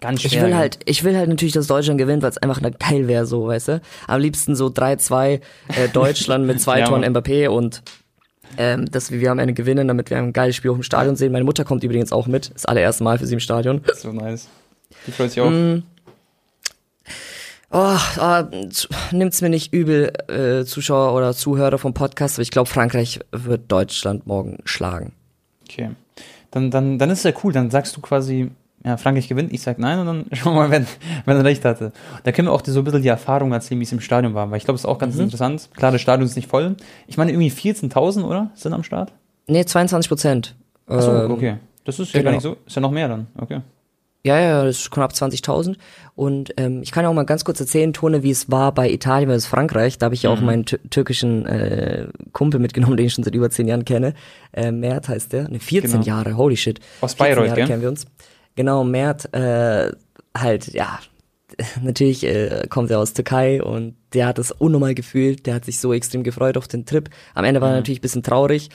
Ganz 0.01 0.25
Ich 0.25 0.31
schwer, 0.33 0.43
will 0.43 0.49
gell? 0.51 0.59
halt, 0.59 0.79
ich 0.85 1.03
will 1.03 1.17
halt 1.17 1.29
natürlich, 1.29 1.55
dass 1.55 1.67
Deutschland 1.67 1.99
gewinnt, 1.99 2.23
weil 2.23 2.31
es 2.31 2.39
einfach 2.39 2.61
ne- 2.61 2.71
geil 2.71 3.09
wäre, 3.09 3.27
so, 3.27 3.49
weißt 3.49 3.69
du? 3.69 3.81
Am 4.07 4.21
liebsten 4.21 4.55
so 4.55 4.67
3-2 4.69 5.41
äh, 5.75 5.89
Deutschland 5.93 6.47
mit 6.47 6.61
zwei 6.61 6.81
Ja, 6.81 6.87
Toren. 6.87 7.05
Mbappé 7.05 7.49
und 7.49 7.83
ähm, 8.59 8.91
dass 8.91 9.11
wir 9.11 9.31
am 9.31 9.39
Ende 9.39 9.55
gewinnen, 9.55 9.89
damit 9.89 10.11
wir 10.11 10.19
ein 10.19 10.35
geiles 10.35 10.57
Spiel 10.57 10.71
auch 10.73 10.77
im 10.77 10.83
Stadion 10.83 11.17
sehen. 11.17 11.33
Meine 11.33 11.45
Mutter 11.45 11.65
kommt 11.65 11.83
übrigens 11.85 12.13
auch 12.13 12.27
mit. 12.27 12.53
Das 12.53 12.67
allererste 12.67 13.05
Mal 13.05 13.19
für 13.19 13.27
sie 13.27 13.35
im 13.35 13.41
Stadion. 13.41 13.81
So 13.97 14.13
nice. 14.13 14.49
Die 15.07 15.13
freut 15.13 15.31
sich 15.31 15.41
auch. 15.41 15.49
Mm. 15.51 15.83
Oh, 17.71 17.97
zu- 18.71 18.89
nimmt's 19.13 19.43
mir 19.43 19.51
nicht 19.51 19.73
übel, 19.75 20.13
äh, 20.29 20.65
Zuschauer 20.65 21.15
oder 21.15 21.35
Zuhörer 21.35 21.77
vom 21.79 21.93
Podcast, 21.93 22.37
aber 22.37 22.43
ich 22.43 22.51
glaube, 22.51 22.69
Frankreich 22.69 23.21
wird 23.31 23.71
Deutschland 23.71 24.27
morgen 24.27 24.59
schlagen. 24.65 25.13
Okay. 25.69 25.91
Dann, 26.51 26.71
dann, 26.71 26.99
dann 26.99 27.11
ist 27.11 27.19
es 27.19 27.25
ja 27.25 27.33
cool. 27.45 27.53
Dann 27.53 27.71
sagst 27.71 27.95
du 27.97 28.01
quasi, 28.01 28.51
ja, 28.89 28.97
Frankreich 28.97 29.29
gewinnt, 29.29 29.53
ich 29.53 29.63
sag 29.63 29.79
nein 29.79 29.99
und 30.01 30.07
dann 30.07 30.27
schauen 30.33 30.55
wir 30.55 30.63
mal, 30.63 30.71
wenn, 30.71 30.87
wenn 31.27 31.37
er 31.37 31.45
recht 31.45 31.65
hatte. 31.65 31.93
Da 32.25 32.33
können 32.33 32.49
wir 32.49 32.53
auch 32.53 32.63
so 32.65 32.81
ein 32.81 32.85
bisschen 32.85 33.03
die 33.03 33.09
Erfahrung 33.09 33.53
erzählen, 33.53 33.79
wie 33.81 33.85
es 33.85 33.93
im 33.93 34.01
Stadion 34.01 34.35
war, 34.35 34.51
weil 34.51 34.59
ich 34.59 34.65
glaube, 34.65 34.77
es 34.77 34.83
ist 34.83 34.87
auch 34.87 34.99
ganz 34.99 35.15
Mhm. 35.17 35.23
interessant. 35.23 35.69
Klar, 35.77 35.93
das 35.93 36.01
Stadion 36.01 36.27
ist 36.27 36.35
nicht 36.37 36.49
voll. 36.49 36.75
Ich 37.07 37.17
meine, 37.17 37.31
irgendwie 37.31 37.51
14.000, 37.51 38.25
oder? 38.25 38.51
Sind 38.55 38.73
am 38.73 38.83
Start? 38.83 39.13
Nee, 39.47 39.65
22 39.65 40.09
Prozent. 40.09 40.57
Achso, 40.87 41.25
Ähm, 41.25 41.31
okay. 41.31 41.57
Das 41.85 41.99
ist 41.99 42.13
ja 42.13 42.21
genau. 42.21 42.31
gar 42.31 42.35
nicht 42.35 42.43
so, 42.43 42.57
ist 42.67 42.75
ja 42.77 42.83
noch 42.83 42.91
mehr 42.91 43.09
dann. 43.09 43.27
Okay. 43.39 43.61
Ja, 44.25 44.39
ja, 44.39 44.65
das 44.65 44.79
ist 44.81 44.91
knapp 44.91 45.13
20.000. 45.13 45.77
Und 46.17 46.53
ähm, 46.59 46.83
ich 46.83 46.91
kann 46.91 47.05
ja 47.05 47.09
auch 47.09 47.15
mal 47.15 47.25
ganz 47.25 47.45
kurz 47.45 47.61
erzählen, 47.61 47.93
Tone, 47.93 48.23
wie 48.25 48.31
es 48.33 48.51
war 48.51 48.73
bei 48.73 48.91
Italien 48.91 49.29
versus 49.31 49.47
Frankreich. 49.47 49.97
Da 49.97 50.07
habe 50.07 50.15
ich 50.17 50.25
ja 50.25 50.31
auch 50.31 50.41
meinen 50.41 50.65
tü- 50.65 50.81
türkischen 50.91 51.47
äh, 51.47 52.09
Kumpel 52.33 52.59
mitgenommen, 52.61 52.97
den 52.99 53.07
ich 53.07 53.15
schon 53.15 53.23
seit 53.25 53.35
über 53.37 53.49
10 53.49 53.69
Jahren 53.69 53.85
kenne. 53.85 54.15
Äh, 54.53 54.73
Mert 54.73 55.09
heißt 55.09 55.33
der. 55.33 55.49
Ne, 55.49 55.61
14 55.61 55.93
Genau. 55.93 56.03
Jahre, 56.05 56.37
holy 56.37 56.57
shit. 56.57 56.81
Aus 57.01 57.15
14 57.15 57.19
Bayreuth, 57.25 57.47
Jahre 57.47 57.61
gell? 57.61 57.67
kennen 57.69 57.83
wir 57.83 57.89
uns. 57.89 58.07
Genau, 58.59 58.83
Mert, 58.83 59.33
äh, 59.35 59.93
halt, 60.37 60.67
ja, 60.75 60.99
natürlich 61.81 62.25
äh, 62.27 62.67
kommt 62.69 62.91
er 62.91 62.99
aus 62.99 63.13
Türkei 63.13 63.63
und 63.63 63.95
der 64.15 64.27
hat 64.27 64.41
es 64.41 64.51
unnormal 64.51 64.97
gefühlt. 64.97 65.47
Der 65.47 65.55
hat 65.55 65.65
sich 65.65 65.79
so 65.79 65.93
extrem 65.93 66.25
gefreut 66.25 66.57
auf 66.57 66.67
den 66.67 66.85
Trip. 66.85 67.09
Am 67.37 67.45
Ende 67.45 67.61
war 67.61 67.69
er 67.69 67.77
natürlich 67.77 68.01
ein 68.01 68.03
bisschen 68.03 68.25
traurig, 68.25 68.71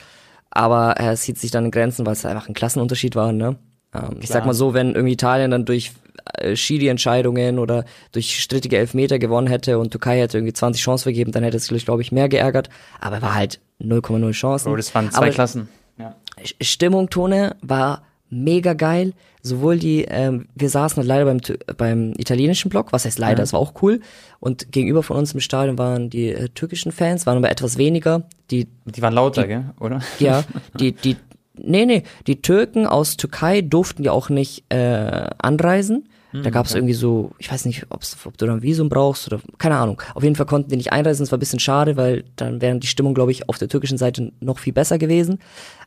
aber 0.48 0.92
er 0.92 1.18
sieht 1.18 1.36
sich 1.36 1.50
dann 1.50 1.66
in 1.66 1.70
Grenzen, 1.70 2.06
weil 2.06 2.14
es 2.14 2.24
einfach 2.24 2.48
ein 2.48 2.54
Klassenunterschied 2.54 3.14
war, 3.14 3.32
ne? 3.32 3.58
Ähm, 3.92 4.20
ich 4.22 4.30
sag 4.30 4.46
mal 4.46 4.54
so, 4.54 4.72
wenn 4.72 4.94
irgendwie 4.94 5.12
Italien 5.12 5.50
dann 5.50 5.66
durch 5.66 5.92
äh, 6.38 6.56
Schiri-Entscheidungen 6.56 7.58
oder 7.58 7.84
durch 8.12 8.40
strittige 8.40 8.78
Elfmeter 8.78 9.18
gewonnen 9.18 9.48
hätte 9.48 9.78
und 9.78 9.90
Türkei 9.90 10.18
hätte 10.18 10.38
irgendwie 10.38 10.54
20 10.54 10.82
Chancen 10.82 11.02
vergeben, 11.02 11.30
dann 11.30 11.42
hätte 11.42 11.58
es 11.58 11.66
sich, 11.66 11.84
glaube 11.84 12.00
ich, 12.00 12.10
mehr 12.10 12.30
geärgert. 12.30 12.70
Aber 13.02 13.20
war 13.20 13.34
halt 13.34 13.60
0,0 13.82 14.32
Chancen. 14.32 14.70
Bro, 14.70 14.76
das 14.76 14.94
waren 14.94 15.10
zwei 15.10 15.18
Aber 15.18 15.28
Klassen. 15.28 15.68
Ja. 15.98 16.16
Stimmung, 16.62 17.10
Tone, 17.10 17.56
war 17.60 18.02
mega 18.30 18.72
geil. 18.72 19.12
Sowohl 19.46 19.78
die, 19.78 20.06
ähm, 20.08 20.46
wir 20.54 20.70
saßen 20.70 20.96
halt 20.96 21.06
leider 21.06 21.26
beim, 21.26 21.38
beim 21.76 22.12
italienischen 22.16 22.70
Block, 22.70 22.92
was 22.94 23.04
heißt 23.04 23.18
leider, 23.18 23.38
Ja. 23.40 23.44
es 23.44 23.52
war 23.52 23.60
auch 23.60 23.74
cool. 23.82 24.00
Und 24.40 24.72
gegenüber 24.72 25.02
von 25.02 25.18
uns 25.18 25.34
im 25.34 25.40
Stadion 25.40 25.76
waren 25.76 26.08
die 26.08 26.30
äh, 26.30 26.48
türkischen 26.48 26.92
Fans, 26.92 27.26
waren 27.26 27.36
aber 27.36 27.50
etwas 27.50 27.76
weniger. 27.76 28.22
Die, 28.50 28.68
Die 28.86 29.02
waren 29.02 29.12
lauter, 29.12 29.46
gell? 29.46 29.64
Oder? 29.80 30.00
ja, 30.18 30.44
die, 30.80 30.92
die, 30.92 31.16
nee, 31.58 31.84
nee, 31.84 32.04
die 32.26 32.40
Türken 32.40 32.86
aus 32.86 33.18
Türkei 33.18 33.60
durften 33.60 34.02
ja 34.02 34.12
auch 34.12 34.30
nicht 34.30 34.64
äh, 34.70 35.28
anreisen. 35.38 36.08
Da 36.42 36.50
gab 36.50 36.66
es 36.66 36.74
irgendwie 36.74 36.94
so, 36.94 37.30
ich 37.38 37.52
weiß 37.52 37.64
nicht, 37.64 37.86
ob's, 37.90 38.16
ob 38.24 38.36
du 38.36 38.46
da 38.46 38.54
ein 38.54 38.62
Visum 38.62 38.88
brauchst 38.88 39.28
oder 39.32 39.40
keine 39.58 39.76
Ahnung. 39.76 40.02
Auf 40.16 40.24
jeden 40.24 40.34
Fall 40.34 40.46
konnten 40.46 40.68
die 40.68 40.76
nicht 40.76 40.92
einreisen. 40.92 41.22
Das 41.24 41.30
war 41.30 41.36
ein 41.36 41.38
bisschen 41.38 41.60
schade, 41.60 41.96
weil 41.96 42.24
dann 42.34 42.60
wäre 42.60 42.76
die 42.76 42.88
Stimmung, 42.88 43.14
glaube 43.14 43.30
ich, 43.30 43.48
auf 43.48 43.56
der 43.58 43.68
türkischen 43.68 43.98
Seite 43.98 44.32
noch 44.40 44.58
viel 44.58 44.72
besser 44.72 44.98
gewesen. 44.98 45.38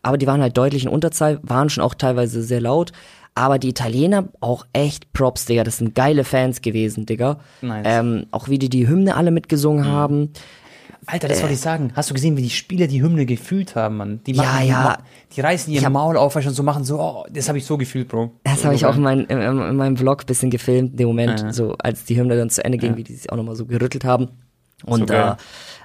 Aber 0.03 0.17
die 0.17 0.25
waren 0.25 0.39
halt 0.39 0.55
deutlich 0.57 0.83
in 0.85 0.89
Unterzahl, 0.89 1.39
waren 1.43 1.69
schon 1.69 1.83
auch 1.83 1.95
teilweise 1.95 2.41
sehr 2.43 2.61
laut. 2.61 2.93
Aber 3.37 3.59
die 3.59 3.69
Italiener 3.69 4.29
auch 4.39 4.65
echt 4.73 5.13
Props, 5.13 5.45
Digga. 5.45 5.63
Das 5.63 5.77
sind 5.77 5.93
geile 5.95 6.23
Fans 6.23 6.61
gewesen, 6.61 7.05
Digga. 7.05 7.39
Nice. 7.61 7.85
Ähm, 7.87 8.25
auch 8.31 8.49
wie 8.49 8.57
die 8.59 8.69
die 8.69 8.87
Hymne 8.87 9.15
alle 9.15 9.31
mitgesungen 9.31 9.85
haben. 9.85 10.31
Alter, 11.05 11.27
das 11.29 11.41
wollte 11.41 11.53
ich 11.53 11.61
sagen. 11.61 11.91
Hast 11.95 12.09
du 12.09 12.13
gesehen, 12.13 12.35
wie 12.35 12.41
die 12.41 12.49
Spieler 12.49 12.87
die 12.87 13.01
Hymne 13.01 13.25
gefühlt 13.25 13.75
haben, 13.75 13.97
Mann? 13.97 14.19
Die 14.25 14.33
Ja, 14.33 14.43
machen, 14.43 14.61
die 14.63 14.67
ja. 14.69 14.81
ma- 14.83 14.97
Die 15.35 15.41
reißen 15.41 15.71
ihr 15.71 15.81
hab- 15.83 15.93
Maul 15.93 16.17
auf 16.17 16.33
du, 16.33 16.39
und 16.39 16.53
so 16.53 16.63
machen 16.63 16.83
so, 16.83 16.99
oh, 16.99 17.25
das 17.31 17.47
habe 17.47 17.57
ich 17.59 17.65
so 17.65 17.77
gefühlt, 17.77 18.09
Bro. 18.09 18.31
Das 18.43 18.65
habe 18.65 18.75
ich 18.75 18.85
auch 18.85 18.95
in, 18.95 19.03
mein, 19.03 19.19
in, 19.25 19.39
in 19.39 19.75
meinem 19.77 19.95
Vlog 19.95 20.25
bisschen 20.25 20.49
gefilmt, 20.49 20.91
in 20.91 20.97
dem 20.97 21.07
Moment, 21.07 21.39
Ja. 21.39 21.53
so 21.53 21.75
als 21.77 22.03
die 22.03 22.17
Hymne 22.19 22.35
dann 22.35 22.49
zu 22.49 22.65
Ende 22.65 22.77
ging, 22.77 22.97
wie 22.97 23.03
die 23.03 23.13
sich 23.13 23.31
auch 23.31 23.37
nochmal 23.37 23.55
so 23.55 23.65
gerüttelt 23.65 24.03
haben. 24.03 24.29
Und 24.83 25.07
So 25.09 25.13
äh, 25.13 25.35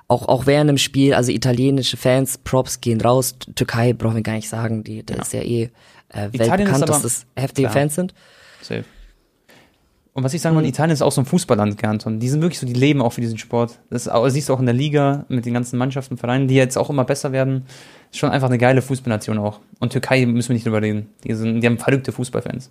auch, 0.08 0.26
auch 0.26 0.46
während 0.46 0.68
dem 0.70 0.78
Spiel, 0.78 1.14
also 1.14 1.30
italienische 1.30 1.96
Fans, 1.96 2.38
Props 2.38 2.80
gehen 2.80 3.00
raus. 3.00 3.36
Türkei 3.54 3.92
brauchen 3.92 4.16
wir 4.16 4.22
gar 4.22 4.34
nicht 4.34 4.48
sagen, 4.48 4.82
die, 4.82 5.06
das 5.06 5.28
ist 5.28 5.32
ja 5.34 5.42
eh 5.42 5.70
äh, 6.12 6.28
weltbekannt, 6.32 6.88
dass 6.88 7.02
das 7.02 7.26
heftige 7.36 7.68
Klar. 7.68 7.72
Fans 7.82 7.94
sind. 7.94 8.14
Safe. 8.60 8.84
Und 10.14 10.24
was 10.24 10.34
ich 10.34 10.42
sagen 10.42 10.54
wollte, 10.56 10.68
Italien 10.68 10.92
ist 10.92 11.00
auch 11.00 11.10
so 11.12 11.22
ein 11.22 11.24
Fußballland, 11.24 11.78
gell, 11.78 11.88
Anton. 11.88 12.20
Die 12.20 12.28
sind 12.28 12.42
wirklich 12.42 12.58
so, 12.58 12.66
die 12.66 12.74
leben 12.74 13.00
auch 13.00 13.14
für 13.14 13.22
diesen 13.22 13.38
Sport. 13.38 13.78
Das 13.88 14.08
auch- 14.08 14.24
das 14.24 14.34
siehst 14.34 14.50
du 14.50 14.52
auch 14.52 14.60
in 14.60 14.66
der 14.66 14.74
Liga 14.74 15.24
mit 15.28 15.46
den 15.46 15.54
ganzen 15.54 15.78
Mannschaften, 15.78 16.18
Vereinen, 16.18 16.48
die 16.48 16.54
jetzt 16.54 16.76
auch 16.76 16.90
immer 16.90 17.04
besser 17.04 17.32
werden. 17.32 17.64
Ist 18.10 18.18
schon 18.18 18.28
einfach 18.30 18.48
eine 18.48 18.58
geile 18.58 18.82
Fußballnation 18.82 19.38
auch. 19.38 19.60
Und 19.80 19.92
Türkei 19.92 20.26
müssen 20.26 20.50
wir 20.50 20.54
nicht 20.54 20.66
drüber 20.66 20.82
reden. 20.82 21.08
Die, 21.24 21.32
sind, 21.32 21.62
die 21.62 21.66
haben 21.66 21.78
verrückte 21.78 22.12
Fußballfans. 22.12 22.70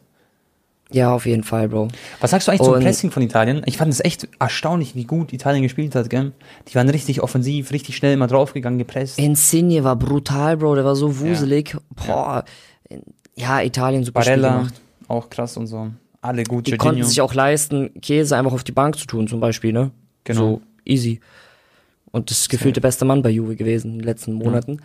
Ja, 0.92 1.16
auf 1.16 1.26
jeden 1.26 1.44
Fall, 1.44 1.68
Bro. 1.70 1.88
Was 2.20 2.30
sagst 2.30 2.48
du 2.48 2.52
eigentlich 2.52 2.62
zum 2.66 2.74
Und- 2.76 2.84
Pressing 2.84 3.10
von 3.10 3.24
Italien? 3.24 3.64
Ich 3.66 3.78
fand 3.78 3.92
es 3.92 4.02
echt 4.02 4.28
erstaunlich, 4.40 4.94
wie 4.94 5.06
gut 5.06 5.34
Italien 5.34 5.64
gespielt 5.64 5.96
hat, 5.96 6.12
gell? 6.12 6.34
Die 6.68 6.76
waren 6.76 6.90
richtig 6.90 7.24
offensiv, 7.24 7.72
richtig 7.72 7.96
schnell 7.98 8.14
immer 8.14 8.28
draufgegangen, 8.28 8.78
gepresst. 8.78 9.18
Insigne 9.18 9.84
war 9.84 9.96
brutal, 9.96 10.58
Bro, 10.58 10.76
der 10.76 10.86
war 10.86 10.96
so 10.96 11.20
wuselig. 11.20 11.76
Boah. 12.06 12.44
Ja, 13.36 13.62
Italien 13.62 14.04
super 14.04 14.22
Barella, 14.22 14.58
gemacht. 14.58 14.82
auch 15.08 15.30
krass 15.30 15.58
und 15.58 15.68
so. 15.68 15.92
Alle 16.22 16.44
gut, 16.44 16.68
Die 16.68 16.78
konnten 16.78 17.04
sich 17.04 17.22
auch 17.22 17.34
leisten, 17.34 17.92
Käse 18.02 18.38
einfach 18.38 18.54
auf 18.54 18.64
die 18.64 18.72
Bank 18.72 18.98
zu 18.98 19.08
tun, 19.08 19.28
zum 19.28 19.40
Beispiel, 19.40 19.74
ne? 19.74 19.92
Genau. 20.24 20.40
So 20.40 20.62
easy. 20.86 21.20
Und 22.12 22.30
das 22.30 22.40
ist 22.40 22.50
gefühlt 22.50 22.76
der 22.76 22.82
beste 22.82 23.06
Mann 23.06 23.22
bei 23.22 23.30
Juve 23.30 23.56
gewesen 23.56 23.94
in 23.94 24.00
den 24.00 24.06
letzten 24.06 24.34
Monaten. 24.34 24.82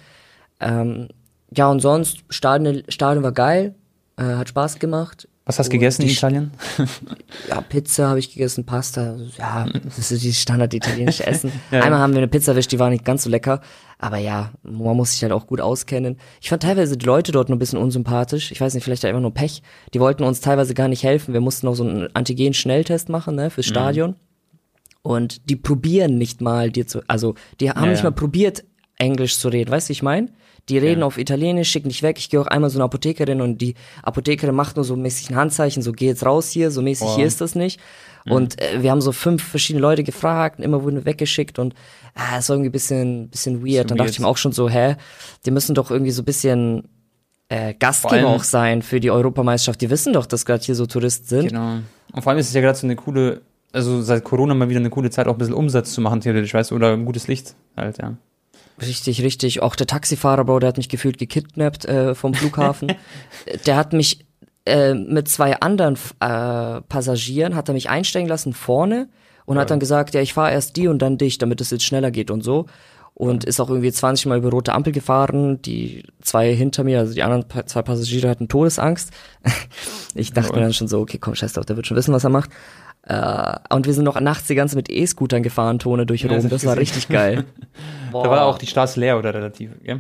Ja, 0.61 0.81
ähm, 0.81 1.09
ja 1.55 1.69
und 1.69 1.81
sonst, 1.81 2.21
Stadion, 2.31 2.83
Stadion 2.89 3.23
war 3.23 3.33
geil, 3.33 3.75
äh, 4.17 4.23
hat 4.23 4.49
Spaß 4.49 4.79
gemacht. 4.79 5.29
Was 5.49 5.61
hast 5.61 5.69
du 5.69 5.73
gegessen 5.73 6.03
in 6.03 6.09
die- 6.09 6.15
Italien? 6.15 6.51
Ja, 7.49 7.61
Pizza 7.61 8.09
habe 8.09 8.19
ich 8.19 8.33
gegessen, 8.33 8.67
Pasta, 8.67 9.17
ja, 9.39 9.67
das 9.85 9.99
ist 10.11 10.23
dieses 10.23 10.41
Standard 10.43 10.75
italienische 10.75 11.25
Essen. 11.27 11.53
Ja. 11.71 11.83
Einmal 11.83 12.01
haben 12.01 12.13
wir 12.13 12.19
eine 12.19 12.27
Pizza 12.29 12.51
erwischt, 12.53 12.73
die 12.73 12.81
war 12.81 12.91
nicht 12.91 13.05
ganz 13.05 13.23
so 13.23 13.31
lecker, 13.31 13.61
aber 13.99 14.19
ja, 14.19 14.51
man 14.65 14.97
muss 14.97 15.13
sich 15.13 15.23
halt 15.23 15.33
auch 15.33 15.47
gut 15.47 15.61
auskennen. 15.61 16.19
Ich 16.41 16.49
fand 16.49 16.65
teilweise 16.65 16.97
die 16.97 17.07
Leute 17.07 17.31
dort 17.31 17.49
nur 17.49 17.57
ein 17.57 17.61
bisschen 17.61 17.79
unsympathisch. 17.79 18.51
Ich 18.51 18.61
weiß 18.61 18.75
nicht, 18.75 18.83
vielleicht 18.83 19.05
einfach 19.05 19.21
nur 19.21 19.33
Pech. 19.33 19.63
Die 19.95 20.01
wollten 20.01 20.25
uns 20.25 20.41
teilweise 20.41 20.75
gar 20.75 20.89
nicht 20.89 21.05
helfen. 21.05 21.33
Wir 21.33 21.41
mussten 21.41 21.67
noch 21.67 21.75
so 21.77 21.85
einen 21.87 22.09
Antigen-Schnelltest 22.15 23.09
machen, 23.09 23.37
ne, 23.37 23.45
Mhm. 23.47 23.51
fürs 23.51 23.67
Stadion. 23.67 24.17
Und 25.03 25.49
die 25.49 25.55
probieren 25.57 26.19
nicht 26.19 26.41
mal 26.41 26.73
dir 26.73 26.89
zu, 26.89 27.03
also 27.07 27.37
die 27.61 27.71
haben 27.71 27.85
Ja, 27.85 27.91
nicht 27.91 27.99
ja. 28.03 28.11
mal 28.11 28.17
probiert, 28.17 28.65
Englisch 28.99 29.39
zu 29.39 29.49
reden. 29.49 29.71
Weißt 29.71 29.87
du, 29.87 29.91
wie 29.91 29.93
ich 29.93 30.03
meine? 30.03 30.29
Die 30.69 30.79
reden 30.79 31.05
auf 31.05 31.17
Italienisch, 31.17 31.71
schicken 31.71 31.89
dich 31.89 32.03
weg. 32.03 32.19
Ich 32.19 32.29
gehe 32.29 32.41
auch 32.41 32.49
einmal 32.49 32.71
so 32.71 32.79
eine 32.79 32.85
Apothekerin 32.85 33.41
und 33.41 33.59
die 33.59 33.75
Apothekerin 34.03 34.55
macht 34.55 34.77
nur 34.77 34.85
so 34.85 34.97
mäßig 34.97 35.31
ein 35.31 35.37
Handzeichen, 35.37 35.83
so 35.83 35.93
geh 35.93 36.07
jetzt 36.07 36.27
raus 36.27 36.51
hier, 36.51 36.71
so 36.71 36.83
mäßig 36.83 37.07
Boah. 37.07 37.17
hier 37.17 37.27
ist 37.27 37.41
das 37.41 37.55
nicht. 37.55 37.81
Und 38.29 38.61
äh, 38.61 38.83
wir 38.83 38.91
haben 38.91 39.01
so 39.01 39.13
fünf 39.13 39.43
verschiedene 39.43 39.81
Leute 39.81 40.03
gefragt, 40.03 40.59
und 40.59 40.65
immer 40.65 40.83
wurden 40.83 40.97
wir 40.97 41.05
weggeschickt 41.05 41.59
und 41.59 41.75
ah, 42.15 42.39
es 42.39 42.49
war 42.49 42.57
irgendwie 42.57 42.71
ein 42.71 42.73
bisschen, 42.73 43.29
bisschen 43.29 43.65
weird. 43.65 43.91
Dann 43.91 43.99
dachte 43.99 44.11
ich 44.11 44.21
mir 44.21 44.27
auch 44.27 44.37
schon 44.37 44.53
so, 44.53 44.69
hä, 44.69 44.97
die 45.45 45.51
müssen 45.51 45.75
doch 45.75 45.91
irgendwie 45.91 46.11
so 46.11 46.23
ein 46.23 46.25
bisschen 46.25 46.89
äh, 47.49 47.75
Gastgeber 47.75 48.27
auch 48.29 48.43
sein 48.43 48.83
für 48.83 48.99
die 48.99 49.11
Europameisterschaft. 49.11 49.81
Die 49.81 49.91
wissen 49.91 50.13
doch, 50.13 50.27
dass 50.27 50.45
gerade 50.45 50.65
hier 50.65 50.75
so 50.75 50.87
Touristen 50.87 51.27
sind. 51.27 51.49
Genau. 51.49 51.79
Und 52.13 52.23
vor 52.23 52.31
allem 52.31 52.39
ist 52.39 52.49
es 52.49 52.55
ja 52.55 52.61
gerade 52.61 52.77
so 52.77 52.87
eine 52.87 52.97
coole, 52.97 53.43
also 53.73 54.03
seit 54.03 54.25
Corona 54.25 54.55
mal 54.55 54.69
wieder 54.69 54.81
eine 54.81 54.91
coole 54.91 55.11
Zeit, 55.11 55.29
auch 55.29 55.33
ein 55.35 55.39
bisschen 55.39 55.55
Umsatz 55.55 55.93
zu 55.93 56.01
machen, 56.01 56.21
theoretisch, 56.21 56.53
weißt 56.53 56.73
du, 56.73 56.75
oder 56.75 56.93
ein 56.93 57.05
gutes 57.05 57.29
Licht 57.29 57.55
halt, 57.77 57.99
ja. 57.99 58.15
Richtig, 58.81 59.23
richtig. 59.23 59.63
Auch 59.63 59.77
der 59.77 59.87
Taxifahrer, 59.87 60.45
Bro, 60.45 60.61
der 60.61 60.69
hat 60.69 60.77
mich 60.77 60.89
gefühlt 60.89 61.19
gekidnappt 61.19 61.87
äh, 61.87 62.15
vom 62.15 62.35
Flughafen. 62.35 62.93
der 63.67 63.77
hat 63.77 63.93
mich 63.93 64.27
äh, 64.67 64.95
mit 64.95 65.29
zwei 65.29 65.61
anderen 65.61 65.95
äh, 66.21 66.83
Passagieren, 66.83 67.55
hat 67.55 67.69
er 67.69 67.75
mich 67.75 67.89
einsteigen 67.89 68.29
lassen 68.29 68.53
vorne 68.53 69.09
und 69.47 69.59
hat 69.59 69.71
dann 69.71 69.81
gesagt, 69.81 70.15
ja, 70.15 70.21
ich 70.21 70.35
fahre 70.35 70.53
erst 70.53 70.77
die 70.77 70.89
und 70.89 71.01
dann 71.01 71.19
dich, 71.19 71.39
damit 71.39 71.61
es 71.61 71.71
jetzt 71.71 71.85
schneller 71.85 72.11
geht 72.11 72.31
und 72.31 72.43
so. 72.43 72.67
Und 73.15 73.45
ist 73.45 73.61
auch 73.61 73.71
irgendwie 73.71 73.93
20 73.93 74.27
Mal 74.27 74.39
über 74.39 74.51
rote 74.51 74.75
Ampel 74.75 74.93
gefahren. 74.93 75.63
Die 75.63 76.03
zwei 76.21 76.55
hinter 76.55 76.85
mir, 76.85 76.99
also 76.99 77.15
die 77.15 77.23
anderen 77.23 77.49
pa 77.49 77.65
zwei 77.65 77.81
Passagiere 77.81 78.29
hatten 78.29 78.49
Todesangst. 78.49 79.11
ich 80.15 80.33
dachte 80.35 80.53
mir 80.53 80.61
dann 80.61 80.75
schon 80.75 80.89
so, 80.89 81.01
okay, 81.01 81.17
komm, 81.19 81.35
scheiß 81.35 81.55
drauf, 81.55 81.65
der 81.65 81.77
wird 81.77 81.87
schon 81.87 81.97
wissen, 81.97 82.13
was 82.13 82.25
er 82.25 82.31
macht. 82.31 82.51
Äh, 83.07 83.55
und 83.71 83.87
wir 83.87 83.95
sind 83.95 84.05
noch 84.05 84.21
nachts 84.21 84.49
die 84.49 84.55
ganze 84.55 84.77
mit 84.77 84.91
E-Scootern 84.91 85.43
gefahren, 85.43 85.79
Tone 85.79 86.07
durch 86.07 86.23
Ja, 86.23 86.29
Rom. 86.31 86.43
das 86.43 86.51
Das 86.51 86.67
war 86.67 86.77
richtig 86.77 87.09
geil. 87.09 87.45
Da 88.13 88.31
war 88.31 88.47
auch 88.47 88.59
die 88.59 88.67
Straße 88.67 88.99
leer 88.99 89.19
oder 89.19 89.35
relativ, 89.35 89.71
ja? 89.85 89.99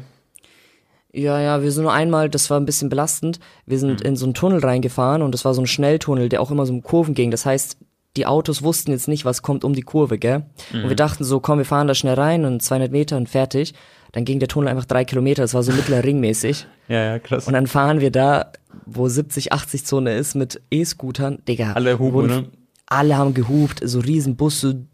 Ja, 1.13 1.41
ja, 1.41 1.63
wir 1.63 1.71
sind 1.73 1.85
nur 1.85 1.93
einmal, 1.93 2.29
das 2.31 2.49
war 2.51 2.59
ein 2.61 2.65
bisschen 2.67 2.89
belastend. 2.89 3.41
Wir 3.67 3.79
sind 3.79 4.01
in 4.03 4.17
so 4.17 4.25
einen 4.27 4.35
Tunnel 4.35 4.61
reingefahren 4.61 5.23
und 5.23 5.33
das 5.33 5.45
war 5.45 5.55
so 5.55 5.63
ein 5.63 5.67
Schnelltunnel, 5.67 6.29
der 6.29 6.41
auch 6.43 6.51
immer 6.51 6.67
so 6.67 6.73
um 6.75 6.83
Kurven 6.83 7.15
ging. 7.15 7.31
Das 7.31 7.47
heißt, 7.47 7.79
die 8.17 8.27
Autos 8.27 8.63
wussten 8.63 8.91
jetzt 8.91 9.09
nicht, 9.09 9.25
was 9.25 9.43
kommt 9.43 9.65
um 9.65 9.73
die 9.75 9.83
Kurve, 9.83 10.19
gell? 10.19 10.45
Und 10.73 10.89
wir 10.89 10.97
dachten 10.97 11.25
so, 11.25 11.41
komm, 11.41 11.59
wir 11.59 11.65
fahren 11.67 11.87
da 11.89 11.95
schnell 11.95 12.15
rein 12.15 12.45
und 12.45 12.63
200 12.63 12.91
Meter 12.93 13.17
und 13.17 13.29
fertig. 13.29 13.75
dann 14.13 14.25
ging 14.25 14.39
der 14.41 14.49
Tunnel 14.49 14.69
einfach 14.69 14.85
drei 14.87 15.05
Kilometer, 15.05 15.43
das 15.43 15.53
war 15.55 15.63
so 15.63 15.73
mittler 15.73 16.03
Ringmäßig. 16.05 16.67
Ja, 16.89 17.03
ja, 17.05 17.19
krass. 17.19 17.47
Und 17.49 17.53
dann 17.55 17.67
fahren 17.67 17.99
wir 18.01 18.13
da, 18.13 18.53
wo 18.87 19.09
70, 19.09 19.53
80 19.53 19.85
Zone 19.85 20.15
ist, 20.17 20.37
mit 20.37 20.63
E-Scootern. 20.71 21.39
Digga. 21.49 21.73
Alle 21.73 21.99
wurden- 21.99 22.29
ne? 22.29 22.45
Alle 22.87 23.17
haben 23.17 23.35
gehupt, 23.35 23.81
so 23.85 24.01
riesen 24.01 24.37
Busse. 24.37 24.85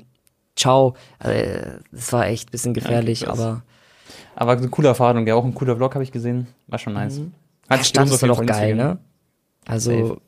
Ciao. 0.57 0.95
Äh, 1.19 1.79
Das 1.93 2.13
war 2.13 2.27
echt 2.27 2.49
ein 2.49 2.53
bisschen 2.53 2.75
gefährlich, 2.75 3.25
krass. 3.25 3.39
aber 3.39 3.63
Aber 4.35 4.53
eine 4.53 4.69
coole 4.69 4.89
Erfahrung, 4.89 5.27
ja, 5.27 5.35
auch 5.35 5.45
ein 5.45 5.55
cooler 5.55 5.77
Vlog 5.77 5.95
habe 5.95 6.05
ich 6.05 6.13
gesehen. 6.13 6.47
War 6.67 6.79
schon 6.79 6.95
nice. 6.95 7.21
Hat 7.69 7.79
die 7.79 7.83
sich 7.85 7.89
Stadt 7.89 8.09
ist 8.09 8.25
auch 8.25 8.45
geil, 8.47 8.75
ne? 8.75 8.99
Also 9.67 9.91
Safe. 9.91 10.21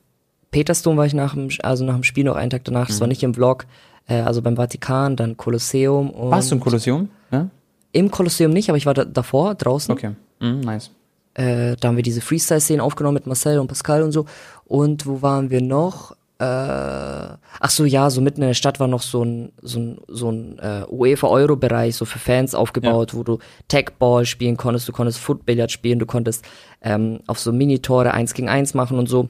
Petersdom 0.51 0.97
war 0.97 1.07
ich 1.07 1.15
nach 1.15 1.35
dem, 1.35 1.49
also 1.63 1.85
nach 1.85 1.95
dem 1.95 2.05
Spiel 2.05 2.25
noch 2.25 2.37
einen 2.37 2.51
Tag 2.51 2.65
danach, 2.65 2.87
das 2.87 3.01
war 3.01 3.09
nicht 3.09 3.23
im 3.25 3.35
Vlog, 3.35 3.67
äh, 4.07 4.21
also 4.21 4.41
beim 4.41 4.55
Vatikan, 4.57 5.17
dann 5.17 5.37
Kolosseum 5.37 6.11
und 6.11 6.31
Warst 6.31 6.51
du 6.51 6.55
im 6.55 6.61
Kolosseum? 6.61 7.09
Ja? 7.33 7.49
im 7.91 8.11
Kolosseum 8.11 8.53
nicht, 8.53 8.69
aber 8.69 8.77
ich 8.77 8.87
war 8.87 8.95
da, 8.95 9.05
davor 9.05 9.55
draußen. 9.55 9.93
Okay. 9.93 10.13
Mhm, 10.41 10.61
nice. 10.61 10.91
Äh, 11.35 11.75
da 11.81 11.89
haben 11.89 11.97
wir 11.97 12.03
diese 12.05 12.21
Freestyle-Szenen 12.21 12.81
aufgenommen 12.81 13.15
mit 13.15 13.27
Marcel 13.27 13.59
und 13.59 13.67
Pascal 13.67 14.03
und 14.03 14.13
so. 14.13 14.27
Und 14.65 15.07
wo 15.07 15.23
waren 15.23 15.51
wir 15.51 15.61
noch? 15.61 16.17
Äh, 16.45 17.37
ach 17.61 17.71
so, 17.71 17.85
ja, 17.85 18.11
so 18.11 18.21
mitten 18.21 18.43
in 18.43 18.49
der 18.49 18.55
Stadt 18.55 18.79
war 18.79 18.89
noch 18.89 19.01
so 19.01 19.25
ein, 19.25 19.53
so 19.63 19.79
ein, 19.79 19.99
so 20.09 20.31
ein 20.31 20.59
äh, 20.59 20.85
UEFA-Euro-Bereich, 20.91 21.97
so 21.97 22.05
für 22.05 22.19
Fans 22.19 22.55
aufgebaut, 22.55 23.15
wo 23.15 23.23
du 23.23 23.39
Tag-Ball 23.69 24.27
spielen 24.27 24.57
konntest, 24.57 24.87
du 24.87 24.93
konntest 24.93 25.19
Footbillard 25.21 25.71
spielen, 25.71 25.99
du 25.99 26.07
konntest 26.07 26.45
ähm, 26.83 27.21
auf 27.27 27.39
so 27.39 27.53
Minitore 27.53 28.13
eins 28.13 28.35
gegen 28.35 28.49
eins 28.49 28.75
machen 28.75 28.99
und 28.99 29.09
so. 29.09 29.29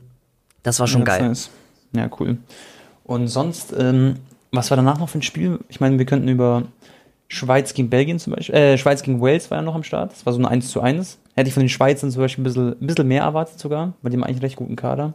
Das 0.62 0.80
war 0.80 0.88
schon 0.88 1.02
ja, 1.02 1.06
geil. 1.06 1.28
Nice. 1.28 1.50
Ja, 1.94 2.10
cool. 2.18 2.38
Und 3.04 3.28
sonst, 3.28 3.72
ähm, 3.78 4.16
was 4.50 4.70
war 4.70 4.76
danach 4.76 4.98
noch 4.98 5.08
für 5.08 5.18
ein 5.18 5.22
Spiel? 5.22 5.60
Ich 5.68 5.80
meine, 5.80 5.98
wir 5.98 6.06
könnten 6.06 6.28
über 6.28 6.64
Schweiz 7.28 7.74
gegen 7.74 7.90
Belgien 7.90 8.18
zum 8.18 8.34
Beispiel, 8.34 8.54
äh, 8.54 8.78
Schweiz 8.78 9.02
gegen 9.02 9.20
Wales 9.20 9.50
war 9.50 9.58
ja 9.58 9.62
noch 9.62 9.74
am 9.74 9.84
Start. 9.84 10.12
Das 10.12 10.26
war 10.26 10.32
so 10.32 10.40
ein 10.40 10.46
1 10.46 10.68
zu 10.68 10.80
1. 10.80 11.18
Hätte 11.36 11.48
ich 11.48 11.54
von 11.54 11.62
den 11.62 11.68
Schweizern 11.68 12.10
zum 12.10 12.22
Beispiel 12.22 12.42
ein 12.42 12.44
bisschen, 12.44 12.68
ein 12.80 12.86
bisschen 12.86 13.08
mehr 13.08 13.22
erwartet 13.22 13.58
sogar, 13.60 13.92
weil 14.02 14.10
die 14.10 14.16
haben 14.16 14.24
eigentlich 14.24 14.36
einen 14.36 14.44
recht 14.44 14.56
guten 14.56 14.76
Kader. 14.76 15.14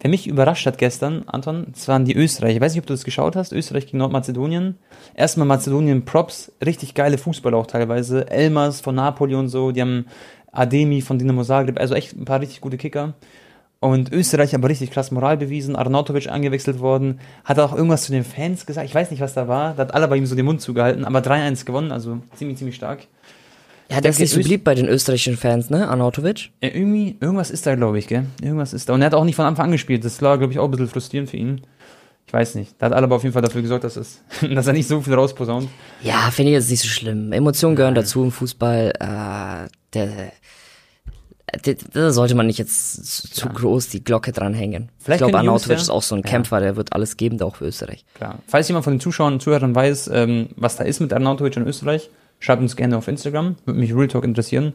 Wer 0.00 0.10
mich 0.10 0.26
überrascht 0.26 0.66
hat 0.66 0.78
gestern, 0.78 1.24
Anton, 1.26 1.68
das 1.72 1.88
waren 1.88 2.04
die 2.04 2.14
Österreicher. 2.14 2.56
Ich 2.56 2.60
weiß 2.60 2.72
nicht, 2.74 2.82
ob 2.82 2.86
du 2.86 2.92
das 2.92 3.04
geschaut 3.04 3.34
hast. 3.34 3.52
Österreich 3.52 3.86
gegen 3.86 3.98
Nordmazedonien. 3.98 4.76
Erstmal 5.14 5.46
Mazedonien 5.46 6.04
Props, 6.04 6.52
richtig 6.64 6.94
geile 6.94 7.16
Fußballer 7.16 7.56
auch 7.56 7.66
teilweise. 7.66 8.30
Elmas 8.30 8.80
von 8.80 8.94
Napoli 8.94 9.34
und 9.34 9.48
so, 9.48 9.72
die 9.72 9.80
haben 9.80 10.06
Ademi 10.52 11.00
von 11.00 11.18
Dinamo 11.18 11.44
Zagreb, 11.44 11.78
also 11.80 11.94
echt 11.94 12.14
ein 12.14 12.24
paar 12.24 12.40
richtig 12.40 12.60
gute 12.60 12.76
Kicker. 12.76 13.14
Und 13.78 14.10
Österreich 14.12 14.54
aber 14.54 14.68
richtig 14.68 14.90
krass 14.90 15.10
Moral 15.10 15.36
bewiesen, 15.36 15.76
Arnautovic 15.76 16.28
angewechselt 16.28 16.80
worden, 16.80 17.20
hat 17.44 17.58
auch 17.58 17.74
irgendwas 17.74 18.04
zu 18.04 18.12
den 18.12 18.24
Fans 18.24 18.64
gesagt, 18.64 18.86
ich 18.86 18.94
weiß 18.94 19.10
nicht, 19.10 19.20
was 19.20 19.34
da 19.34 19.48
war, 19.48 19.74
da 19.74 19.82
hat 19.82 19.94
alle 19.94 20.08
bei 20.08 20.16
ihm 20.16 20.26
so 20.26 20.34
den 20.34 20.46
Mund 20.46 20.62
zugehalten, 20.62 21.04
aber 21.04 21.20
3-1 21.20 21.66
gewonnen, 21.66 21.92
also 21.92 22.18
ziemlich, 22.34 22.56
ziemlich 22.56 22.76
stark. 22.76 23.06
Ja, 23.90 24.00
der 24.00 24.10
ist 24.10 24.18
nicht 24.18 24.30
so 24.32 24.40
beliebt 24.40 24.64
bei 24.64 24.74
den 24.74 24.88
österreichischen 24.88 25.36
Fans, 25.36 25.70
ne, 25.70 25.88
Arnautovic? 25.88 26.50
Ja, 26.62 26.70
irgendwie, 26.74 27.16
irgendwas 27.20 27.50
ist 27.50 27.66
da, 27.66 27.74
glaube 27.76 27.98
ich, 27.98 28.08
gell? 28.08 28.26
Irgendwas 28.42 28.72
ist 28.72 28.88
da. 28.88 28.94
Und 28.94 29.02
er 29.02 29.06
hat 29.06 29.14
auch 29.14 29.24
nicht 29.24 29.36
von 29.36 29.44
Anfang 29.44 29.66
an 29.66 29.72
gespielt, 29.72 30.04
das 30.04 30.20
war, 30.22 30.38
glaube 30.38 30.52
ich, 30.52 30.58
auch 30.58 30.64
ein 30.64 30.70
bisschen 30.72 30.88
frustrierend 30.88 31.30
für 31.30 31.36
ihn. 31.36 31.60
Ich 32.26 32.32
weiß 32.32 32.56
nicht. 32.56 32.74
Da 32.78 32.86
hat 32.86 32.92
alle 32.92 33.04
aber 33.04 33.14
auf 33.14 33.22
jeden 33.22 33.32
Fall 33.32 33.42
dafür 33.42 33.62
gesorgt, 33.62 33.84
dass, 33.84 33.96
es, 33.96 34.22
dass 34.50 34.66
er 34.66 34.72
nicht 34.72 34.88
so 34.88 35.00
viel 35.00 35.14
rausposaunt. 35.14 35.68
Ja, 36.02 36.30
finde 36.32 36.50
ich 36.50 36.54
jetzt 36.54 36.70
nicht 36.70 36.82
so 36.82 36.88
schlimm. 36.88 37.32
Emotionen 37.32 37.76
gehören 37.76 37.94
dazu 37.94 38.24
im 38.24 38.32
Fußball. 38.32 38.92
Äh, 38.98 39.68
der, 39.94 40.10
da 41.92 42.10
sollte 42.12 42.34
man 42.34 42.48
nicht 42.48 42.58
jetzt 42.58 43.06
zu, 43.06 43.30
zu 43.30 43.48
groß 43.48 43.88
die 43.90 44.02
Glocke 44.02 44.32
dranhängen. 44.32 44.90
Vielleicht 44.98 45.20
ich 45.20 45.28
glaube, 45.28 45.38
Arnautovic 45.38 45.76
ja- 45.76 45.82
ist 45.82 45.90
auch 45.90 46.02
so 46.02 46.16
ein 46.16 46.22
Ja. 46.24 46.28
Kämpfer, 46.30 46.58
der 46.60 46.74
wird 46.74 46.92
alles 46.92 47.16
geben, 47.16 47.40
auch 47.40 47.56
für 47.56 47.66
Österreich. 47.66 48.04
Klar. 48.14 48.40
Falls 48.48 48.66
jemand 48.66 48.82
von 48.84 48.94
den 48.94 49.00
Zuschauern 49.00 49.34
und 49.34 49.42
Zuhörern 49.42 49.74
weiß, 49.74 50.10
ähm, 50.12 50.48
was 50.56 50.74
da 50.76 50.82
ist 50.84 50.98
mit 51.00 51.12
Arnautovic 51.12 51.56
in 51.56 51.66
Österreich, 51.66 52.10
schreibt 52.38 52.62
uns 52.62 52.76
gerne 52.76 52.96
auf 52.96 53.08
Instagram. 53.08 53.56
Würde 53.64 53.80
mich 53.80 53.94
Real 53.94 54.08
Talk 54.08 54.24
interessieren. 54.24 54.74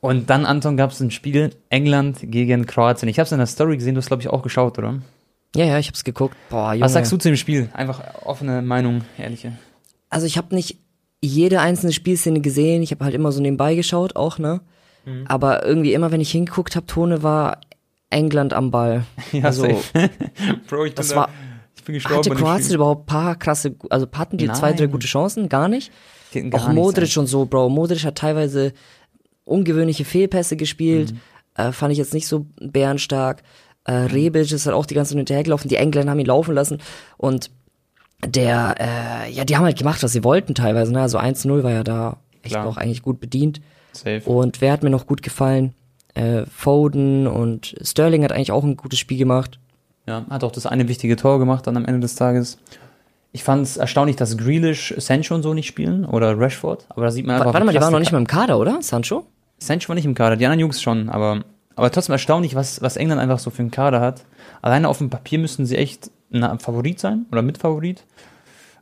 Und 0.00 0.30
dann, 0.30 0.46
Anton, 0.46 0.76
gab 0.76 0.90
es 0.90 1.00
ein 1.00 1.10
Spiel 1.12 1.50
England 1.68 2.18
gegen 2.22 2.66
Kroatien. 2.66 3.08
Ich 3.08 3.18
habe 3.18 3.26
es 3.26 3.32
in 3.32 3.38
der 3.38 3.46
Story 3.46 3.76
gesehen, 3.76 3.94
du 3.94 4.00
hast, 4.00 4.08
glaube 4.08 4.22
ich, 4.22 4.28
auch 4.28 4.42
geschaut, 4.42 4.78
oder? 4.78 4.98
Ja, 5.54 5.64
ja, 5.64 5.78
ich 5.78 5.86
hab's 5.88 6.02
geguckt. 6.02 6.36
Boah, 6.50 6.72
Junge. 6.72 6.84
Was 6.84 6.94
sagst 6.94 7.12
du 7.12 7.16
zu 7.18 7.28
dem 7.28 7.36
Spiel? 7.36 7.68
Einfach 7.72 8.02
offene 8.24 8.62
Meinung, 8.62 9.02
ehrliche. 9.18 9.52
Also 10.10 10.26
ich 10.26 10.36
habe 10.38 10.54
nicht 10.54 10.78
jede 11.20 11.60
einzelne 11.60 11.92
Spielszene 11.92 12.40
gesehen. 12.40 12.82
Ich 12.82 12.90
habe 12.90 13.04
halt 13.04 13.14
immer 13.14 13.30
so 13.30 13.40
nebenbei 13.40 13.74
geschaut, 13.76 14.16
auch, 14.16 14.38
ne? 14.38 14.60
Mhm. 15.04 15.24
Aber 15.28 15.64
irgendwie 15.64 15.92
immer, 15.92 16.10
wenn 16.10 16.20
ich 16.20 16.32
hingeguckt 16.32 16.74
habe, 16.74 16.86
Tone 16.86 17.22
war 17.22 17.58
England 18.10 18.52
am 18.54 18.70
Ball. 18.72 19.04
Ja, 19.32 19.44
also 19.44 19.62
safe. 19.66 19.82
Bro, 20.68 20.86
ich 20.86 20.92
bin, 20.92 20.96
das 20.96 21.08
da, 21.08 21.16
war- 21.16 21.28
ich 21.76 21.84
bin 21.84 21.94
gestorben. 21.94 22.16
hatte 22.18 22.30
Kroatien 22.30 22.74
überhaupt 22.74 23.06
paar 23.06 23.36
krasse, 23.36 23.76
also 23.88 24.06
hatten 24.16 24.36
die 24.36 24.50
zwei, 24.52 24.72
drei 24.72 24.84
Nein. 24.84 24.92
gute 24.92 25.06
Chancen? 25.06 25.48
Gar 25.48 25.68
nicht. 25.68 25.92
Auch 26.52 26.68
Modric 26.68 27.16
und 27.16 27.26
so, 27.26 27.44
Bro. 27.46 27.68
Modric 27.68 28.04
hat 28.04 28.16
teilweise 28.16 28.72
ungewöhnliche 29.44 30.04
Fehlpässe 30.04 30.56
gespielt. 30.56 31.12
Mhm. 31.12 31.20
Äh, 31.54 31.72
fand 31.72 31.92
ich 31.92 31.98
jetzt 31.98 32.14
nicht 32.14 32.26
so 32.26 32.46
bärenstark. 32.60 33.42
Äh, 33.84 33.92
Rebic 33.92 34.50
ist 34.50 34.66
halt 34.66 34.76
auch 34.76 34.86
die 34.86 34.94
ganze 34.94 35.10
Zeit 35.10 35.18
hinterhergelaufen. 35.18 35.68
Die 35.68 35.76
Engländer 35.76 36.12
haben 36.12 36.20
ihn 36.20 36.26
laufen 36.26 36.54
lassen. 36.54 36.78
Und 37.16 37.50
der, 38.24 38.76
äh, 38.78 39.32
ja, 39.32 39.44
die 39.44 39.56
haben 39.56 39.64
halt 39.64 39.78
gemacht, 39.78 40.02
was 40.02 40.12
sie 40.12 40.24
wollten 40.24 40.54
teilweise. 40.54 40.92
Ne? 40.92 41.00
Also 41.00 41.18
1-0 41.18 41.62
war 41.62 41.72
ja 41.72 41.82
da 41.82 42.18
echt 42.42 42.54
Klar. 42.54 42.66
auch 42.66 42.76
eigentlich 42.76 43.02
gut 43.02 43.20
bedient. 43.20 43.60
Safe. 43.92 44.22
Und 44.24 44.60
wer 44.60 44.72
hat 44.72 44.82
mir 44.82 44.90
noch 44.90 45.06
gut 45.06 45.22
gefallen? 45.22 45.74
Äh, 46.14 46.44
Foden 46.46 47.26
und 47.26 47.74
Sterling 47.82 48.22
hat 48.22 48.32
eigentlich 48.32 48.52
auch 48.52 48.64
ein 48.64 48.76
gutes 48.76 48.98
Spiel 48.98 49.18
gemacht. 49.18 49.58
Ja, 50.06 50.26
hat 50.30 50.44
auch 50.44 50.52
das 50.52 50.66
eine 50.66 50.88
wichtige 50.88 51.16
Tor 51.16 51.38
gemacht 51.38 51.66
dann 51.66 51.76
am 51.76 51.84
Ende 51.84 52.00
des 52.00 52.14
Tages. 52.14 52.58
Ich 53.32 53.44
fand 53.44 53.62
es 53.62 53.78
erstaunlich, 53.78 54.16
dass 54.16 54.36
Grealish, 54.36 54.94
Sancho 54.98 55.34
und 55.34 55.42
so 55.42 55.54
nicht 55.54 55.66
spielen 55.66 56.04
oder 56.04 56.38
Rashford, 56.38 56.86
aber 56.90 57.06
da 57.06 57.10
sieht 57.10 57.26
man 57.26 57.36
einfach. 57.36 57.52
Warte 57.52 57.64
mal, 57.64 57.72
die 57.72 57.80
waren 57.80 57.92
noch 57.92 57.98
nicht 57.98 58.12
mal 58.12 58.18
im 58.18 58.26
Kader, 58.26 58.58
oder? 58.58 58.82
Sancho? 58.82 59.26
Sancho 59.58 59.88
war 59.88 59.94
nicht 59.94 60.04
im 60.04 60.14
Kader, 60.14 60.36
die 60.36 60.44
anderen 60.44 60.60
Jungs 60.60 60.82
schon, 60.82 61.08
aber, 61.08 61.42
aber 61.74 61.90
trotzdem 61.90 62.12
erstaunlich, 62.12 62.54
was, 62.54 62.82
was 62.82 62.96
England 62.96 63.20
einfach 63.20 63.38
so 63.38 63.50
für 63.50 63.62
einen 63.62 63.70
Kader 63.70 64.00
hat. 64.00 64.24
Alleine 64.60 64.88
auf 64.88 64.98
dem 64.98 65.08
Papier 65.08 65.38
müssten 65.38 65.64
sie 65.64 65.76
echt 65.76 66.10
ein 66.32 66.58
Favorit 66.58 67.00
sein 67.00 67.26
oder 67.32 67.42
Mitfavorit. 67.42 68.04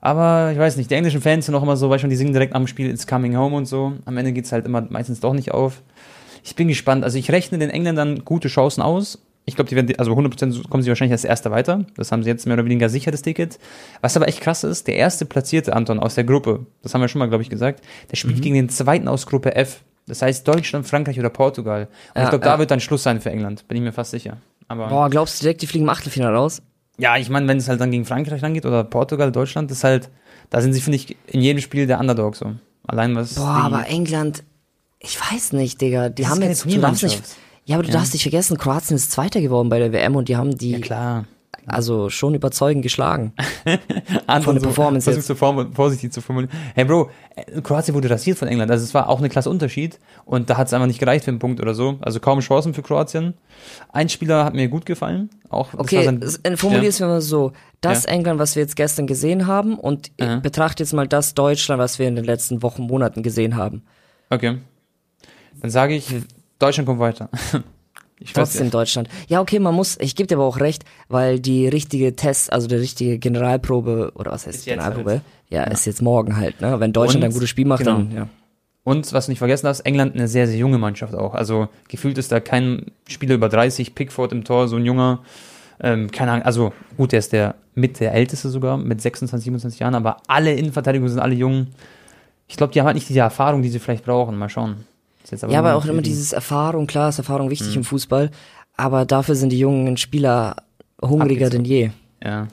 Aber 0.00 0.50
ich 0.52 0.58
weiß 0.58 0.76
nicht, 0.76 0.90
die 0.90 0.94
englischen 0.94 1.20
Fans 1.20 1.46
sind 1.46 1.54
auch 1.54 1.62
immer 1.62 1.76
so, 1.76 1.90
weil 1.90 1.98
schon 1.98 2.10
die 2.10 2.16
singen 2.16 2.32
direkt 2.32 2.54
am 2.54 2.66
Spiel 2.66 2.90
It's 2.90 3.06
Coming 3.06 3.36
Home 3.36 3.54
und 3.54 3.66
so. 3.66 3.92
Am 4.06 4.16
Ende 4.16 4.32
geht's 4.32 4.50
halt 4.50 4.64
immer 4.64 4.86
meistens 4.88 5.20
doch 5.20 5.34
nicht 5.34 5.52
auf. 5.52 5.82
Ich 6.42 6.56
bin 6.56 6.68
gespannt. 6.68 7.04
Also 7.04 7.18
ich 7.18 7.30
rechne 7.30 7.58
den 7.58 7.70
Engländern 7.70 8.24
gute 8.24 8.48
Chancen 8.48 8.80
aus. 8.82 9.18
Ich 9.50 9.56
glaube, 9.56 9.68
die 9.68 9.76
werden, 9.76 9.92
also 9.98 10.12
100% 10.12 10.68
kommen 10.68 10.82
sie 10.82 10.88
wahrscheinlich 10.88 11.12
als 11.12 11.24
Erster 11.24 11.50
weiter. 11.50 11.84
Das 11.96 12.10
haben 12.12 12.22
sie 12.22 12.30
jetzt 12.30 12.46
mehr 12.46 12.54
oder 12.54 12.64
weniger 12.64 12.88
sicher, 12.88 13.10
das 13.10 13.22
Ticket. 13.22 13.58
Was 14.00 14.16
aber 14.16 14.28
echt 14.28 14.40
krass 14.40 14.64
ist, 14.64 14.86
der 14.86 14.96
erste 14.96 15.24
platzierte 15.26 15.74
Anton 15.74 15.98
aus 16.00 16.14
der 16.14 16.24
Gruppe, 16.24 16.66
das 16.82 16.94
haben 16.94 17.00
wir 17.00 17.08
schon 17.08 17.18
mal, 17.18 17.28
glaube 17.28 17.42
ich, 17.42 17.50
gesagt, 17.50 17.84
der 18.10 18.16
spielt 18.16 18.36
Mhm. 18.38 18.40
gegen 18.42 18.54
den 18.54 18.68
zweiten 18.68 19.08
aus 19.08 19.26
Gruppe 19.26 19.54
F. 19.54 19.82
Das 20.06 20.22
heißt 20.22 20.46
Deutschland, 20.48 20.86
Frankreich 20.86 21.18
oder 21.18 21.30
Portugal. 21.30 21.88
Und 22.14 22.16
Ja, 22.16 22.22
ich 22.24 22.28
glaube, 22.30 22.44
da 22.44 22.54
ja. 22.54 22.58
wird 22.58 22.70
dann 22.70 22.80
Schluss 22.80 23.02
sein 23.02 23.20
für 23.20 23.30
England. 23.30 23.68
Bin 23.68 23.76
ich 23.76 23.82
mir 23.82 23.92
fast 23.92 24.10
sicher. 24.12 24.38
Aber 24.68 24.88
Boah, 24.88 25.10
glaubst 25.10 25.40
du 25.40 25.44
direkt, 25.44 25.62
die 25.62 25.66
fliegen 25.66 25.84
im 25.84 25.90
Achtelfinale 25.90 26.36
raus? 26.36 26.62
ja, 26.98 27.16
ich 27.16 27.30
meine, 27.30 27.48
wenn 27.48 27.56
es 27.58 27.68
halt 27.68 27.80
dann 27.80 27.90
gegen 27.90 28.04
Frankreich 28.04 28.40
dann 28.42 28.52
geht 28.54 28.66
oder 28.66 28.84
Portugal, 28.84 29.32
Deutschland, 29.32 29.70
das 29.70 29.78
ist 29.78 29.84
halt, 29.84 30.10
da 30.50 30.60
sind 30.60 30.74
sie, 30.74 30.80
finde 30.82 30.96
ich, 30.96 31.16
in 31.28 31.40
jedem 31.40 31.60
Spiel 31.62 31.86
der 31.86 31.98
Underdog 31.98 32.36
so. 32.36 32.52
Allein 32.86 33.16
was. 33.16 33.34
Boah, 33.36 33.46
aber 33.64 33.86
England, 33.88 34.42
ich 34.98 35.18
weiß 35.18 35.52
nicht, 35.54 35.80
Digga. 35.80 36.08
Die 36.10 36.22
Das 36.22 36.30
haben 36.30 36.42
jetzt, 36.42 36.64
du 36.66 36.78
darfst 36.78 37.02
nicht. 37.04 37.22
Ja, 37.70 37.76
aber 37.76 37.82
du 37.84 37.88
Ja. 37.90 37.98
darfst 37.98 38.12
nicht 38.12 38.22
vergessen, 38.22 38.58
Kroatien 38.58 38.96
ist 38.96 39.12
Zweiter 39.12 39.40
geworden 39.40 39.68
bei 39.68 39.78
der 39.78 39.92
WM 39.92 40.16
und 40.16 40.28
die 40.28 40.36
haben 40.36 40.56
die, 40.58 40.72
ja, 40.72 40.78
klar. 40.80 41.24
also 41.66 42.10
schon 42.10 42.34
überzeugend 42.34 42.82
geschlagen. 42.82 43.32
Von 44.42 44.54
der 44.54 44.62
Performance 44.62 45.04
versucht 45.04 45.18
jetzt. 45.20 45.26
so 45.28 45.34
form- 45.34 45.72
vorsichtig 45.74 46.12
zu 46.12 46.20
formulieren. 46.20 46.50
Hey 46.74 46.84
Bro, 46.84 47.10
äh, 47.36 47.60
Kroatien 47.60 47.94
wurde 47.94 48.08
rasiert 48.10 48.38
von 48.38 48.48
England. 48.48 48.70
Also 48.70 48.82
es 48.84 48.94
war 48.94 49.08
auch 49.08 49.18
eine 49.18 49.28
klasse 49.28 49.50
Unterschied 49.50 49.98
und 50.24 50.48
da 50.50 50.56
hat 50.56 50.66
es 50.68 50.72
einfach 50.72 50.86
nicht 50.86 50.98
gereicht 51.00 51.24
für 51.24 51.30
einen 51.30 51.38
Punkt 51.38 51.60
oder 51.60 51.74
so. 51.74 51.98
Also 52.00 52.18
kaum 52.20 52.40
Chancen 52.40 52.74
für 52.74 52.82
Kroatien. 52.82 53.34
Ein 53.92 54.08
Spieler 54.08 54.44
hat 54.44 54.54
mir 54.54 54.68
gut 54.68 54.86
gefallen. 54.86 55.30
Auch, 55.48 55.74
Okay, 55.74 56.04
sein- 56.04 56.22
s- 56.22 56.40
äh, 56.42 56.56
formulier's 56.56 56.98
mir 57.00 57.06
mal 57.06 57.20
so. 57.20 57.52
Das 57.80 58.04
Ja. 58.04 58.10
England, 58.12 58.38
was 58.40 58.56
wir 58.56 58.62
jetzt 58.62 58.74
gestern 58.76 59.06
gesehen 59.06 59.46
haben 59.46 59.74
und 59.78 60.10
Ja. 60.20 60.36
betrachte 60.40 60.82
jetzt 60.82 60.92
mal 60.92 61.06
das 61.08 61.34
Deutschland, 61.34 61.78
was 61.80 61.98
wir 61.98 62.08
in 62.08 62.16
den 62.16 62.24
letzten 62.24 62.62
Wochen, 62.62 62.82
Monaten 62.84 63.22
gesehen 63.22 63.56
haben. 63.56 63.82
Okay. 64.30 64.58
Dann 65.60 65.70
sage 65.70 65.94
ich, 65.94 66.06
Deutschland 66.60 66.86
kommt 66.86 67.00
weiter. 67.00 67.28
Ich 68.22 68.34
Trotzdem. 68.34 68.70
Deutschland. 68.70 69.08
Ja, 69.28 69.40
okay, 69.40 69.58
man 69.58 69.74
muss, 69.74 69.96
ich 69.98 70.14
gebe 70.14 70.26
dir 70.26 70.34
aber 70.34 70.44
auch 70.44 70.60
recht, 70.60 70.84
weil 71.08 71.40
die 71.40 71.66
richtige 71.66 72.14
Test, 72.16 72.52
also 72.52 72.68
die 72.68 72.74
richtige 72.74 73.18
Generalprobe, 73.18 74.12
oder 74.14 74.30
was 74.30 74.46
heißt 74.46 74.58
Ist 74.58 74.64
Generalprobe? 74.66 75.10
halt. 75.10 75.22
Ja, 75.48 75.62
ist 75.64 75.86
jetzt 75.86 76.02
morgen 76.02 76.36
halt, 76.36 76.60
ne? 76.60 76.78
Wenn 76.80 76.92
Deutschland 76.92 77.24
Und- 77.24 77.30
ein 77.30 77.32
gutes 77.32 77.48
Spiel 77.48 77.64
macht, 77.66 77.78
genau. 77.78 77.96
dann, 77.96 78.12
ja. 78.14 78.28
Und 78.84 79.10
was 79.14 79.24
du 79.24 79.32
nicht 79.32 79.38
vergessen 79.38 79.68
hast, 79.68 79.80
England 79.80 80.16
eine 80.16 80.28
sehr, 80.28 80.46
sehr 80.46 80.58
junge 80.58 80.76
Mannschaft 80.76 81.14
auch. 81.14 81.32
Also 81.32 81.68
gefühlt 81.88 82.18
ist 82.18 82.30
da 82.30 82.40
kein 82.40 82.90
Spieler 83.08 83.36
über 83.36 83.48
30, 83.48 83.94
Pickford 83.94 84.32
im 84.32 84.44
Tor, 84.44 84.68
so 84.68 84.76
ein 84.76 84.84
junger, 84.84 85.20
ähm, 85.82 86.10
keine 86.10 86.32
Ahnung, 86.32 86.44
also 86.44 86.74
gut, 86.98 87.12
der 87.12 87.20
ist 87.20 87.32
der 87.32 87.54
mit 87.74 88.00
der 88.00 88.12
Älteste 88.12 88.50
sogar, 88.50 88.76
mit 88.76 89.00
26, 89.00 89.44
27 89.44 89.80
Jahren, 89.80 89.94
aber 89.94 90.18
alle 90.26 90.52
Innenverteidigung 90.52 91.08
sind 91.08 91.20
alle 91.20 91.34
jung. 91.34 91.68
Ich 92.48 92.58
glaube, 92.58 92.74
die 92.74 92.80
haben 92.80 92.86
halt 92.86 92.96
nicht 92.96 93.08
diese 93.08 93.20
Erfahrung, 93.20 93.62
die 93.62 93.70
sie 93.70 93.78
vielleicht 93.78 94.04
brauchen. 94.04 94.36
Mal 94.36 94.50
schauen. 94.50 94.84
Ja, 95.48 95.58
aber 95.60 95.74
auch 95.76 95.84
immer 95.86 96.02
dieses 96.02 96.32
Erfahrung, 96.32 96.86
klar 96.86 97.08
ist 97.10 97.18
Erfahrung 97.18 97.46
Mhm. 97.46 97.50
wichtig 97.50 97.76
im 97.76 97.84
Fußball, 97.84 98.30
aber 98.76 99.04
dafür 99.04 99.34
sind 99.34 99.50
die 99.50 99.58
jungen 99.58 99.96
Spieler 99.96 100.56
hungriger 101.02 101.46
Abgezogen. 101.46 101.64
denn 101.64 101.72
je. 101.72 101.90
Ja. 102.22 102.48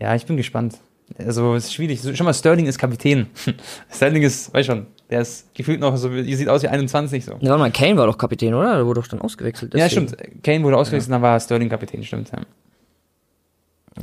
Ja, 0.00 0.14
ich 0.14 0.26
bin 0.26 0.36
gespannt. 0.36 0.78
Also, 1.18 1.54
es 1.54 1.64
ist 1.66 1.74
schwierig. 1.74 2.00
Schon 2.16 2.24
mal, 2.24 2.32
Sterling 2.32 2.66
ist 2.66 2.78
Kapitän. 2.78 3.26
Sterling 3.92 4.22
ist, 4.22 4.52
weißt 4.54 4.66
schon, 4.66 4.86
Der 5.10 5.20
ist 5.20 5.52
gefühlt 5.54 5.78
noch 5.78 5.94
so, 5.98 6.08
die 6.08 6.34
sieht 6.34 6.48
aus 6.48 6.62
wie 6.62 6.68
21 6.68 7.22
so. 7.24 7.32
Ne, 7.32 7.50
warte 7.50 7.58
mal, 7.58 7.70
Kane 7.70 7.96
war 7.98 8.06
doch 8.06 8.16
Kapitän, 8.16 8.54
oder? 8.54 8.76
Der 8.76 8.86
wurde 8.86 9.02
doch 9.02 9.08
dann 9.08 9.20
ausgewechselt. 9.20 9.74
Ja, 9.74 9.86
deswegen. 9.86 10.08
stimmt. 10.08 10.42
Kane 10.42 10.64
wurde 10.64 10.78
ausgewechselt, 10.78 11.12
dann 11.12 11.20
war 11.20 11.38
Sterling 11.38 11.68
Kapitän, 11.68 12.02
stimmt. 12.02 12.30
Ja. 12.32 12.38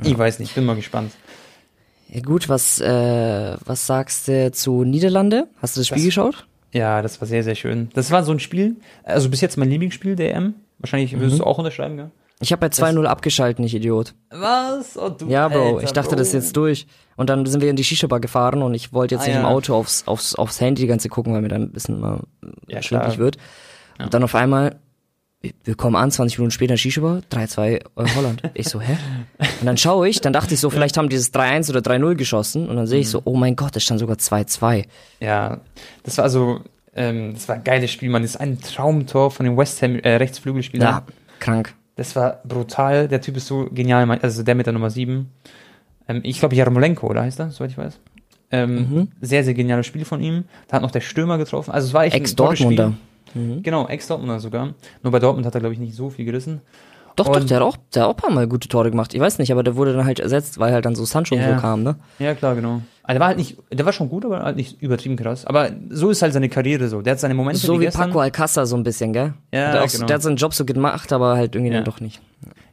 Ich 0.04 0.16
weiß 0.18 0.38
nicht, 0.40 0.54
bin 0.54 0.66
mal 0.66 0.76
gespannt. 0.76 1.12
Ja, 2.10 2.22
gut, 2.22 2.48
was, 2.48 2.80
äh, 2.80 3.58
was 3.66 3.88
sagst 3.88 4.28
du 4.28 4.52
zu 4.52 4.84
Niederlande? 4.84 5.48
Hast 5.62 5.76
du 5.76 5.80
das 5.82 5.88
Spiel 5.88 5.98
Das- 6.00 6.06
geschaut? 6.06 6.46
Ja, 6.74 7.02
das 7.02 7.20
war 7.20 7.28
sehr, 7.28 7.44
sehr 7.44 7.56
schön. 7.56 7.90
Das 7.94 8.12
war 8.12 8.24
so 8.24 8.32
ein 8.32 8.40
Spiel, 8.40 8.76
also 9.04 9.30
bis 9.30 9.42
jetzt 9.42 9.58
mein 9.58 9.70
Lieblingsspiel 9.70 10.16
der 10.16 10.36
EM. 10.36 10.54
Wahrscheinlich 10.80 11.18
würdest 11.20 11.40
du 11.40 11.44
auch 11.44 11.58
unterschreiben, 11.58 11.98
gell? 11.98 12.12
Ich 12.42 12.54
habe 12.54 12.62
bei 12.62 12.68
2-0 12.68 13.04
abgeschalten, 13.06 13.66
ich 13.66 13.76
Idiot. 13.76 14.14
Was? 14.30 14.98
Oh, 14.98 15.10
du, 15.10 15.28
Ja, 15.28 15.50
Bro, 15.50 15.76
Alter, 15.76 15.84
ich 15.84 15.92
dachte, 15.92 16.12
Bro. 16.12 16.20
das 16.20 16.28
ist 16.30 16.34
jetzt 16.36 16.56
durch. 16.56 16.88
Und 17.18 17.30
dann 17.30 17.46
sind 17.46 17.62
wir 17.62 17.70
in 17.70 17.76
die 17.76 17.84
Shisha-Bar 17.84 18.22
gefahren 18.22 18.62
und 18.64 18.74
ich 18.76 18.94
wollte 18.94 19.16
jetzt 19.16 19.24
Ah, 19.26 19.28
nicht 19.28 19.36
im 19.36 19.42
ja. 19.42 19.50
Auto 19.50 19.76
aufs, 19.76 20.08
aufs, 20.08 20.36
aufs 20.36 20.62
Handy 20.62 20.84
die 20.84 20.88
ganze 20.88 21.10
gucken, 21.10 21.34
weil 21.34 21.42
mir 21.42 21.50
dann 21.50 21.64
ein 21.64 21.72
bisschen 21.74 22.00
mal 22.00 22.22
Ja, 22.68 22.82
schwindelig 22.82 23.16
klar. 23.16 23.26
wird. 23.26 23.38
Und 24.02 24.14
dann 24.14 24.24
auf 24.24 24.36
einmal, 24.36 24.78
wir- 25.42 25.76
kommen 25.76 25.96
an, 25.96 26.12
20 26.12 26.38
Minuten 26.38 26.52
später 26.52 26.76
Shisha-Bar, 26.78 27.22
3-2 27.32 27.68
äh, 27.76 27.82
Holland. 28.16 28.42
Ich 28.54 28.68
so, 28.68 28.82
hä? 28.82 28.98
Und 29.60 29.66
dann 29.66 29.78
schaue 29.78 30.10
ich, 30.10 30.20
dann 30.22 30.34
dachte 30.34 30.54
ich 30.54 30.60
so, 30.60 30.70
vielleicht 30.70 30.98
haben 30.98 31.10
die 31.10 31.16
das 31.16 31.34
3-1 31.34 31.70
oder 31.70 31.80
3-0 31.80 32.16
geschossen 32.16 32.68
und 32.68 32.76
dann 32.76 32.88
sehe 32.88 33.00
ich 33.00 33.08
Mhm. 33.08 33.12
so, 33.12 33.22
oh 33.26 33.36
mein 33.36 33.56
Gott, 33.56 33.76
es 33.76 33.84
stand 33.84 34.00
sogar 34.00 34.18
2-2. 34.18 34.86
Ja, 35.20 35.62
das 36.04 36.18
war 36.18 36.24
also, 36.26 36.62
ähm, 36.96 37.34
das 37.34 37.48
war 37.48 37.56
ein 37.56 37.64
geiles 37.64 37.92
Spiel, 37.92 38.10
man. 38.10 38.22
Das 38.24 38.32
ist 38.32 38.38
ein 38.38 38.60
Traumtor 38.60 39.32
von 39.32 39.46
dem 39.46 39.56
West 39.58 39.82
Ham 39.82 39.96
äh, 40.00 40.16
Rechtsflügelspieler. 40.16 40.84
Ja, 40.86 41.04
krank. 41.40 41.74
Das 41.96 42.16
war 42.16 42.42
brutal. 42.46 43.08
Der 43.08 43.22
Typ 43.22 43.38
ist 43.38 43.48
so 43.48 43.68
genial, 43.72 44.10
also 44.22 44.44
der 44.44 44.56
mit 44.56 44.66
der 44.66 44.74
Nummer 44.74 44.90
7. 44.90 45.30
Ähm, 46.08 46.22
ich 46.24 46.40
glaube, 46.40 46.56
Jarmolenko, 46.56 47.08
oder 47.08 47.22
heißt 47.24 47.40
er, 47.40 47.52
soweit 47.52 47.72
ich 47.72 47.78
weiß. 47.78 48.00
Ähm, 48.52 48.76
Mhm. 48.76 49.08
Sehr, 49.22 49.44
sehr 49.44 49.54
geniales 49.54 49.86
Spiel 49.86 50.06
von 50.06 50.22
ihm. 50.22 50.46
Da 50.68 50.78
hat 50.78 50.82
noch 50.82 50.92
der 50.92 51.02
Stürmer 51.02 51.38
getroffen. 51.38 51.72
Also 51.72 51.88
es 51.90 51.94
war 51.94 52.06
echt 52.06 52.16
ein 52.16 52.24
tolles 52.24 52.32
Ex-Dortmunder. 52.60 52.94
Spiel. 53.30 53.62
Genau, 53.62 53.88
Ex-Dortmunder 53.88 54.40
sogar. 54.40 54.74
Nur 55.04 55.12
bei 55.12 55.20
Dortmund 55.20 55.46
hat 55.46 55.54
er, 55.56 55.60
glaube 55.60 55.74
ich, 55.74 55.80
nicht 55.80 55.96
so 55.96 56.10
viel 56.10 56.26
gerissen. 56.26 56.62
Doch, 57.16 57.26
doch, 57.28 57.36
Und- 57.42 57.50
der 57.50 57.58
hat 57.58 57.64
auch, 57.64 57.78
der 57.94 58.04
hat 58.04 58.10
auch 58.10 58.14
ein 58.14 58.18
paar 58.22 58.32
Mal 58.32 58.48
gute 58.48 58.70
Tore 58.70 58.90
gemacht. 58.92 59.14
Ich 59.14 59.20
weiß 59.20 59.40
nicht, 59.40 59.52
aber 59.52 59.62
der 59.64 59.76
wurde 59.76 59.94
dann 59.94 60.06
halt 60.06 60.20
ersetzt, 60.20 60.58
weil 60.60 60.72
halt 60.74 60.86
dann 60.86 60.96
so 60.96 61.04
Sancho 61.06 61.36
und 61.36 61.42
Ja. 61.42 61.56
so 61.56 61.62
kam, 61.62 61.84
ne? 61.84 61.96
Ja, 62.20 62.34
klar, 62.34 62.56
genau. 62.56 62.82
Also 63.04 63.16
der 63.16 63.20
war 63.22 63.28
halt 63.30 63.38
nicht, 63.38 63.58
der 63.74 63.86
war 63.86 63.92
schon 63.92 64.08
gut, 64.08 64.24
aber 64.24 64.44
halt 64.44 64.56
nicht 64.56 64.82
übertrieben 64.82 65.16
krass. 65.18 65.44
Aber 65.46 65.70
so 65.90 66.12
ist 66.12 66.22
halt 66.22 66.32
seine 66.32 66.48
Karriere 66.48 66.88
so. 66.88 67.02
Der 67.02 67.12
hat 67.14 67.20
seine 67.20 67.34
Momente 67.34 67.60
So 67.60 67.80
wie 67.80 67.86
gestern. 67.86 68.12
Paco 68.12 68.22
Alcázar 68.22 68.66
so 68.68 68.78
ein 68.78 68.84
bisschen, 68.84 69.12
gell? 69.14 69.34
Ja, 69.52 69.72
der, 69.74 69.84
auch, 69.84 69.92
genau. 69.92 70.06
der 70.06 70.14
hat 70.16 70.22
seinen 70.22 70.38
Job 70.38 70.54
so 70.54 70.64
gemacht, 70.64 71.12
aber 71.12 71.36
halt 71.36 71.56
irgendwie 71.56 71.72
Ja. 71.72 71.78
dann 71.80 71.86
doch 71.86 72.00
nicht. 72.00 72.22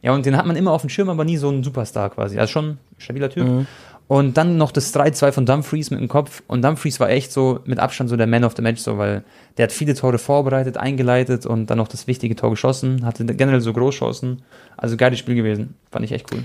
Ja, 0.02 0.12
und 0.12 0.24
den 0.26 0.36
hat 0.36 0.46
man 0.46 0.54
immer 0.54 0.70
auf 0.72 0.82
dem 0.82 0.90
Schirm, 0.90 1.08
aber 1.08 1.24
nie 1.24 1.38
so 1.38 1.48
ein 1.50 1.64
Superstar 1.64 2.10
quasi. 2.10 2.38
Also 2.38 2.52
schon 2.52 2.64
ein 2.66 2.78
stabiler 2.98 3.30
Typ. 3.30 3.44
Mhm. 3.48 3.66
Und 4.08 4.36
dann 4.36 4.56
noch 4.56 4.70
das 4.70 4.94
3-2 4.94 5.32
von 5.32 5.46
Dumfries 5.46 5.90
mit 5.90 5.98
dem 6.00 6.06
Kopf. 6.08 6.42
Und 6.46 6.62
Dumfries 6.62 7.00
war 7.00 7.10
echt 7.10 7.32
so 7.32 7.58
mit 7.64 7.80
Abstand 7.80 8.08
so 8.08 8.16
der 8.16 8.28
Man 8.28 8.44
of 8.44 8.54
the 8.56 8.62
Match, 8.62 8.80
so, 8.80 8.98
weil 8.98 9.24
der 9.56 9.64
hat 9.64 9.72
viele 9.72 9.94
Tore 9.94 10.18
vorbereitet, 10.18 10.76
eingeleitet 10.76 11.44
und 11.44 11.66
dann 11.70 11.78
noch 11.78 11.88
das 11.88 12.06
wichtige 12.06 12.36
Tor 12.36 12.50
geschossen, 12.50 13.04
hatte 13.04 13.24
generell 13.24 13.60
so 13.60 13.72
Großchancen. 13.72 14.42
Also 14.76 14.96
geiles 14.96 15.18
Spiel 15.18 15.34
gewesen. 15.34 15.74
Fand 15.90 16.04
ich 16.04 16.12
echt 16.12 16.32
cool. 16.32 16.44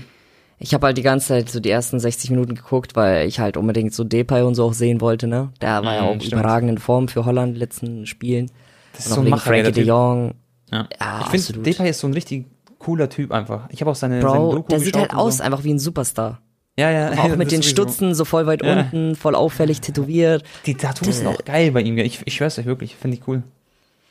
Ich 0.58 0.74
habe 0.74 0.86
halt 0.86 0.96
die 0.96 1.02
ganze 1.02 1.28
Zeit 1.28 1.48
so 1.50 1.60
die 1.60 1.70
ersten 1.70 1.98
60 2.00 2.30
Minuten 2.30 2.54
geguckt, 2.56 2.94
weil 2.96 3.26
ich 3.28 3.38
halt 3.40 3.56
unbedingt 3.56 3.94
so 3.94 4.02
Depay 4.04 4.42
und 4.42 4.54
so 4.56 4.64
auch 4.64 4.74
sehen 4.74 5.00
wollte, 5.00 5.26
ne? 5.28 5.50
Der 5.60 5.84
war 5.84 5.94
ja 5.94 6.02
Mhm, 6.02 6.08
auch 6.08 6.14
stimmt. 6.20 6.32
überragend 6.32 6.70
in 6.70 6.78
Form 6.78 7.08
für 7.08 7.24
Holland 7.24 7.56
letzten 7.56 8.06
Spielen. 8.06 8.50
Das 8.94 9.06
Und 9.06 9.12
auch 9.12 9.18
wegen 9.22 9.30
Macher, 9.30 9.50
Frankie 9.50 9.72
de. 9.72 9.84
Jong. 9.84 10.34
Ja. 10.70 10.88
Ja, 11.00 11.20
ich 11.32 11.40
finde. 11.42 11.62
Depay 11.62 11.90
ist 11.90 12.00
so 12.00 12.06
ein 12.08 12.12
richtig 12.12 12.46
cooler 12.78 13.08
Typ 13.08 13.30
einfach. 13.32 13.68
Ich 13.70 13.80
habe 13.80 13.90
auch 13.90 13.96
seine, 13.96 14.20
seine 14.20 14.34
Bro, 14.38 14.52
Doku 14.52 14.68
der 14.68 14.80
sieht 14.80 14.96
halt 14.96 15.14
aus 15.14 15.38
So. 15.38 15.44
einfach 15.44 15.62
wie 15.64 15.72
ein 15.72 15.78
Superstar. 15.78 16.40
Ja, 16.78 16.90
ja. 16.90 17.12
Auch 17.12 17.28
das 17.28 17.36
mit 17.36 17.50
den 17.52 17.62
sowieso. 17.62 17.82
Stutzen 17.82 18.14
so 18.14 18.24
voll 18.24 18.46
weit 18.46 18.62
Ja. 18.64 18.80
unten, 18.80 19.14
voll 19.14 19.34
auffällig 19.34 19.80
tätowiert. 19.80 20.42
Die 20.66 20.74
Tattoos 20.74 21.18
sind 21.18 21.26
auch 21.26 21.44
geil 21.44 21.70
bei 21.72 21.82
ihm. 21.82 21.98
Ich, 21.98 22.20
ich 22.24 22.34
schwör's 22.34 22.58
euch 22.58 22.64
wirklich. 22.66 22.96
Finde 22.96 23.16
ich 23.18 23.28
cool. 23.28 23.42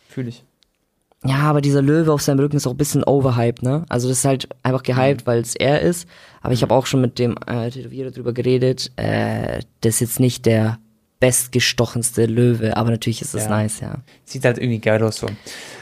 Fühle 0.10 0.30
ich. 0.30 0.44
Ja, 1.24 1.38
aber 1.42 1.62
dieser 1.62 1.82
Löwe 1.84 2.12
auf 2.12 2.22
seinem 2.22 2.40
Rücken 2.40 2.58
ist 2.58 2.66
auch 2.68 2.72
ein 2.72 2.78
bisschen 2.78 3.04
overhyped, 3.04 3.62
ne? 3.64 3.86
Also 3.90 4.08
das 4.10 4.20
ist 4.20 4.26
halt 4.26 4.48
einfach 4.64 4.82
Mhm. 4.82 4.86
gehyped, 4.86 5.28
weil 5.28 5.40
es 5.40 5.56
er 5.56 5.82
ist. 5.82 6.08
Aber 6.42 6.54
ich 6.54 6.62
habe 6.64 6.74
auch 6.74 6.86
schon 6.88 7.02
mit 7.02 7.20
dem 7.20 7.36
äh, 7.48 7.70
Tätowierer 7.70 8.10
drüber 8.12 8.34
geredet. 8.34 8.92
Äh, 8.96 9.60
das 9.82 9.96
ist 9.96 10.00
jetzt 10.02 10.20
nicht 10.20 10.46
der 10.46 10.78
bestgestochenste 11.22 12.26
Löwe, 12.26 12.76
aber 12.76 12.90
natürlich 12.92 13.22
ist 13.22 13.34
das 13.34 13.46
Ja. 13.46 13.50
nice, 13.52 13.80
ja. 13.80 14.00
Sieht 14.26 14.44
halt 14.44 14.58
irgendwie 14.58 14.80
geil 14.80 15.02
aus 15.02 15.18
so. 15.18 15.28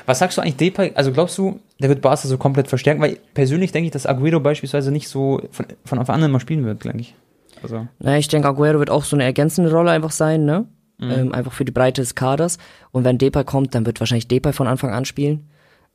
Was 0.06 0.20
sagst 0.20 0.38
du 0.38 0.42
eigentlich, 0.42 0.58
Depay? 0.58 0.92
Also 0.94 1.12
glaubst 1.12 1.38
du, 1.40 1.60
der 1.80 1.90
wird 1.90 2.02
Barca 2.02 2.28
so 2.28 2.38
komplett 2.38 2.68
verstärken? 2.68 3.02
Weil 3.02 3.18
persönlich 3.34 3.72
denke 3.72 3.88
ich, 3.88 3.92
dass 3.92 4.06
Aguero 4.06 4.40
beispielsweise 4.40 4.92
nicht 4.92 5.08
so 5.08 5.42
von, 5.52 5.66
von 5.86 5.98
Anfang 5.98 6.16
an 6.18 6.24
immer 6.30 6.40
spielen 6.40 6.66
wird, 6.66 6.84
denke 6.84 7.00
ich. 7.00 7.16
Also, 7.64 7.88
Na, 8.00 8.18
ich 8.18 8.28
denke, 8.28 8.48
Aguero 8.48 8.80
wird 8.80 8.90
auch 8.92 9.04
so 9.04 9.16
eine 9.16 9.24
ergänzende 9.24 9.72
Rolle 9.72 9.92
einfach 9.92 10.12
sein, 10.12 10.46
ne? 10.46 10.66
Mhm. 10.98 11.12
Ähm, 11.12 11.32
einfach 11.34 11.54
für 11.54 11.66
die 11.66 11.72
Breite 11.72 12.02
des 12.02 12.14
Kaders. 12.16 12.58
Und 12.92 13.06
wenn 13.06 13.18
Depay 13.18 13.44
kommt, 13.46 13.74
dann 13.74 13.86
wird 13.86 14.00
wahrscheinlich 14.02 14.28
Depay 14.28 14.52
von 14.54 14.68
Anfang 14.68 14.92
an 14.92 15.06
spielen. 15.06 15.50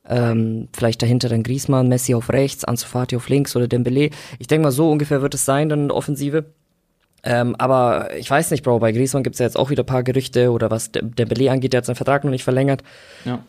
Ähm, 0.07 0.67
vielleicht 0.75 1.01
dahinter 1.01 1.29
dann 1.29 1.43
Griezmann, 1.43 1.87
Messi 1.87 2.13
auf 2.13 2.29
rechts, 2.29 2.63
Ansu 2.63 2.87
Fati 2.87 3.15
auf 3.15 3.29
links 3.29 3.55
oder 3.55 3.67
Dembele. 3.67 4.09
Ich 4.39 4.47
denke 4.47 4.63
mal, 4.63 4.71
so 4.71 4.89
ungefähr 4.91 5.21
wird 5.21 5.33
es 5.33 5.45
sein, 5.45 5.69
dann 5.69 5.81
in 5.83 5.87
der 5.89 5.97
Offensive. 5.97 6.45
Ähm, 7.27 7.55
aber 7.57 8.15
ich 8.15 8.29
weiß 8.29 8.51
nicht, 8.51 8.63
Bro, 8.63 8.79
bei 8.79 8.91
Griezmann 8.91 9.23
gibt's 9.23 9.39
ja 9.39 9.45
jetzt 9.45 9.57
auch 9.57 9.71
wieder 9.71 9.81
ein 9.83 9.87
paar 9.87 10.03
Gerüchte 10.03 10.51
oder 10.51 10.69
was 10.69 10.91
Dem- 10.91 11.15
Dembele 11.15 11.51
angeht, 11.51 11.73
der 11.73 11.79
hat 11.79 11.85
seinen 11.85 11.95
Vertrag 11.95 12.23
noch 12.23 12.31
nicht 12.31 12.43
verlängert. 12.43 12.83
ja. 13.25 13.39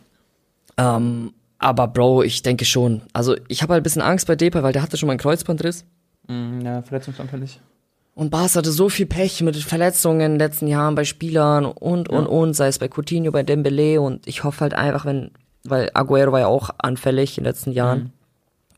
Ähm, 0.78 1.32
aber 1.58 1.88
Bro, 1.88 2.22
ich 2.22 2.42
denke 2.42 2.66
schon. 2.66 3.00
Also 3.14 3.34
ich 3.48 3.62
habe 3.62 3.72
halt 3.72 3.80
ein 3.80 3.82
bisschen 3.82 4.02
Angst 4.02 4.26
bei 4.26 4.36
Depay, 4.36 4.62
weil 4.62 4.74
der 4.74 4.82
hatte 4.82 4.98
schon 4.98 5.06
mal 5.06 5.12
einen 5.12 5.20
Kreuzbandriss. 5.20 5.86
Mm, 6.28 6.60
ja, 6.60 6.82
verletzungsanfällig. 6.82 7.60
Und 8.14 8.30
Barca 8.30 8.56
hatte 8.56 8.72
so 8.72 8.88
viel 8.90 9.06
Pech 9.06 9.40
mit 9.42 9.56
Verletzungen 9.56 10.20
in 10.20 10.32
den 10.32 10.38
letzten 10.38 10.66
Jahren 10.66 10.94
bei 10.94 11.04
Spielern 11.04 11.64
und, 11.64 12.08
und, 12.10 12.26
und, 12.26 12.52
sei 12.54 12.66
es 12.68 12.78
bei 12.78 12.88
Coutinho, 12.94 13.30
bei 13.32 13.42
Dembele 13.42 14.00
und 14.02 14.26
ich 14.26 14.44
hoffe 14.44 14.60
halt 14.60 14.74
einfach, 14.74 15.04
wenn, 15.06 15.30
weil 15.64 15.90
Aguero 15.94 16.30
war 16.32 16.40
ja 16.40 16.46
auch 16.46 16.70
anfällig 16.78 17.38
in 17.38 17.44
den 17.44 17.50
letzten 17.50 17.72
Jahren, 17.72 18.12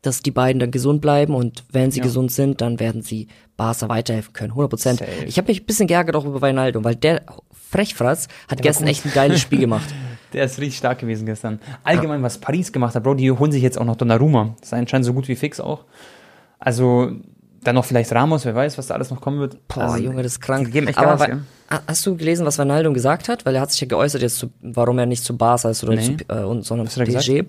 dass 0.01 0.21
die 0.21 0.31
beiden 0.31 0.59
dann 0.59 0.71
gesund 0.71 1.01
bleiben 1.01 1.33
und 1.35 1.63
wenn 1.71 1.91
sie. 1.91 1.99
Ja. 1.99 2.03
gesund 2.05 2.31
sind, 2.31 2.61
dann 2.61 2.79
werden 2.79 3.01
sie 3.01 3.27
Barca 3.57 3.89
weiterhelfen 3.89 4.33
können, 4.33 4.51
100 4.51 4.69
Prozent. 4.69 5.03
Ich 5.25 5.37
habe 5.37 5.47
mich 5.49 5.61
ein 5.61 5.65
bisschen 5.65 5.87
geärgert 5.87 6.15
auch 6.15 6.25
über 6.25 6.41
Wijnaldum, 6.41 6.83
weil 6.83 6.95
der 6.95 7.21
Frechfratz 7.69 8.27
hat 8.49 8.61
gestern 8.61 8.87
echt 8.87 9.05
ein 9.05 9.11
geiles 9.13 9.41
Spiel 9.41 9.59
gemacht. 9.59 9.87
Der 10.33 10.43
ist 10.45 10.59
richtig 10.59 10.77
stark 10.77 10.99
gewesen 10.99 11.25
gestern. 11.25 11.59
Allgemein, 11.83 12.21
was 12.21 12.37
Paris 12.37 12.71
gemacht 12.71 12.93
hat, 12.93 13.01
Bro, 13.03 13.15
die 13.15 13.31
holen 13.31 13.51
sich 13.51 13.63
jetzt 13.63 13.79
auch 13.79 13.85
noch 13.85 13.95
Donnarumma. 13.95 14.53
Das 14.59 14.69
ist 14.69 14.73
anscheinend 14.73 15.05
so 15.07 15.13
gut 15.13 15.27
wie 15.27 15.35
fix 15.35 15.59
auch. 15.59 15.85
Also, 16.59 17.11
dann 17.63 17.75
noch 17.75 17.83
vielleicht 17.85 18.11
Ramos, 18.13 18.45
wer 18.45 18.53
weiß, 18.55 18.77
was 18.77 18.87
da 18.87 18.93
alles 18.93 19.09
noch 19.09 19.21
kommen 19.21 19.39
wird. 19.39 19.67
Boah, 19.67 19.85
also, 19.85 19.97
Junge, 19.97 20.21
das 20.23 20.33
ist 20.33 20.39
krank. 20.41 20.69
Aber 20.95 21.17
Gas, 21.17 21.27
ja. 21.27 21.37
ha- 21.71 21.81
hast 21.87 22.05
du 22.05 22.15
gelesen, 22.15 22.45
was 22.45 22.57
Wijnaldum 22.59 22.93
gesagt 22.93 23.27
hat? 23.27 23.45
Weil 23.45 23.55
er 23.55 23.61
hat 23.61 23.71
sich 23.71 23.81
ja 23.81 23.87
geäußert 23.87 24.21
jetzt, 24.21 24.37
zu, 24.37 24.51
warum 24.61 24.99
er 24.99 25.05
nicht 25.07 25.23
zu 25.23 25.35
Barca 25.35 25.69
ist 25.69 25.83
oder 25.83 25.95
Nee. 25.95 26.17
zu, 26.17 26.29
äh, 26.29 26.43
und, 26.43 26.63
sondern 26.63 26.87
zu 26.87 27.03
PSG. 27.03 27.45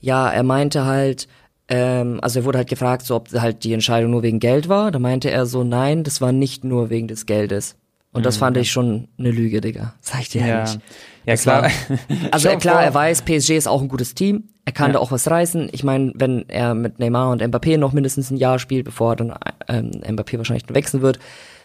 Ja, 0.00 0.28
er 0.30 0.42
meinte 0.42 0.84
halt, 0.84 1.28
ähm, 1.68 2.18
also 2.22 2.40
er 2.40 2.44
wurde 2.44 2.58
halt 2.58 2.68
gefragt, 2.68 3.04
so 3.04 3.16
ob 3.16 3.32
halt 3.32 3.64
die 3.64 3.72
Entscheidung 3.72 4.10
nur 4.12 4.22
wegen 4.22 4.38
Geld 4.40 4.68
war. 4.68 4.90
Da 4.90 4.98
meinte 4.98 5.30
er 5.30 5.46
so, 5.46 5.64
nein, 5.64 6.04
das 6.04 6.20
war 6.20 6.32
nicht 6.32 6.64
nur 6.64 6.90
wegen 6.90 7.08
des 7.08 7.26
Geldes. 7.26 7.76
Und 8.12 8.24
das 8.24 8.38
fand 8.38 8.56
ich 8.56 8.70
schon 8.72 9.06
eine 9.18 9.30
Lüge, 9.30 9.60
Digga. 9.60 9.94
Sag 10.00 10.20
ich 10.22 10.28
dir 10.30 10.40
Mhm. 10.42 10.46
Ja, 10.48 10.54
ehrlich. 10.60 10.72
ja 10.74 11.32
Das 11.34 11.42
klar. 11.42 11.62
war- 11.64 11.70
Also 12.32 12.48
klar, 12.56 12.82
er 12.82 12.94
weiß, 12.94 13.22
PSG 13.22 13.50
ist 13.56 13.68
auch 13.68 13.82
ein 13.82 13.88
gutes 13.88 14.14
Team. 14.14 14.44
Er 14.64 14.72
kann 14.72 14.88
Ja. 14.88 14.92
da 14.94 14.98
auch 15.00 15.12
was 15.12 15.30
reißen. 15.30 15.68
Ich 15.72 15.84
meine, 15.84 16.12
wenn 16.14 16.48
er 16.48 16.74
mit 16.74 16.98
Neymar 16.98 17.30
und 17.30 17.42
Mbappé 17.42 17.76
noch 17.76 17.92
mindestens 17.92 18.30
ein 18.30 18.36
Jahr 18.38 18.58
spielt, 18.58 18.86
bevor 18.86 19.14
dann 19.14 19.34
ähm, 19.68 19.90
Mbappé 20.06 20.38
wahrscheinlich 20.38 20.64
wechseln 20.70 21.02
wird, 21.02 21.18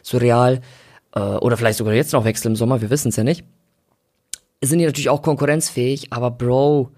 zu 0.03 0.17
Real, 0.17 0.59
äh, 1.15 1.19
oder 1.19 1.55
vielleicht 1.57 1.77
sogar 1.77 1.93
jetzt 1.93 2.13
noch 2.13 2.25
wechseln 2.25 2.51
im 2.51 2.55
Sommer, 2.57 2.81
wir 2.81 2.89
wissen 2.89 3.09
es 3.09 3.15
ja 3.15 3.23
nicht, 3.23 3.45
sind 4.61 4.79
die 4.79 4.85
natürlich 4.85 5.09
auch 5.09 5.21
konkurrenzfähig, 5.21 6.11
aber 6.11 6.29
Bro, 6.31 6.91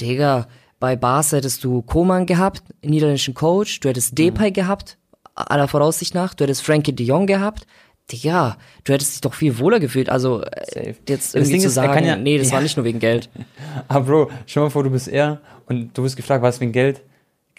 Digga, 0.00 0.46
bei 0.80 0.96
Barca 0.96 1.36
hättest 1.36 1.62
du 1.62 1.82
Koman 1.82 2.26
gehabt, 2.26 2.62
niederländischen 2.82 3.34
Coach, 3.34 3.78
du 3.80 3.88
hättest 3.90 4.18
Depay 4.18 4.50
gehabt, 4.50 4.98
aller 5.34 5.68
Voraussicht 5.68 6.14
nach, 6.14 6.34
du 6.34 6.44
hättest 6.44 6.62
Frankie 6.64 6.92
de 6.92 7.06
Jong 7.06 7.26
gehabt, 7.26 7.66
Digga, 8.10 8.56
du 8.82 8.92
hättest 8.92 9.12
dich 9.14 9.20
doch 9.20 9.34
viel 9.34 9.58
wohler 9.60 9.78
gefühlt, 9.78 10.08
also 10.10 10.42
äh, 10.42 10.64
Safe. 10.66 10.94
jetzt 11.08 11.08
Das 11.08 11.34
irgendwie 11.34 11.52
Ding 11.52 11.60
zu 11.60 11.66
ist, 11.68 11.74
sagen, 11.74 12.04
ja- 12.04 12.16
nee, 12.16 12.38
das 12.38 12.48
ja. 12.48 12.54
war 12.54 12.60
nicht 12.60 12.76
nur 12.76 12.84
wegen 12.84 12.98
Geld. 12.98 13.28
Aber 13.88 14.04
Bro, 14.04 14.30
stell 14.46 14.64
mal 14.64 14.70
vor, 14.70 14.82
du 14.82 14.90
bist 14.90 15.06
er 15.06 15.40
und 15.66 15.96
du 15.96 16.02
wirst 16.02 16.16
gefragt, 16.16 16.42
was 16.42 16.60
wegen 16.60 16.72
Geld. 16.72 17.02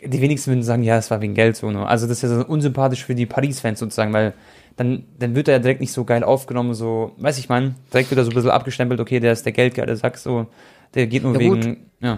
Die 0.04 0.20
wenigsten 0.20 0.52
würden 0.52 0.64
sagen, 0.64 0.82
ja, 0.84 0.98
es 0.98 1.10
war 1.12 1.22
wegen 1.22 1.36
Geld 1.36 1.56
so. 1.56 1.70
Ne? 1.72 1.86
Also 1.88 2.08
das 2.08 2.18
ist 2.18 2.24
ja 2.30 2.40
so 2.40 2.46
unsympathisch 2.46 3.06
für 3.06 3.14
die 3.16 3.28
Paris-Fans 3.28 3.80
sozusagen, 3.80 4.12
weil 4.14 4.34
dann, 4.76 5.04
dann 5.20 5.36
wird 5.36 5.48
er 5.48 5.54
ja 5.56 5.60
direkt 5.60 5.80
nicht 5.80 5.94
so 5.94 6.04
geil 6.06 6.24
aufgenommen, 6.24 6.74
so, 6.74 7.12
weiß 7.18 7.38
ich 7.38 7.48
mein, 7.50 7.76
direkt 7.94 8.10
wird 8.10 8.18
er 8.18 8.24
so 8.26 8.32
ein 8.32 8.34
bisschen 8.36 8.50
abgestempelt, 8.50 9.00
okay, 9.00 9.20
der 9.20 9.32
ist 9.32 9.46
der 9.46 9.52
geldgeile 9.54 9.96
Sack, 9.96 10.18
so, 10.18 10.48
der 10.96 11.06
geht 11.08 11.24
nur 11.24 11.40
Ja, 11.40 11.48
gut. 11.50 11.64
wegen, 11.66 11.86
ja. 12.02 12.18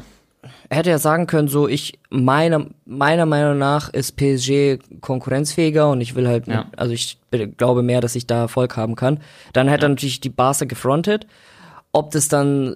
Er 0.70 0.78
hätte 0.78 0.90
ja 0.90 0.98
sagen 1.00 1.28
können, 1.28 1.48
so 1.48 1.68
ich 1.68 2.00
meiner 2.10 2.66
meiner 2.86 3.26
Meinung 3.26 3.58
nach 3.58 3.90
ist 3.90 4.16
PSG 4.18 4.80
konkurrenzfähiger 5.02 5.90
und 5.90 6.02
ich 6.02 6.16
will 6.16 6.28
halt, 6.28 6.48
Ja. 6.48 6.66
also 6.78 6.94
ich 6.94 7.18
be- 7.32 7.48
glaube 7.48 7.84
mehr, 7.84 8.02
dass 8.02 8.16
ich 8.16 8.28
da 8.28 8.42
Erfolg 8.42 8.76
haben 8.78 8.96
kann. 8.96 9.20
Dann 9.54 9.68
hätte 9.68 9.86
er 9.86 9.90
natürlich 9.90 10.20
die 10.20 10.30
Barca 10.30 10.66
gefrontet. 10.66 11.28
Ob 11.92 12.12
das 12.12 12.28
dann 12.28 12.76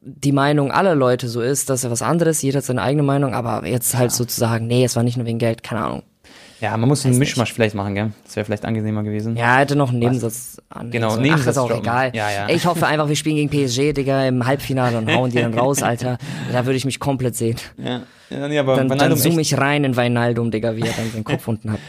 die 0.00 0.32
Meinung 0.32 0.70
aller 0.72 0.94
Leute 0.94 1.28
so 1.28 1.40
ist, 1.40 1.70
dass 1.70 1.84
er 1.84 1.90
was 1.90 2.02
anderes, 2.02 2.40
jeder 2.42 2.58
hat 2.58 2.64
seine 2.64 2.82
eigene 2.82 3.02
Meinung, 3.02 3.34
aber 3.34 3.66
jetzt 3.66 3.96
halt 3.96 4.12
sozusagen, 4.12 4.66
nee, 4.66 4.84
es 4.84 4.96
war 4.96 5.02
nicht 5.02 5.16
nur 5.16 5.26
wegen 5.26 5.38
Geld, 5.38 5.62
keine 5.62 5.84
Ahnung. 5.84 6.02
Ja, 6.60 6.76
man 6.76 6.88
muss 6.88 7.06
einen 7.06 7.18
Mischmasch 7.18 7.52
vielleicht 7.52 7.74
machen, 7.74 7.94
gell? 7.94 8.10
Das 8.24 8.34
wäre 8.34 8.44
vielleicht 8.44 8.64
angenehmer 8.64 9.04
gewesen. 9.04 9.36
Ja, 9.36 9.54
er 9.54 9.60
hätte 9.60 9.76
noch 9.76 9.90
einen 9.90 10.00
Nebensatz 10.00 10.60
an. 10.68 10.90
Genau, 10.90 11.10
so. 11.10 11.20
Nebensatz 11.20 11.46
Ach, 11.46 11.50
ist 11.50 11.58
auch 11.58 11.68
droppen. 11.68 11.84
egal. 11.84 12.10
Ja, 12.14 12.30
ja. 12.30 12.48
Ich 12.48 12.66
hoffe 12.66 12.86
einfach, 12.86 13.08
wir 13.08 13.16
spielen 13.16 13.36
gegen 13.36 13.50
PSG, 13.50 13.92
Digga, 13.92 14.26
im 14.26 14.44
Halbfinale 14.44 14.98
und 14.98 15.12
hauen 15.14 15.30
die 15.30 15.38
dann 15.38 15.54
raus, 15.54 15.82
Alter. 15.84 16.18
Da 16.52 16.66
würde 16.66 16.76
ich 16.76 16.84
mich 16.84 16.98
komplett 16.98 17.36
sehen. 17.36 17.56
Ja, 17.76 18.02
ja 18.30 18.48
nee, 18.48 18.58
aber 18.58 18.76
Dann, 18.76 18.88
dann 18.88 19.16
zoome 19.16 19.40
ich 19.40 19.56
rein 19.56 19.84
in 19.84 19.96
Weinaldum, 19.96 20.50
Digga, 20.50 20.74
wie 20.74 20.80
er 20.80 20.92
dann 20.92 21.10
seinen 21.12 21.24
Kopf 21.24 21.46
unten 21.46 21.72
hat. 21.72 21.80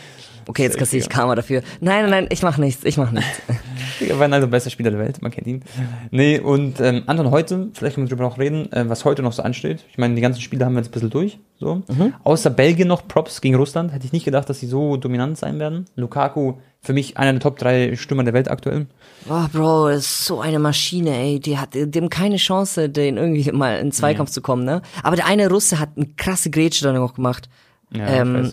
Okay, 0.50 0.64
jetzt 0.64 0.80
kassiere 0.80 1.02
ich 1.02 1.06
ja. 1.06 1.12
Karma 1.12 1.36
dafür. 1.36 1.62
Nein, 1.80 2.02
nein, 2.02 2.10
nein, 2.10 2.28
ich 2.32 2.42
mach 2.42 2.58
nichts, 2.58 2.84
ich 2.84 2.98
mach 2.98 3.12
nichts. 3.12 3.40
Digga, 4.00 4.16
Wijnaldum, 4.16 4.34
also 4.34 4.48
bester 4.48 4.70
Spieler 4.72 4.90
der 4.90 5.00
Welt, 5.00 5.22
man 5.22 5.30
kennt 5.30 5.46
ihn. 5.46 5.64
Nee, 6.10 6.40
und 6.40 6.80
ähm, 6.80 7.04
Anton, 7.06 7.30
heute, 7.30 7.68
vielleicht 7.74 7.94
können 7.94 8.08
wir 8.08 8.10
drüber 8.10 8.24
noch 8.24 8.40
reden, 8.40 8.72
äh, 8.72 8.90
was 8.90 9.06
heute 9.06 9.22
noch 9.22 9.32
so 9.32 9.44
ansteht. 9.44 9.86
Ich 9.92 10.00
meine, 10.00 10.16
die 10.16 10.22
ganzen 10.22 10.42
Spiele 10.42 10.66
haben 10.66 10.74
wir 10.74 10.80
jetzt 10.80 10.90
ein 10.90 10.94
bisschen 10.94 11.12
durch. 11.12 11.38
So. 11.60 11.84
Mhm. 11.88 12.16
Außer 12.24 12.50
Belgien 12.50 12.88
noch 12.88 13.08
Props 13.08 13.42
gegen 13.42 13.54
Russland. 13.54 13.94
Hätte 13.94 14.08
ich 14.08 14.12
nicht 14.12 14.26
gedacht, 14.26 14.50
dass 14.50 14.60
sie 14.60 14.66
so 14.66 14.98
dominant 14.98 15.38
sein 15.38 15.60
werden. 15.60 15.86
Lukaku, 15.96 16.56
für 16.82 16.94
mich 16.94 17.16
einer 17.18 17.34
der 17.34 17.42
Top 17.42 17.60
3 17.60 17.96
Stürmer 17.96 18.24
der 18.24 18.34
Welt 18.34 18.50
aktuell. 18.50 18.88
Boah, 19.28 19.52
Bro, 19.54 19.90
das 19.90 20.00
ist 20.00 20.26
so 20.26 20.42
eine 20.42 20.58
Maschine, 20.58 21.16
ey. 21.16 21.40
Die 21.40 21.60
hat 21.60 21.76
dem 21.76 22.10
keine 22.10 22.38
Chance, 22.38 22.90
den 22.90 23.18
irgendwie 23.18 23.52
mal 23.52 23.78
in 23.78 23.92
Zweikampf 23.92 24.32
zu 24.32 24.42
kommen, 24.42 24.66
ne? 24.66 24.82
Aber 25.04 25.16
der 25.16 25.28
eine 25.28 25.48
Russe 25.48 25.78
hat 25.78 25.90
eine 25.96 26.08
krasse 26.18 26.50
Grätsche 26.50 26.86
dann 26.86 26.96
noch 26.96 27.14
gemacht. 27.14 27.50
Ja, 27.94 28.08
ähm. 28.08 28.52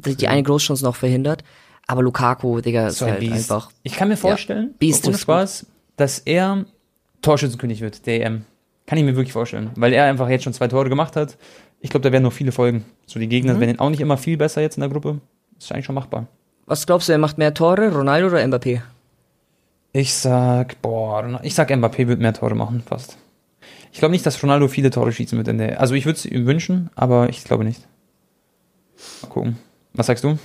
Die, 0.00 0.16
die 0.16 0.28
eine 0.28 0.42
Großchance 0.42 0.84
noch 0.84 0.96
verhindert. 0.96 1.44
Aber 1.86 2.02
Lukaku, 2.02 2.60
Digga, 2.60 2.88
ist 2.88 2.98
So 2.98 3.06
ein 3.06 3.12
halt 3.12 3.20
Biest. 3.20 3.50
einfach. 3.50 3.70
Ich 3.82 3.94
kann 3.96 4.08
mir 4.08 4.16
vorstellen, 4.16 4.74
Biest 4.78 5.06
ohne 5.06 5.16
Spaß, 5.16 5.66
dass 5.96 6.18
er 6.20 6.64
Torschützenkönig 7.22 7.80
wird, 7.80 8.06
der 8.06 8.24
EM. 8.26 8.44
Kann 8.86 8.98
ich 8.98 9.04
mir 9.04 9.16
wirklich 9.16 9.32
vorstellen. 9.32 9.70
Weil 9.76 9.92
er 9.92 10.04
einfach 10.04 10.28
jetzt 10.28 10.44
schon 10.44 10.52
zwei 10.52 10.68
Tore 10.68 10.88
gemacht 10.88 11.16
hat. 11.16 11.36
Ich 11.80 11.90
glaube, 11.90 12.02
da 12.04 12.12
werden 12.12 12.24
noch 12.24 12.32
viele 12.32 12.52
folgen. 12.52 12.84
So 13.06 13.18
die 13.20 13.28
Gegner 13.28 13.54
Mhm. 13.54 13.60
werden 13.60 13.78
auch 13.80 13.90
nicht 13.90 14.00
immer 14.00 14.16
viel 14.16 14.36
besser 14.36 14.60
jetzt 14.62 14.76
in 14.76 14.80
der 14.82 14.90
Gruppe. 14.90 15.20
Ist 15.58 15.72
eigentlich 15.72 15.86
schon 15.86 15.94
machbar. 15.94 16.26
Was 16.66 16.86
glaubst 16.86 17.08
du, 17.08 17.12
er 17.12 17.18
macht 17.18 17.38
mehr 17.38 17.54
Tore, 17.54 17.90
Ronaldo 17.92 18.28
oder 18.28 18.38
Mbappé? 18.44 18.80
Ich 19.92 20.14
sag, 20.14 20.80
boah, 20.82 21.40
ich 21.42 21.54
sag, 21.54 21.70
Mbappé 21.70 22.06
wird 22.08 22.20
mehr 22.20 22.34
Tore 22.34 22.54
machen, 22.54 22.82
fast. 22.84 23.16
Ich 23.92 23.98
glaube 24.00 24.12
nicht, 24.12 24.26
dass 24.26 24.42
Ronaldo 24.42 24.68
viele 24.68 24.90
Tore 24.90 25.12
schießen 25.12 25.38
wird 25.38 25.48
in 25.48 25.58
der. 25.58 25.80
Also 25.80 25.94
ich 25.94 26.04
würde 26.04 26.18
es 26.18 26.26
ihm 26.26 26.46
wünschen, 26.46 26.90
aber 26.94 27.30
ich 27.30 27.42
glaube 27.44 27.64
nicht. 27.64 27.80
Mal 29.22 29.28
gucken. 29.28 29.56
Was 29.98 30.06
sagst 30.06 30.22
du? 30.24 30.38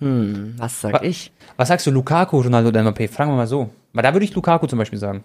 Hm, 0.00 0.54
was 0.58 0.80
sag 0.80 0.92
Wa- 0.92 1.02
ich? 1.02 1.32
Was 1.56 1.68
sagst 1.68 1.86
du, 1.86 1.90
Lukaku, 1.90 2.40
Ronaldo 2.40 2.68
oder 2.68 2.82
Mbappé? 2.82 3.08
Fragen 3.08 3.30
wir 3.30 3.36
mal 3.36 3.46
so. 3.46 3.70
Weil 3.92 4.02
da 4.02 4.12
würde 4.12 4.24
ich 4.24 4.34
Lukaku 4.34 4.66
zum 4.66 4.78
Beispiel 4.78 4.98
sagen. 4.98 5.24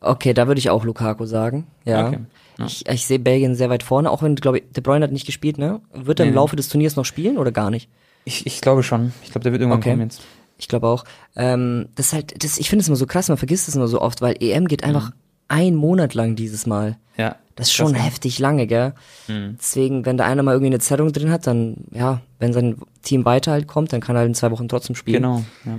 Okay, 0.00 0.34
da 0.34 0.46
würde 0.46 0.58
ich 0.58 0.70
auch 0.70 0.84
Lukaku 0.84 1.24
sagen. 1.26 1.66
Ja. 1.84 2.08
Okay, 2.08 2.18
ja. 2.58 2.66
Ich, 2.66 2.86
ich 2.88 3.06
sehe 3.06 3.18
Belgien 3.18 3.54
sehr 3.54 3.70
weit 3.70 3.82
vorne, 3.82 4.10
auch 4.10 4.22
wenn, 4.22 4.34
glaube 4.34 4.58
ich, 4.58 4.64
De 4.72 4.82
Bruyne 4.82 5.04
hat 5.04 5.12
nicht 5.12 5.26
gespielt, 5.26 5.58
ne? 5.58 5.80
Wird 5.94 6.20
er 6.20 6.24
im 6.26 6.30
Nee. 6.32 6.36
Laufe 6.36 6.56
des 6.56 6.68
Turniers 6.68 6.96
noch 6.96 7.04
spielen 7.04 7.38
oder 7.38 7.52
gar 7.52 7.70
nicht? 7.70 7.88
Ich, 8.24 8.46
ich 8.46 8.60
glaube 8.60 8.82
schon. 8.82 9.12
Ich 9.22 9.30
glaube, 9.30 9.44
der 9.44 9.52
wird 9.52 9.62
irgendwann 9.62 9.80
Okay. 9.80 9.90
kommen 9.90 10.02
jetzt. 10.02 10.20
Ich 10.58 10.68
glaube 10.68 10.88
auch. 10.88 11.04
Ähm, 11.36 11.88
das 11.94 12.06
ist 12.08 12.12
halt, 12.12 12.44
das, 12.44 12.58
ich 12.58 12.68
finde 12.68 12.82
es 12.82 12.88
immer 12.88 12.96
so 12.96 13.06
krass, 13.06 13.28
man 13.28 13.38
vergisst 13.38 13.68
es 13.68 13.76
immer 13.76 13.88
so 13.88 14.00
oft, 14.02 14.20
weil 14.20 14.36
EM 14.40 14.68
geht 14.68 14.84
einfach 14.84 15.12
ein 15.50 15.74
Monat 15.74 16.14
lang 16.14 16.36
dieses 16.36 16.66
Mal. 16.66 16.96
Ja. 17.16 17.36
Das 17.56 17.66
ist 17.68 17.74
schon 17.74 17.92
krass, 17.92 18.06
heftig 18.06 18.38
lange, 18.38 18.66
gell? 18.66 18.94
Mhm. 19.28 19.56
Deswegen, 19.58 20.06
wenn 20.06 20.16
da 20.16 20.24
einer 20.24 20.42
mal 20.42 20.52
irgendwie 20.52 20.68
eine 20.72 20.78
Zerrung 20.78 21.12
drin 21.12 21.30
hat, 21.30 21.46
dann, 21.46 21.76
ja, 21.92 22.22
wenn 22.38 22.52
sein 22.54 22.76
Team 23.02 23.24
weiter 23.26 23.52
halt 23.52 23.66
kommt, 23.66 23.92
dann 23.92 24.00
kann 24.00 24.16
er 24.16 24.20
halt 24.20 24.28
in 24.28 24.34
zwei 24.34 24.50
Wochen 24.50 24.68
trotzdem 24.68 24.96
spielen. 24.96 25.22
Genau. 25.22 25.44
Ja. 25.66 25.76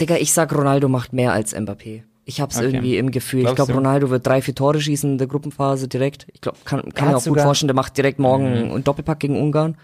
Digga, 0.00 0.16
ich 0.16 0.32
sag, 0.32 0.52
Ronaldo 0.54 0.88
macht 0.88 1.12
mehr 1.12 1.32
als 1.32 1.54
Mbappé. 1.56 2.02
Ich 2.24 2.40
hab's 2.40 2.56
Okay. 2.56 2.66
irgendwie 2.66 2.96
im 2.96 3.10
Gefühl. 3.10 3.40
ich 3.40 3.44
Glaubst 3.46 3.56
glaube, 3.56 3.72
du? 3.72 3.78
Ronaldo 3.78 4.10
wird 4.10 4.26
drei, 4.26 4.40
vier 4.42 4.54
Tore 4.54 4.80
schießen 4.80 5.12
in 5.12 5.18
der 5.18 5.26
Gruppenphase 5.26 5.88
direkt. 5.88 6.26
Ich 6.32 6.40
glaube, 6.40 6.58
kann, 6.64 6.92
kann 6.94 7.08
mir 7.08 7.16
auch 7.16 7.24
gut 7.24 7.40
vorstellen, 7.40 7.68
der 7.68 7.74
macht 7.74 7.96
direkt 7.96 8.18
morgen 8.18 8.44
Mhm. 8.68 8.70
einen 8.74 8.84
Doppelpack 8.84 9.20
gegen 9.20 9.40
Ungarn. 9.40 9.76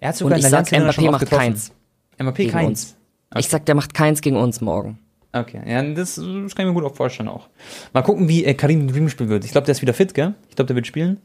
Er 0.00 0.08
hat 0.08 0.16
sogar 0.16 0.38
Und 0.38 0.44
ich 0.44 0.50
sag, 0.50 0.66
Mbappé 0.68 1.10
macht 1.10 1.20
getroffen. 1.20 1.38
keins. 1.38 1.72
Mbappé 2.18 2.34
gegen 2.36 2.50
keins. 2.50 2.68
uns. 2.68 2.96
Ich 3.38 3.48
sag, 3.48 3.66
der 3.66 3.74
macht 3.74 3.94
keins 3.94 4.20
gegen 4.20 4.36
uns 4.36 4.60
morgen. 4.60 4.98
Okay, 5.32 5.60
ja, 5.66 5.82
das, 5.82 6.16
das 6.16 6.54
kann 6.54 6.66
ich 6.66 6.72
mir 6.72 6.74
gut 6.74 6.84
auch 6.84 6.94
vorstellen 6.94 7.28
auch. 7.28 7.48
Mal 7.94 8.02
gucken, 8.02 8.28
wie 8.28 8.44
äh, 8.44 8.54
Karim 8.54 8.86
Dream 8.88 9.08
spielen 9.08 9.30
wird. 9.30 9.44
Ich 9.44 9.52
glaube, 9.52 9.64
der 9.64 9.72
ist 9.72 9.80
wieder 9.82 9.94
fit, 9.94 10.12
gell? 10.14 10.34
Ich 10.50 10.56
glaube, 10.56 10.66
der 10.66 10.76
wird 10.76 10.86
spielen. 10.86 11.18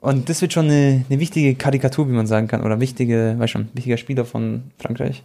Und 0.00 0.28
das 0.28 0.42
wird 0.42 0.52
schon 0.52 0.64
eine, 0.66 1.04
eine 1.08 1.20
wichtige 1.20 1.54
Karikatur, 1.54 2.08
wie 2.08 2.12
man 2.12 2.26
sagen 2.26 2.48
kann, 2.48 2.62
oder 2.62 2.80
wichtige, 2.80 3.36
weiß 3.38 3.50
schon, 3.50 3.68
wichtiger 3.74 3.96
Spieler 3.96 4.24
von 4.24 4.64
Frankreich. 4.78 5.22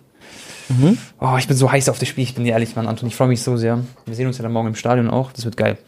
Mhm. 0.69 0.99
Oh, 1.19 1.35
ich 1.39 1.47
bin 1.47 1.57
so 1.57 1.71
heiß 1.71 1.89
auf 1.89 1.97
das 1.97 2.07
Spiel, 2.07 2.23
ich 2.23 2.35
bin 2.35 2.45
ehrlich, 2.45 2.75
Mann, 2.75 2.87
Anton, 2.87 3.07
ich 3.07 3.15
freue 3.15 3.29
mich 3.29 3.41
so 3.41 3.57
sehr. 3.57 3.79
Wir 4.05 4.13
sehen 4.13 4.27
uns 4.27 4.37
ja 4.37 4.43
dann 4.43 4.51
morgen 4.51 4.67
im 4.67 4.75
Stadion 4.75 5.09
auch, 5.09 5.31
das 5.31 5.45
wird 5.45 5.57
geil. 5.57 5.79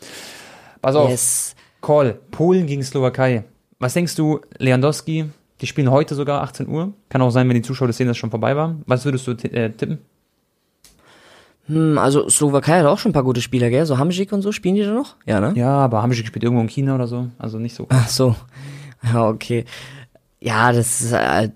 Pass 0.82 0.96
auf, 0.96 1.12
Yes. 1.12 1.56
Call, 1.82 2.18
Polen 2.32 2.66
gegen 2.66 2.82
Slowakei. 2.82 3.44
Was 3.78 3.94
denkst 3.94 4.16
du, 4.16 4.40
Lewandowski, 4.58 5.26
die 5.62 5.68
spielen 5.68 5.92
heute 5.92 6.16
sogar 6.16 6.42
18 6.42 6.68
Uhr. 6.68 6.94
Kann 7.10 7.22
auch 7.22 7.30
sein, 7.32 7.48
wenn 7.48 7.56
die 7.56 7.62
Zuschauer 7.62 7.88
das 7.88 7.98
sehen, 7.98 8.08
dass 8.08 8.16
es 8.16 8.20
schon 8.20 8.32
vorbei 8.32 8.56
war. 8.56 8.76
Was 8.86 9.06
würdest 9.06 9.28
du 9.28 9.32
äh, 9.32 9.70
tippen? 9.72 10.00
Hm, 11.70 11.98
also 12.00 12.28
Slowakei 12.30 12.80
hat 12.80 12.86
auch 12.88 12.98
schon 12.98 13.12
ein 13.12 13.14
paar 13.14 13.24
gute 13.24 13.42
Spieler, 13.42 13.70
gell? 13.70 13.86
So 13.86 13.98
Hamsik 13.98 14.32
und 14.34 14.42
so, 14.42 14.52
spielen 14.52 14.76
die 14.76 14.84
da 14.84 14.92
noch? 14.92 15.16
Ja, 15.26 15.40
ne? 15.40 15.54
Ja, 15.56 15.70
aber 15.70 16.02
Hamsik 16.02 16.26
spielt 16.26 16.44
irgendwo 16.44 16.62
in 16.62 16.68
China 16.68 16.96
oder 16.96 17.08
so, 17.08 17.28
also 17.38 17.60
nicht 17.60 17.76
so. 17.76 17.86
Ach 17.90 18.08
so. 18.08 18.36
Ja, 19.04 19.28
okay. 19.30 19.66
Ja, 20.42 20.72
das 20.72 21.02
ist, 21.02 21.12
äh, 21.14 21.50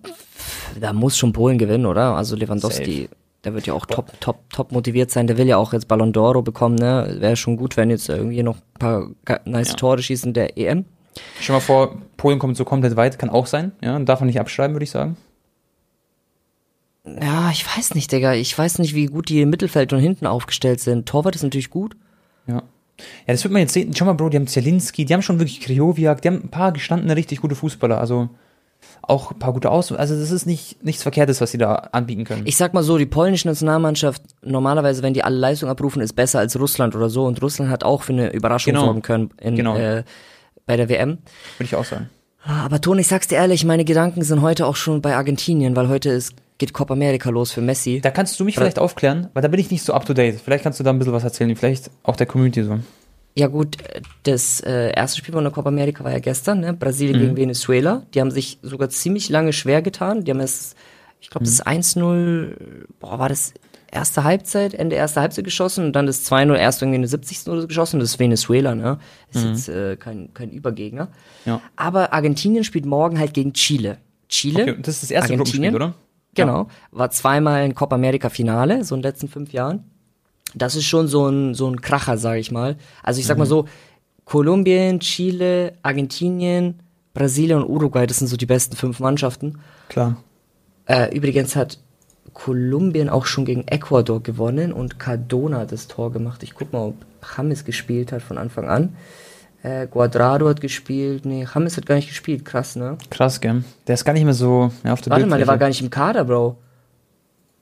da 0.79 0.93
muss 0.93 1.17
schon 1.17 1.33
Polen 1.33 1.57
gewinnen, 1.57 1.85
oder? 1.85 2.15
Also 2.15 2.35
Lewandowski, 2.35 3.09
der 3.43 3.53
wird 3.53 3.65
ja 3.65 3.73
auch 3.73 3.85
top, 3.85 4.11
top, 4.19 4.37
top 4.49 4.71
motiviert 4.71 5.09
sein. 5.09 5.27
Der 5.27 5.37
will 5.37 5.47
ja 5.47 5.57
auch 5.57 5.73
jetzt 5.73 5.87
Ballon 5.87 6.13
d'Oro 6.13 6.41
bekommen, 6.41 6.75
ne? 6.75 7.15
Wäre 7.19 7.35
schon 7.35 7.57
gut, 7.57 7.75
wenn 7.75 7.89
jetzt 7.89 8.07
irgendwie 8.07 8.43
noch 8.43 8.57
ein 8.57 8.79
paar 8.79 9.07
nice 9.45 9.69
Ja. 9.69 9.75
Tore 9.75 10.01
schießen 10.01 10.33
der 10.33 10.57
EM. 10.57 10.85
Stell 11.39 11.55
mal 11.55 11.59
vor, 11.59 11.95
Polen 12.17 12.39
kommt 12.39 12.55
so 12.57 12.65
komplett 12.65 12.95
weit, 12.95 13.19
kann 13.19 13.29
auch 13.29 13.45
sein, 13.45 13.71
ja, 13.81 13.97
darf 13.99 14.19
man 14.19 14.27
nicht 14.27 14.39
abschreiben, 14.39 14.73
würde 14.75 14.83
ich 14.83 14.91
sagen. 14.91 15.17
Ja, 17.05 17.49
ich 17.51 17.65
weiß 17.65 17.95
nicht, 17.95 18.11
Digga. 18.11 18.33
Ich 18.33 18.57
weiß 18.57 18.79
nicht, 18.79 18.95
wie 18.95 19.07
gut 19.07 19.29
die 19.29 19.41
im 19.41 19.49
Mittelfeld 19.49 19.91
und 19.93 19.99
hinten 19.99 20.25
aufgestellt 20.25 20.79
sind. 20.79 21.05
Torwart 21.07 21.35
ist 21.35 21.43
natürlich 21.43 21.69
gut. 21.69 21.95
Ja. 22.47 22.63
Ja, 23.25 23.33
das 23.33 23.43
wird 23.43 23.51
man 23.51 23.61
jetzt 23.61 23.73
sehen. 23.73 23.93
Schau 23.95 24.05
mal, 24.05 24.13
Bro, 24.13 24.29
die 24.29 24.37
haben 24.37 24.47
Zielinski, 24.47 25.03
die 25.03 25.13
haben 25.13 25.21
schon 25.21 25.39
wirklich 25.39 25.59
Kriowiak, 25.61 26.21
die 26.21 26.27
haben 26.29 26.43
ein 26.43 26.49
paar 26.49 26.71
gestandene, 26.71 27.15
richtig 27.15 27.41
gute 27.41 27.55
Fußballer, 27.55 27.99
also 27.99 28.29
auch 29.01 29.31
ein 29.31 29.39
paar 29.39 29.51
gute 29.53 29.71
Aus. 29.71 29.91
Also 29.91 30.17
das 30.17 30.31
ist 30.31 30.45
nicht 30.45 30.83
nichts 30.83 31.01
Verkehrtes, 31.03 31.41
was 31.41 31.51
sie 31.51 31.57
da 31.57 31.73
anbieten 31.91 32.23
können. 32.23 32.43
Ich 32.45 32.55
sag 32.55 32.73
mal 32.73 32.83
so, 32.83 32.97
die 32.97 33.05
polnische 33.05 33.47
Nationalmannschaft, 33.47 34.21
normalerweise, 34.43 35.01
wenn 35.03 35.13
die 35.13 35.23
alle 35.23 35.37
Leistung 35.37 35.69
abrufen, 35.69 36.01
ist 36.01 36.13
besser 36.13 36.39
als 36.39 36.57
Russland 36.57 36.95
oder 36.95 37.09
so. 37.09 37.25
Und 37.25 37.41
Russland 37.41 37.71
hat 37.71 37.83
auch 37.83 38.03
für 38.03 38.13
eine 38.13 38.31
Überraschung 38.31 38.73
Genau. 38.73 38.85
sorgen 38.85 39.01
können 39.01 39.31
in, 39.41 39.55
Genau. 39.55 39.75
äh, 39.75 40.03
bei 40.65 40.77
der 40.77 40.87
WM. 40.87 41.17
Würde 41.57 41.65
ich 41.65 41.75
auch 41.75 41.85
sagen. 41.85 42.09
Aber 42.45 42.79
Ton, 42.79 42.99
ich 42.99 43.07
sag's 43.07 43.27
dir 43.27 43.35
ehrlich, 43.35 43.65
meine 43.65 43.85
Gedanken 43.85 44.21
sind 44.21 44.41
heute 44.41 44.67
auch 44.67 44.75
schon 44.75 45.01
bei 45.01 45.15
Argentinien, 45.15 45.75
weil 45.75 45.87
heute 45.89 46.09
ist, 46.09 46.35
geht 46.63 46.73
Copa 46.73 46.93
America 46.93 47.29
los 47.29 47.51
für 47.51 47.61
Messi. 47.61 47.99
Da 48.01 48.09
kannst 48.11 48.39
du 48.39 48.45
mich 48.45 48.55
vielleicht 48.55 48.79
aufklären, 48.79 49.27
weil 49.33 49.41
da 49.41 49.49
bin 49.49 49.59
ich 49.59 49.69
nicht 49.69 49.83
so 49.83 49.93
up 49.93 50.05
to 50.05 50.13
date. 50.13 50.39
Vielleicht 50.39 50.63
kannst 50.63 50.79
du 50.79 50.83
da 50.83 50.91
ein 50.91 50.97
bisschen 50.99 51.13
was 51.13 51.23
erzählen, 51.25 51.53
vielleicht 51.55 51.89
auch 52.03 52.15
der 52.15 52.25
Community 52.25 52.63
so. 52.63 52.79
Ja 53.35 53.47
gut, 53.47 53.77
das 54.23 54.61
äh, 54.61 54.91
erste 54.95 55.17
Spiel 55.17 55.33
von 55.33 55.43
der 55.43 55.51
Copa 55.51 55.67
America 55.69 56.03
war 56.03 56.11
ja 56.11 56.19
gestern, 56.19 56.59
ne? 56.61 56.71
Brasilien 56.73 57.17
Mhm. 57.17 57.21
gegen 57.23 57.35
Venezuela. 57.37 58.03
Die 58.13 58.21
haben 58.21 58.31
sich 58.31 58.59
sogar 58.61 58.89
ziemlich 58.89 59.29
lange 59.29 59.51
schwer 59.53 59.81
getan. 59.81 60.23
Die 60.23 60.31
haben 60.31 60.39
es, 60.39 60.75
ich 61.19 61.29
glaube, 61.29 61.45
Mhm. 61.45 61.49
das 61.49 61.61
1-0, 61.65 62.85
boah, 62.99 63.19
war 63.19 63.29
das 63.29 63.53
erste 63.91 64.23
Halbzeit, 64.23 64.73
Ende 64.73 64.95
erste 64.95 65.19
Halbzeit 65.21 65.45
geschossen 65.45 65.85
und 65.85 65.93
dann 65.95 66.05
das 66.05 66.23
2-0 66.25 66.55
erst 66.55 66.81
irgendwie 66.81 66.95
in 66.97 67.01
der 67.01 67.09
70. 67.09 67.47
oder 67.51 67.61
so 67.61 67.67
geschossen. 67.67 67.99
Das 67.99 68.09
ist 68.11 68.19
Venezuela, 68.19 68.75
ne? 68.75 68.99
Ist 69.33 69.43
jetzt 69.45 69.69
äh, 69.69 69.95
kein, 69.97 70.33
kein 70.33 70.51
Übergegner. 70.51 71.05
Mhm. 71.05 71.49
Ja. 71.51 71.61
Aber 71.75 72.13
Argentinien 72.13 72.63
spielt 72.63 72.85
morgen 72.85 73.19
halt 73.19 73.33
gegen 73.33 73.53
Chile. 73.53 73.97
Chile, 74.29 74.61
Okay, 74.63 74.75
das 74.81 74.95
ist 74.95 75.03
das 75.03 75.11
erste? 75.11 75.35
Gruppenspiel, 75.35 75.75
oder? 75.75 75.93
Genau. 76.35 76.67
War 76.91 77.09
zweimal 77.11 77.65
in 77.65 77.75
Copa 77.75 77.95
America 77.95 78.29
Finale, 78.29 78.83
so 78.83 78.95
in 78.95 79.01
den 79.01 79.09
letzten 79.11 79.27
fünf 79.27 79.51
Jahren. 79.53 79.83
Das 80.55 80.75
ist 80.75 80.85
schon 80.85 81.07
so 81.07 81.27
ein, 81.27 81.53
so 81.55 81.67
ein 81.67 81.81
Kracher, 81.81 82.17
sage 82.17 82.39
ich 82.39 82.51
mal. 82.51 82.77
Also 83.01 83.19
ich 83.19 83.25
sag 83.25 83.37
Mhm. 83.37 83.39
mal 83.39 83.45
so, 83.45 83.65
Kolumbien, 84.25 84.99
Chile, 84.99 85.73
Argentinien, 85.83 86.79
Brasilien 87.13 87.61
und 87.61 87.69
Uruguay, 87.69 88.07
das 88.07 88.17
sind 88.19 88.27
so 88.27 88.37
die 88.37 88.45
besten 88.45 88.75
fünf 88.75 88.99
Mannschaften. 88.99 89.59
Klar. 89.89 90.17
Äh, 90.85 91.15
übrigens 91.15 91.55
hat 91.55 91.79
Kolumbien 92.33 93.09
auch 93.09 93.25
schon 93.25 93.45
gegen 93.45 93.67
Ecuador 93.67 94.21
gewonnen 94.23 94.73
und 94.73 94.99
Cardona 94.99 95.65
das 95.65 95.87
Tor 95.87 96.11
gemacht. 96.11 96.41
Ich 96.43 96.55
guck 96.55 96.73
mal, 96.73 96.87
ob 96.87 96.95
James 97.37 97.65
gespielt 97.65 98.11
hat 98.11 98.21
von 98.21 98.37
Anfang 98.37 98.67
an. 98.69 98.95
Äh, 99.63 99.87
Guadrado 99.87 100.49
hat 100.49 100.59
gespielt. 100.61 101.25
Nee, 101.25 101.47
James 101.53 101.77
hat 101.77 101.85
gar 101.85 101.95
nicht 101.95 102.09
gespielt. 102.09 102.43
Krass, 102.43 102.75
ne? 102.75 102.97
Krass, 103.09 103.39
gell? 103.39 103.63
Der 103.87 103.93
ist 103.95 104.03
gar 104.03 104.11
nicht 104.13 104.25
mehr 104.25 104.33
so 104.33 104.71
ja, 104.83 104.91
auf 104.93 105.01
der 105.01 105.11
Warte 105.11 105.25
mal, 105.25 105.37
der 105.37 105.47
war 105.47 105.57
gar 105.57 105.69
nicht 105.69 105.81
im 105.81 105.89
Kader, 105.89 106.25
Bro. 106.25 106.57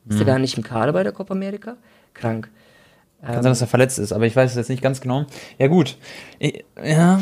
Ist 0.08 0.14
Hm. 0.14 0.18
der 0.18 0.26
gar 0.34 0.40
nicht 0.40 0.58
im 0.58 0.64
Kader 0.64 0.94
bei 0.94 1.04
der 1.04 1.12
Copa 1.12 1.34
America? 1.34 1.76
Krank. 2.16 2.50
Kann 3.24 3.36
sein, 3.44 3.52
dass 3.52 3.62
er 3.62 3.68
verletzt 3.68 4.00
ist, 4.00 4.14
aber 4.14 4.26
ich 4.26 4.36
weiß 4.36 4.50
es 4.50 4.58
jetzt 4.58 4.70
nicht 4.70 4.82
ganz 4.82 5.00
genau. 5.00 5.26
Ja, 5.60 5.68
gut. 5.68 5.96
Ich, 6.40 6.66
ja. 6.84 7.22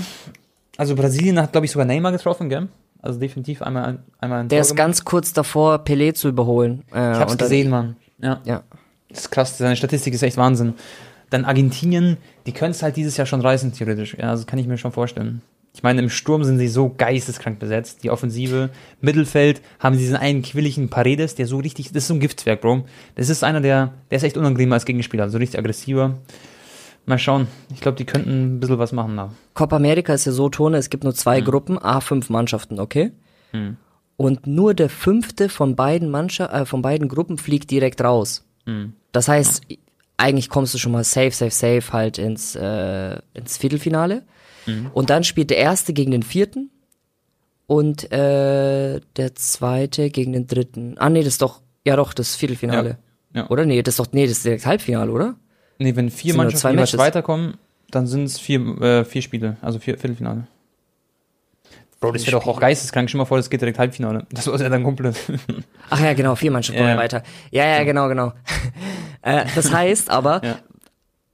Also 0.78 0.96
Brasilien 0.96 1.38
hat, 1.42 1.52
glaube 1.52 1.66
ich, 1.66 1.72
sogar 1.72 1.86
Neymar 1.86 2.14
getroffen, 2.14 2.48
gell? 2.48 2.70
Also 3.02 3.20
definitiv 3.20 3.62
einmal, 3.62 4.00
einmal 4.20 4.40
ein 4.40 4.48
Der 4.48 4.60
Tor 4.60 4.62
ist 4.62 4.68
gemacht. 4.70 4.78
ganz 4.78 5.04
kurz 5.04 5.34
davor, 5.34 5.84
Pelé 5.84 6.14
zu 6.14 6.30
überholen. 6.30 6.84
Äh, 6.94 7.12
Ich 7.14 7.20
hab's 7.20 7.38
gesehen, 7.38 7.70
Mann. 7.70 7.98
Ja. 8.22 8.40
Ja. 8.46 8.64
Das 9.10 9.20
ist 9.22 9.30
krass, 9.32 9.58
seine 9.58 9.76
Statistik 9.76 10.14
ist 10.14 10.24
echt 10.24 10.38
Wahnsinn. 10.38 10.76
Dann 11.30 11.46
Argentinien, 11.46 12.18
die 12.46 12.52
können 12.52 12.72
es 12.72 12.82
halt 12.82 12.96
dieses 12.96 13.18
Jahr 13.18 13.28
schon 13.28 13.42
reißen, 13.42 13.74
theoretisch. 13.74 14.16
Ja, 14.18 14.30
also 14.30 14.46
kann 14.46 14.60
ich 14.60 14.68
mir 14.68 14.78
schon 14.78 14.92
vorstellen. 14.92 15.42
Ich 15.74 15.84
meine, 15.84 16.02
im 16.02 16.10
Sturm 16.10 16.44
sind 16.44 16.58
sie 16.58 16.68
so 16.68 16.90
geisteskrank 16.90 17.60
besetzt. 17.60 18.04
Die 18.04 18.10
Offensive, 18.10 18.72
Mittelfeld 19.02 19.62
haben 19.80 19.96
sie 19.96 20.02
diesen 20.02 20.16
einen 20.16 20.42
quilligen 20.42 20.90
Paredes, 20.90 21.36
der 21.36 21.46
so 21.46 21.58
richtig, 21.58 21.88
das 21.90 22.04
ist 22.04 22.08
so 22.08 22.16
ein 22.16 22.20
Giftswerk, 22.20 22.62
Bro. 22.62 22.86
Das 23.16 23.30
ist 23.30 23.44
einer, 23.44 23.62
der, 23.62 23.94
der 24.10 24.18
ist 24.18 24.24
echt 24.24 24.38
unangenehm 24.38 24.74
als 24.74 24.86
Gegenspieler, 24.86 25.30
so 25.30 25.38
richtig 25.38 25.60
aggressiver. 25.60 26.18
Mal 27.06 27.20
schauen. 27.20 27.48
Ich 27.74 27.82
glaube, 27.82 27.98
die 27.98 28.06
könnten 28.06 28.56
ein 28.56 28.60
bisschen 28.60 28.80
was 28.80 28.92
machen 28.92 29.16
da. 29.16 29.32
Copa 29.54 29.76
America 29.76 30.14
ist 30.14 30.26
ja 30.26 30.32
so, 30.32 30.50
Tone, 30.50 30.78
es 30.78 30.90
gibt 30.90 31.04
nur 31.04 31.14
zwei 31.14 31.42
Gruppen, 31.42 31.78
A5 31.78 32.32
Mannschaften, 32.32 32.80
okay? 32.80 33.12
Und 34.18 34.48
nur 34.48 34.74
der 34.74 34.90
fünfte 34.90 35.50
von 35.50 35.76
beiden 35.76 36.10
Mannschaft, 36.10 36.54
äh, 36.54 36.66
von 36.66 36.82
beiden 36.82 37.08
Gruppen 37.08 37.38
fliegt 37.38 37.72
direkt 37.72 38.02
raus. 38.02 38.44
Das 39.12 39.28
heißt, 39.28 39.62
eigentlich 40.20 40.50
kommst 40.50 40.74
du 40.74 40.78
schon 40.78 40.92
mal 40.92 41.04
safe, 41.04 41.32
safe, 41.32 41.52
safe 41.52 41.94
halt 41.94 42.18
ins, 42.18 42.56
äh, 42.56 43.18
ins 43.34 43.58
Viertelfinale. 43.58 44.24
Und 44.94 45.10
dann 45.10 45.24
spielt 45.24 45.50
der 45.50 45.58
erste 45.58 45.94
gegen 45.94 46.12
den 46.12 46.24
vierten 46.24 46.70
und 47.68 48.12
äh, 48.12 49.00
der 49.16 49.36
zweite 49.36 50.10
gegen 50.10 50.34
den 50.34 50.48
dritten. 50.48 50.96
Ah 50.98 51.10
nee, 51.10 51.20
das 51.20 51.34
ist 51.34 51.42
doch, 51.42 51.62
ja 51.86 51.96
doch, 51.96 52.14
das 52.14 52.36
Viertelfinale. 52.36 52.98
Ja, 53.34 53.42
ja. 53.42 53.50
Oder? 53.50 53.66
Nee, 53.66 53.82
das 53.82 53.94
ist 53.94 54.00
doch, 54.00 54.08
nee, 54.12 54.28
das 54.28 54.38
ist 54.38 54.46
direkt 54.46 54.66
Halbfinale, 54.66 55.12
oder? 55.12 55.36
Nee, 55.78 55.96
wenn 55.96 56.10
vier 56.10 56.36
Mannschaften 56.36 56.60
zwei 56.60 56.74
Matches. 56.74 57.00
weiterkommen, 57.00 57.58
dann 57.90 58.06
sind 58.06 58.26
es 58.26 58.40
vier, 58.40 58.60
äh, 58.82 59.06
vier 59.06 59.22
Spiele, 59.22 59.58
also 59.62 59.80
vier 59.80 59.98
Viertelfinale. 59.98 60.48
Bro, 62.00 62.14
das 62.14 62.26
wäre 62.26 62.38
doch 62.38 62.48
auch 62.48 62.60
geisteskrank. 62.60 63.10
Stell 63.10 63.18
mal 63.18 63.26
vor, 63.26 63.38
das 63.38 63.50
geht 63.50 63.60
direkt 63.60 63.78
Halbfinale. 63.78 64.26
Das 64.32 64.48
war 64.48 64.60
ja 64.60 64.70
dann 64.70 64.84
komplett. 64.84 65.18
Ach 65.90 66.00
ja, 66.00 66.14
genau, 66.14 66.36
vier 66.36 66.50
Mannschaften 66.50 66.82
ja. 66.82 66.96
weiter. 66.98 67.24
Ja, 67.52 67.66
ja, 67.66 67.84
genau, 67.84 68.08
genau. 68.08 68.32
Äh, 69.22 69.46
das 69.56 69.72
heißt 69.74 70.10
aber, 70.10 70.42
Ja. 70.44 70.60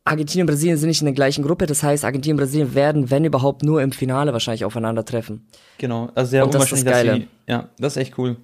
Argentinien 0.08 0.44
und 0.48 0.52
Brasilien 0.52 0.78
sind 0.78 0.88
nicht 0.90 1.02
in 1.02 1.06
der 1.06 1.16
gleichen 1.16 1.44
Gruppe. 1.44 1.66
Das 1.66 1.82
heißt, 1.82 2.06
Argentinien 2.06 2.38
und 2.38 2.42
Brasilien 2.44 2.76
werden, 2.76 3.10
wenn 3.10 3.26
überhaupt, 3.26 3.64
nur 3.64 3.82
im 3.82 3.92
Finale 3.92 4.34
wahrscheinlich 4.34 4.64
aufeinandertreffen. 4.64 5.48
Genau, 5.80 6.10
also 6.14 6.30
sehr 6.30 6.44
Und 6.46 6.54
das 6.54 6.72
ist 6.72 6.86
das 6.86 6.94
Geile. 6.94 7.16
sie, 7.16 7.28
ja, 7.48 7.70
das 7.80 7.94
ist 7.96 8.02
echt 8.04 8.18
cool. 8.20 8.30
Und 8.32 8.38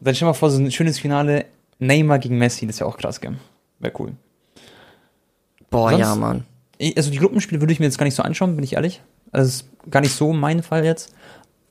dann 0.00 0.14
stell 0.14 0.26
mal 0.26 0.32
vor, 0.32 0.50
so 0.50 0.58
ein 0.58 0.70
schönes 0.70 0.98
Finale, 0.98 1.44
Neymar 1.78 2.18
gegen 2.20 2.38
Messi, 2.38 2.66
das 2.66 2.76
ist 2.76 2.80
ja 2.80 2.86
auch 2.86 2.96
krass, 2.96 3.20
gell? 3.20 3.34
Wäre 3.80 3.92
cool. 3.98 4.12
Boah, 5.70 5.90
Sonst- 5.90 6.00
ja, 6.00 6.14
Mann. 6.14 6.44
Also 6.96 7.10
die 7.10 7.18
Gruppenspiele 7.18 7.60
würde 7.60 7.72
ich 7.72 7.80
mir 7.80 7.86
jetzt 7.86 7.98
gar 7.98 8.04
nicht 8.04 8.14
so 8.16 8.22
anschauen, 8.22 8.56
bin 8.56 8.64
ich 8.64 8.72
ehrlich. 8.74 9.00
Also 9.30 9.46
das 9.48 9.54
ist 9.56 9.90
gar 9.90 10.00
nicht 10.00 10.14
so 10.14 10.32
mein 10.32 10.62
Fall 10.62 10.84
jetzt, 10.84 11.14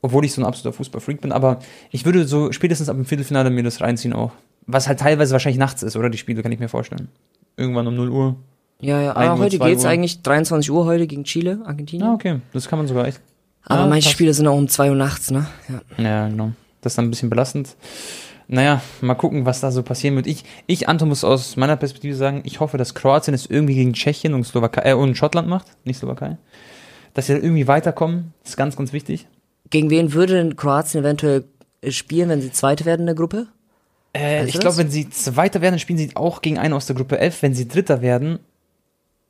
obwohl 0.01 0.26
ich 0.26 0.34
so 0.34 0.41
ein 0.41 0.45
absoluter 0.45 0.76
Fußballfreak 0.78 1.22
bin, 1.22 1.32
aber 1.32 1.59
ich 1.91 2.05
würde 2.05 2.26
so 2.28 2.51
spätestens 2.51 2.88
ab 2.89 2.95
dem 2.95 3.05
Viertelfinale 3.05 3.49
mir 3.49 3.64
das 3.64 3.82
reinziehen 3.82 4.14
auch. 4.14 4.32
Was 4.66 4.88
halt 4.88 4.99
teilweise 4.99 5.32
wahrscheinlich 5.34 5.59
nachts 5.59 5.84
ist, 5.84 5.95
oder? 5.95 6.09
Die 6.09 6.18
Spiele, 6.18 6.41
kann 6.41 6.51
ich 6.51 6.59
mir 6.59 6.70
vorstellen. 6.70 7.09
Irgendwann 7.57 7.88
um 7.88 7.95
0 7.95 8.09
Uhr. 8.09 8.36
Ja, 8.80 9.01
ja, 9.01 9.14
1 9.16 9.18
aber 9.18 9.39
Uhr, 9.39 9.45
heute 9.45 9.57
2 9.57 9.70
geht's 9.70 9.84
Uhr. 9.84 9.89
eigentlich 9.89 10.22
23 10.22 10.72
Uhr 10.72 10.86
heute 10.86 11.07
gegen 11.07 11.24
Chile, 11.24 11.61
Argentinien. 11.66 12.07
Ja, 12.07 12.14
okay, 12.14 12.39
das 12.51 12.68
kann 12.68 12.80
man 12.80 12.88
sogar 12.88 13.07
echt. 13.07 13.22
aber 13.64 13.82
ja, 13.82 13.88
manche 13.88 14.07
passt. 14.07 14.14
Spiele 14.14 14.34
sind 14.34 14.47
auch 14.47 14.57
um 14.57 14.68
2 14.68 14.89
Uhr 14.89 14.95
nachts, 14.95 15.32
ne? 15.32 15.47
Ja. 15.70 16.03
Ja, 16.03 16.28
genau. 16.28 16.51
Das 16.82 16.93
ist 16.93 16.97
dann 16.97 17.05
ein 17.05 17.09
bisschen 17.11 17.30
belastend. 17.30 17.76
Naja, 18.47 18.82
mal 19.01 19.16
gucken, 19.16 19.45
was 19.45 19.61
da 19.61 19.72
so 19.72 19.84
passieren 19.84 20.16
wird. 20.16 20.28
Ich, 20.28 20.43
ich, 20.68 20.89
Anton, 20.89 21.07
muss 21.07 21.24
aus 21.24 21.55
meiner 21.55 21.78
Perspektive 21.78 22.16
sagen, 22.16 22.41
ich 22.43 22.59
hoffe, 22.59 22.78
dass 22.78 22.93
Kroatien 22.93 23.34
es 23.34 23.45
irgendwie 23.45 23.76
gegen 23.76 23.93
Tschechien 23.93 24.34
und 24.34 24.43
Slowakei, 24.43 24.89
äh, 24.89 24.93
und 24.93 25.16
Schottland 25.16 25.47
macht, 25.47 25.68
nicht 25.86 25.97
Slowakei. 25.97 26.38
Dass 27.14 27.28
sie 27.28 27.34
irgendwie 27.34 27.68
weiterkommen, 27.68 28.34
ist 28.43 28.57
ganz, 28.57 28.76
ganz 28.76 28.91
wichtig. 28.91 29.28
Gegen 29.70 29.89
wen 29.89 30.14
würde 30.14 30.34
denn 30.34 30.55
Kroatien 30.55 31.03
eventuell 31.03 31.45
spielen, 31.88 32.30
wenn 32.30 32.41
sie 32.41 32.51
Zweite 32.51 32.86
werden 32.86 33.01
in 33.01 33.05
der 33.07 33.16
Gruppe? 33.16 33.47
Äh, 34.16 34.45
ich 34.45 34.59
glaube, 34.59 34.78
wenn 34.78 34.89
sie 34.89 35.09
Zweiter 35.09 35.61
werden, 35.61 35.80
spielen 35.80 35.97
sie 35.97 36.16
auch 36.16 36.41
gegen 36.41 36.57
einen 36.57 36.74
aus 36.74 36.86
der 36.86 36.95
Gruppe 36.95 37.20
F. 37.20 37.41
Wenn 37.41 37.53
sie 37.53 37.68
Dritter 37.68 38.01
werden, 38.01 38.39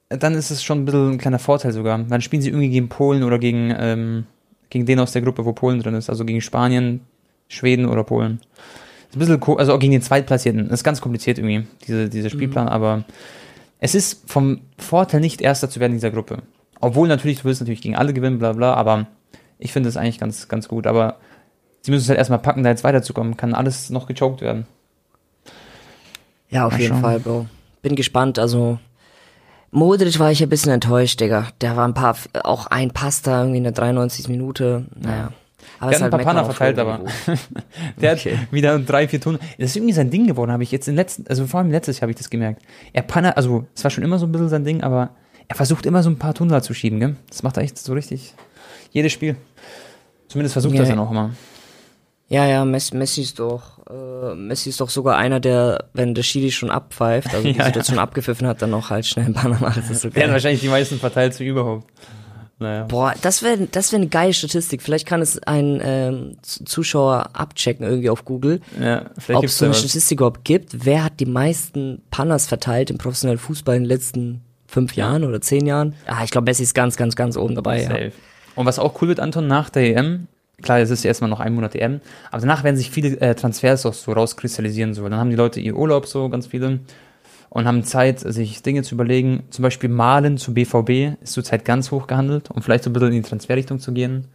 äh, 0.10 0.18
dann 0.18 0.34
ist 0.36 0.52
es 0.52 0.64
schon 0.64 0.82
ein 0.82 0.86
bisschen 0.86 1.12
ein 1.12 1.18
kleiner 1.18 1.40
Vorteil 1.40 1.72
sogar. 1.72 1.98
Dann 1.98 2.22
spielen 2.22 2.42
sie 2.42 2.50
irgendwie 2.50 2.70
gegen 2.70 2.90
Polen 2.90 3.24
oder 3.24 3.40
gegen, 3.40 3.74
ähm, 3.78 4.26
gegen 4.70 4.86
den 4.86 5.00
aus 5.00 5.14
der 5.14 5.22
Gruppe, 5.22 5.46
wo 5.46 5.54
Polen 5.54 5.82
drin 5.82 5.96
ist. 5.96 6.10
Also 6.10 6.26
gegen 6.26 6.42
Spanien, 6.42 7.02
Schweden 7.48 7.86
oder 7.86 8.04
Polen. 8.04 8.42
Ist 9.10 9.16
ein 9.16 9.20
bisschen, 9.20 9.58
also 9.58 9.74
auch 9.74 9.80
gegen 9.80 9.94
den 9.94 10.02
Zweitplatzierten. 10.02 10.70
Das 10.70 10.80
ist 10.80 10.84
ganz 10.84 11.00
kompliziert 11.00 11.38
irgendwie, 11.38 11.68
diese, 11.88 12.10
dieser 12.10 12.30
Spielplan, 12.30 12.68
aber 12.68 13.06
es 13.80 13.96
ist 13.96 14.30
vom 14.30 14.62
Vorteil 14.78 15.20
nicht 15.20 15.42
Erster 15.42 15.70
zu 15.70 15.80
werden 15.80 15.92
in 15.92 15.98
dieser 15.98 16.10
Gruppe. 16.10 16.40
Obwohl 16.80 17.08
natürlich, 17.08 17.40
du 17.40 17.44
willst 17.46 17.62
natürlich 17.62 17.82
gegen 17.82 17.96
alle 17.96 18.14
gewinnen, 18.14 18.40
bla 18.40 18.54
bla, 18.54 18.74
aber 18.74 19.08
ich 19.60 19.72
finde 19.72 19.90
es 19.90 19.98
eigentlich 19.98 20.20
ganz, 20.20 20.48
ganz 20.48 20.68
gut. 20.68 20.88
Aber 20.88 21.18
sie 21.84 21.92
müssen 21.92 22.04
es 22.04 22.10
halt 22.10 22.18
erstmal 22.18 22.40
packen, 22.40 22.64
da 22.64 22.70
jetzt 22.72 22.84
weiterzukommen. 22.84 23.38
Kann 23.38 23.54
alles 23.54 23.92
noch 23.92 24.08
gechoked 24.08 24.42
werden. 24.42 24.66
Ja, 26.50 26.66
auf 26.66 26.74
Mal 26.74 26.82
jeden 26.82 26.94
schauen. 26.94 27.02
Fall, 27.02 27.20
Bro. 27.20 27.46
Bin 27.82 27.96
gespannt, 27.96 28.40
also 28.40 28.80
Modric 29.72 30.20
war 30.20 30.32
ich 30.32 30.42
ein 30.44 30.50
bisschen 30.50 30.72
enttäuscht, 30.72 31.20
Digga. 31.20 31.48
Der 31.62 31.76
war 31.76 31.88
ein 31.88 31.94
paar, 31.94 32.16
auch 32.44 32.68
ein 32.68 32.92
Pass 32.92 33.22
da 33.22 33.40
irgendwie 33.40 33.58
in 33.58 33.64
der 33.64 33.74
93. 33.74 34.28
Minute. 34.30 34.86
Naja. 34.96 35.32
Aber 35.80 35.92
Der 35.92 36.00
hat 36.00 36.06
ein 36.06 36.10
paar 36.12 36.18
Meckern 36.20 36.36
Panner 36.36 36.48
auf 36.50 36.56
verteilt, 36.56 36.78
aber 36.80 37.00
der 38.02 38.14
Okay. 38.14 38.38
hat 38.38 38.52
wieder 38.52 38.78
drei, 38.80 39.08
vier 39.08 39.20
Tunnel. 39.20 39.40
Das 39.58 39.70
ist 39.72 39.76
irgendwie 39.78 39.94
sein 39.94 40.10
Ding 40.12 40.28
geworden, 40.28 40.52
habe 40.52 40.64
ich 40.64 40.72
jetzt 40.72 40.88
im 40.88 40.96
letzten, 40.96 41.26
also 41.28 41.48
vor 41.48 41.60
allem 41.62 41.72
letztes 41.72 41.98
Jahr 41.98 42.04
habe 42.04 42.12
ich 42.12 42.18
das 42.18 42.30
gemerkt. 42.30 42.62
Er 42.92 43.02
Panner, 43.02 43.36
also 43.38 43.66
es 43.76 43.84
war 43.84 43.90
schon 43.92 44.04
immer 44.04 44.20
so 44.20 44.26
ein 44.26 44.32
bisschen 44.32 44.50
sein 44.50 44.66
Ding, 44.66 44.84
aber 44.84 45.10
er 45.48 45.56
versucht 45.56 45.86
immer 45.86 46.04
so 46.04 46.10
ein 46.10 46.20
paar 46.20 46.34
Tunnel 46.34 46.62
zu 46.62 46.74
schieben, 46.74 47.00
gell? 47.00 47.16
Das 47.30 47.44
macht 47.44 47.58
er 47.58 47.64
echt 47.64 47.78
so 47.78 47.94
richtig 47.94 48.34
jedes 48.92 49.12
Spiel. 49.12 49.36
Zumindest 50.28 50.54
versucht 50.54 50.74
Ja. 50.76 50.82
das 50.82 50.90
ja 50.90 50.96
noch 50.96 51.10
immer. 51.12 51.32
Ja, 52.34 52.48
ja, 52.48 52.66
Messi, 52.66 52.96
Messi 52.98 53.22
ist 53.22 53.38
doch, 53.40 53.62
äh, 53.90 54.34
Messi 54.34 54.70
ist 54.70 54.82
doch 54.82 54.90
sogar 54.90 55.18
einer, 55.18 55.40
der, 55.40 55.86
wenn 55.94 56.16
der 56.16 56.24
Schiri 56.24 56.50
schon 56.52 56.72
abpfeift, 56.72 57.34
also 57.34 57.44
die 57.48 57.52
Ja, 57.58 57.60
ja. 57.60 57.66
Situation 57.66 58.00
abgepfiffen 58.00 58.48
hat, 58.48 58.62
dann 58.62 58.72
noch 58.72 58.90
halt 58.90 59.06
schnell 59.06 59.26
einen 59.26 59.36
Banner 59.36 59.60
macht. 59.60 59.78
Das 59.78 59.90
ist 59.92 60.02
so 60.02 60.08
hat 60.08 60.16
geil. 60.16 60.32
wahrscheinlich 60.32 60.62
die 60.62 60.68
meisten 60.70 60.98
verteilt 61.00 61.36
zu 61.36 61.44
überhaupt. 61.44 61.86
Naja. 62.60 62.86
Boah, 62.86 63.14
das 63.22 63.44
wäre 63.44 63.68
das 63.72 63.92
wär 63.92 63.98
eine 64.00 64.08
geile 64.08 64.34
Statistik. 64.34 64.82
Vielleicht 64.82 65.06
kann 65.08 65.22
es 65.22 65.42
ein 65.44 65.82
ähm, 65.84 66.38
Zuschauer 66.42 67.30
abchecken 67.34 67.86
irgendwie 67.86 68.10
auf 68.10 68.26
Google, 68.26 68.62
Ja, 68.82 69.06
ob 69.34 69.44
es 69.44 69.58
so 69.58 69.66
eine. 69.66 69.74
Statistik 69.74 70.20
überhaupt 70.20 70.44
gibt. 70.46 70.86
Wer 70.86 71.04
hat 71.04 71.20
die 71.20 71.26
meisten 71.26 72.02
Panners 72.10 72.48
verteilt 72.48 72.90
im 72.90 72.98
professionellen 72.98 73.40
Fußball 73.40 73.76
in 73.76 73.84
den 73.84 73.90
letzten 73.90 74.42
fünf 74.68 74.96
Jahren 74.96 75.24
oder 75.24 75.42
zehn 75.42 75.66
Jahren? 75.66 75.94
Ah, 76.08 76.24
ich 76.24 76.32
glaube, 76.32 76.46
Messi 76.46 76.64
ist 76.64 76.74
ganz, 76.74 76.96
ganz, 76.96 77.16
ganz 77.16 77.38
oben 77.38 77.54
dabei. 77.56 77.82
Ja. 77.82 77.90
Safe. 77.90 78.12
Und 78.56 78.66
was 78.66 78.80
auch 78.80 79.02
cool 79.02 79.10
wird, 79.10 79.20
Anton, 79.20 79.48
nach 79.48 79.70
der 79.70 79.96
EM, 79.98 80.28
klar, 80.62 80.80
es 80.80 80.90
ist 80.90 81.04
ja 81.04 81.10
erstmal 81.10 81.30
noch 81.30 81.40
ein 81.40 81.54
Monat 81.54 81.76
EM, 81.76 82.00
aber 82.32 82.42
danach 82.42 82.64
werden 82.64 82.76
sich 82.78 82.90
viele 82.92 83.20
äh, 83.22 83.36
Transfers 83.36 83.86
auch 83.86 83.94
so 83.94 84.12
rauskristallisieren. 84.14 84.94
So. 84.94 85.04
Dann 85.04 85.20
haben 85.20 85.30
die 85.30 85.36
Leute 85.36 85.60
ihr 85.60 85.76
Urlaub, 85.76 86.06
so 86.08 86.30
ganz 86.30 86.48
viele, 86.48 86.80
und 87.50 87.66
haben 87.68 87.84
Zeit, 87.84 88.20
sich 88.20 88.64
Dinge 88.64 88.84
zu 88.84 88.96
überlegen. 88.96 89.44
Zum 89.50 89.64
Beispiel 89.64 89.90
Malen 89.90 90.38
zu 90.38 90.54
BVB 90.54 91.22
ist 91.22 91.34
zurzeit 91.34 91.66
ganz 91.66 91.92
hoch 91.92 92.08
gehandelt, 92.08 92.50
um 92.52 92.62
vielleicht 92.62 92.84
so 92.84 92.90
ein 92.90 92.94
bisschen 92.94 93.10
in 93.10 93.22
die 93.22 93.30
Transferrichtung 93.30 93.80
zu 93.80 93.92
gehen. 93.94 94.26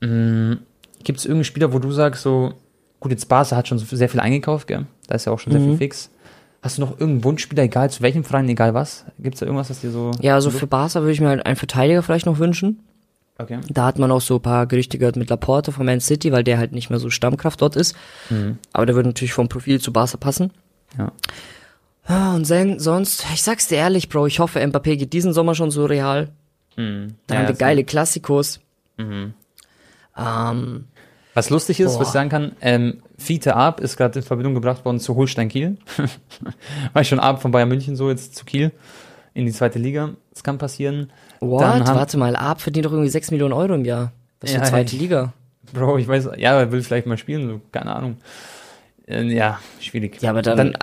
Mhm. 0.00 0.58
Gibt 1.04 1.18
es 1.18 1.24
irgendeinen 1.24 1.44
Spieler, 1.44 1.72
wo 1.72 1.78
du 1.78 1.90
sagst, 1.90 2.22
so, 2.22 2.54
gut, 3.00 3.10
jetzt 3.10 3.28
Barca 3.28 3.56
hat 3.56 3.68
schon 3.68 3.78
sehr 3.78 4.08
viel 4.08 4.20
eingekauft, 4.20 4.66
gell? 4.68 4.86
Da 5.08 5.14
ist 5.14 5.24
ja 5.24 5.32
auch 5.32 5.38
schon 5.38 5.52
sehr 5.52 5.60
viel 5.60 5.72
Mhm. 5.72 5.78
fix. 5.78 6.10
Hast 6.62 6.78
du 6.78 6.82
noch 6.82 6.92
irgendeinen 6.92 7.24
Wunschspieler, 7.24 7.64
egal 7.64 7.90
zu 7.90 8.02
welchem 8.02 8.22
Verein, 8.22 8.48
egal 8.48 8.72
was? 8.72 9.04
Gibt 9.18 9.34
es 9.34 9.40
da 9.40 9.46
irgendwas, 9.46 9.68
was 9.68 9.80
dir 9.80 9.90
so. 9.90 10.12
Ja, 10.20 10.34
also 10.34 10.50
für 10.50 10.68
Barca 10.68 11.00
würde 11.00 11.10
ich 11.12 11.20
mir 11.20 11.28
halt 11.28 11.44
einen 11.44 11.56
Verteidiger 11.56 12.02
vielleicht 12.04 12.26
noch 12.26 12.38
wünschen. 12.38 12.78
Okay. 13.38 13.58
Da 13.68 13.86
hat 13.86 13.98
man 13.98 14.10
auch 14.12 14.20
so 14.20 14.36
ein 14.36 14.42
paar 14.42 14.66
Gerüchte 14.66 14.98
gehört 14.98 15.16
mit 15.16 15.30
Laporte 15.30 15.72
von 15.72 15.86
Man 15.86 16.00
City, 16.00 16.30
weil 16.32 16.44
der 16.44 16.58
halt 16.58 16.72
nicht 16.72 16.90
mehr 16.90 16.98
so 16.98 17.10
Stammkraft 17.10 17.60
dort 17.62 17.76
ist. 17.76 17.96
Mhm. 18.30 18.58
Aber 18.72 18.86
der 18.86 18.94
würde 18.94 19.08
natürlich 19.08 19.32
vom 19.32 19.48
Profil 19.48 19.80
zu 19.80 19.92
Barca 19.92 20.16
passen. 20.16 20.52
Ja. 20.98 21.12
Und 22.34 22.44
sen- 22.44 22.78
sonst, 22.78 23.24
ich 23.32 23.42
sag's 23.42 23.68
dir 23.68 23.76
ehrlich, 23.78 24.08
Bro, 24.08 24.26
ich 24.26 24.38
hoffe, 24.40 24.60
Mbappé 24.60 24.96
geht 24.96 25.12
diesen 25.12 25.32
Sommer 25.32 25.54
schon 25.54 25.70
so 25.70 25.86
real. 25.86 26.28
Mhm. 26.76 27.14
Dann 27.26 27.36
Ja, 27.36 27.42
haben 27.42 27.48
wir 27.48 27.54
geile 27.54 27.84
Klassikos. 27.84 28.60
Mhm. 28.98 29.34
Ähm, 30.16 30.84
Was 31.34 31.48
lustig 31.50 31.80
ist, 31.80 31.94
Boah. 31.94 32.00
was 32.00 32.08
ich 32.08 32.12
sagen 32.12 32.28
kann, 32.28 32.52
ähm, 32.60 33.02
Fiete 33.18 33.56
Arp 33.56 33.80
ist 33.80 33.96
gerade 33.96 34.18
in 34.18 34.24
Verbindung 34.24 34.54
gebracht 34.54 34.84
worden 34.84 35.00
zu 35.00 35.14
Holstein 35.16 35.48
Kiel. 35.48 35.78
War 36.92 37.02
ich 37.02 37.08
schon 37.08 37.20
Arp 37.20 37.40
von 37.40 37.50
Bayern 37.52 37.68
München 37.68 37.96
so 37.96 38.10
jetzt 38.10 38.34
zu 38.36 38.44
Kiel 38.44 38.72
in 39.32 39.46
die 39.46 39.52
zweite 39.52 39.78
Liga. 39.78 40.10
Das 40.32 40.42
kann 40.42 40.58
passieren. 40.58 41.10
What? 41.42 41.60
Dann 41.62 41.84
haben- 41.86 41.96
Warte 41.96 42.16
mal, 42.18 42.36
Ab 42.36 42.60
verdient 42.60 42.86
doch 42.86 42.92
irgendwie 42.92 43.10
6 43.10 43.30
Millionen 43.30 43.52
Euro 43.52 43.74
im 43.74 43.84
Jahr. 43.84 44.12
Das 44.40 44.50
ist 44.50 44.56
Ja, 44.56 44.62
die 44.62 44.68
zweite 44.70 44.96
Liga. 44.96 45.32
Bro, 45.72 45.98
ich 45.98 46.08
weiß, 46.08 46.30
ja, 46.38 46.58
er 46.58 46.72
will 46.72 46.82
vielleicht 46.82 47.06
mal 47.06 47.16
spielen, 47.18 47.48
so, 47.48 47.60
keine 47.70 47.94
Ahnung. 47.94 48.16
Äh, 49.06 49.22
ja, 49.24 49.58
schwierig. 49.80 50.20
Ja, 50.20 50.30
aber 50.30 50.42
dann, 50.42 50.76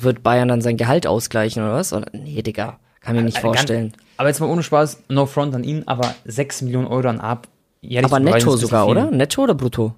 wird 0.00 0.22
Bayern 0.22 0.48
dann 0.48 0.60
sein 0.62 0.76
Gehalt 0.76 1.06
ausgleichen 1.06 1.62
oder 1.62 1.74
was? 1.74 1.92
Oder? 1.92 2.06
Nee, 2.12 2.42
Digga, 2.42 2.78
kann 3.00 3.16
mir 3.16 3.22
nicht 3.22 3.38
Äh, 3.38 3.42
ganz- 3.42 3.56
vorstellen. 3.56 3.92
aber 4.16 4.28
jetzt 4.28 4.40
mal 4.40 4.46
ohne 4.48 4.62
Spaß, 4.62 5.02
no 5.08 5.26
front 5.26 5.54
an 5.54 5.64
ihn, 5.64 5.82
aber 5.86 6.14
6 6.24 6.62
Millionen 6.62 6.86
Euro 6.86 7.08
an 7.08 7.20
Arp. 7.20 7.48
jährlich 7.82 8.10
Aber 8.12 8.20
netto 8.20 8.56
sogar, 8.56 8.86
bisschen 8.86 8.96
oder? 8.98 9.08
viel. 9.08 9.16
Netto 9.16 9.42
oder 9.42 9.54
brutto? 9.54 9.94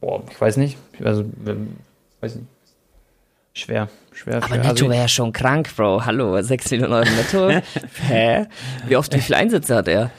Boah, 0.00 0.22
ich 0.30 0.40
weiß 0.40 0.56
nicht. 0.56 0.76
Also, 1.04 1.24
ähm, 1.46 1.76
weiß 2.20 2.36
nicht. 2.36 2.46
Schwer, 3.58 3.88
schwer, 4.12 4.36
Aber 4.36 4.46
schwer. 4.46 4.58
netto 4.62 4.88
wäre 4.88 5.00
ja 5.02 5.08
schon 5.08 5.32
krank, 5.32 5.74
Bro. 5.74 6.04
Hallo, 6.06 6.40
6 6.40 6.70
Millionen 6.70 6.92
Euro 6.92 7.04
netto. 7.10 7.48
Hä? 8.08 8.46
Wie 8.86 8.94
oft, 8.96 9.12
wie 9.14 9.20
viele 9.20 9.36
Einsätze 9.36 9.74
hat 9.74 9.88
er? 9.88 10.12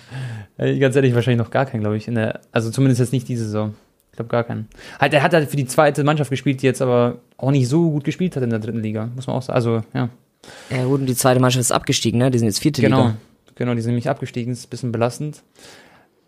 Äh, 0.57 0.77
Ganz 0.77 0.95
ehrlich, 0.97 1.15
wahrscheinlich 1.15 1.41
noch 1.41 1.49
gar 1.51 1.65
keinen, 1.65 1.79
glaube 1.79 1.95
ich. 1.95 2.09
In 2.09 2.15
der, 2.15 2.41
also 2.51 2.69
zumindest 2.69 2.99
jetzt 2.99 3.13
nicht 3.13 3.29
diese 3.29 3.45
Saison. 3.45 3.75
Ich 4.11 4.17
glaube 4.17 4.29
gar 4.29 4.43
keinen. 4.43 4.67
Halt, 4.99 5.13
er 5.13 5.23
hat 5.23 5.33
halt 5.33 5.49
für 5.49 5.55
die 5.55 5.65
zweite 5.65 6.03
Mannschaft 6.03 6.29
gespielt, 6.29 6.61
die 6.61 6.65
jetzt 6.65 6.81
aber 6.81 7.19
auch 7.37 7.51
nicht 7.51 7.69
so 7.69 7.89
gut 7.91 8.03
gespielt 8.03 8.35
hat 8.35 8.43
in 8.43 8.49
der 8.49 8.59
dritten 8.59 8.81
Liga. 8.81 9.07
Muss 9.15 9.25
man 9.27 9.37
auch 9.37 9.41
sagen. 9.41 9.55
Also, 9.55 9.83
ja. 9.93 10.09
Ja 10.69 10.83
gut, 10.83 10.99
und 10.99 11.05
die 11.05 11.15
zweite 11.15 11.39
Mannschaft 11.39 11.61
ist 11.61 11.71
abgestiegen, 11.71 12.19
ne? 12.19 12.29
Die 12.31 12.39
sind 12.39 12.47
jetzt 12.49 12.59
vierte 12.59 12.81
Genau. 12.81 13.03
Liga. 13.07 13.17
Genau, 13.55 13.73
die 13.73 13.81
sind 13.81 13.91
nämlich 13.91 14.09
abgestiegen. 14.09 14.51
Ist 14.51 14.67
ein 14.67 14.69
bisschen 14.69 14.91
belastend. 14.91 15.43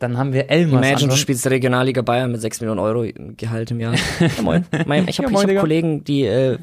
Dann 0.02 0.18
haben 0.18 0.34
wir 0.34 0.50
Elmas. 0.50 0.74
Imagine, 0.74 0.96
du 0.98 1.04
Anton. 1.04 1.18
spielst 1.18 1.48
Regionalliga 1.48 2.02
Bayern 2.02 2.32
mit 2.32 2.42
6 2.42 2.60
Millionen 2.62 2.80
Euro 2.80 3.06
Gehalt 3.38 3.70
im 3.70 3.80
Jahr. 3.80 3.94
Ja, 4.20 4.42
moin. 4.42 4.66
Mein, 4.88 5.08
ich 5.08 5.20
habe 5.20 5.32
Ja, 5.32 5.40
hab. 5.40 5.58
Kollegen, 5.60 6.04
die 6.04 6.24
äh, 6.26 6.58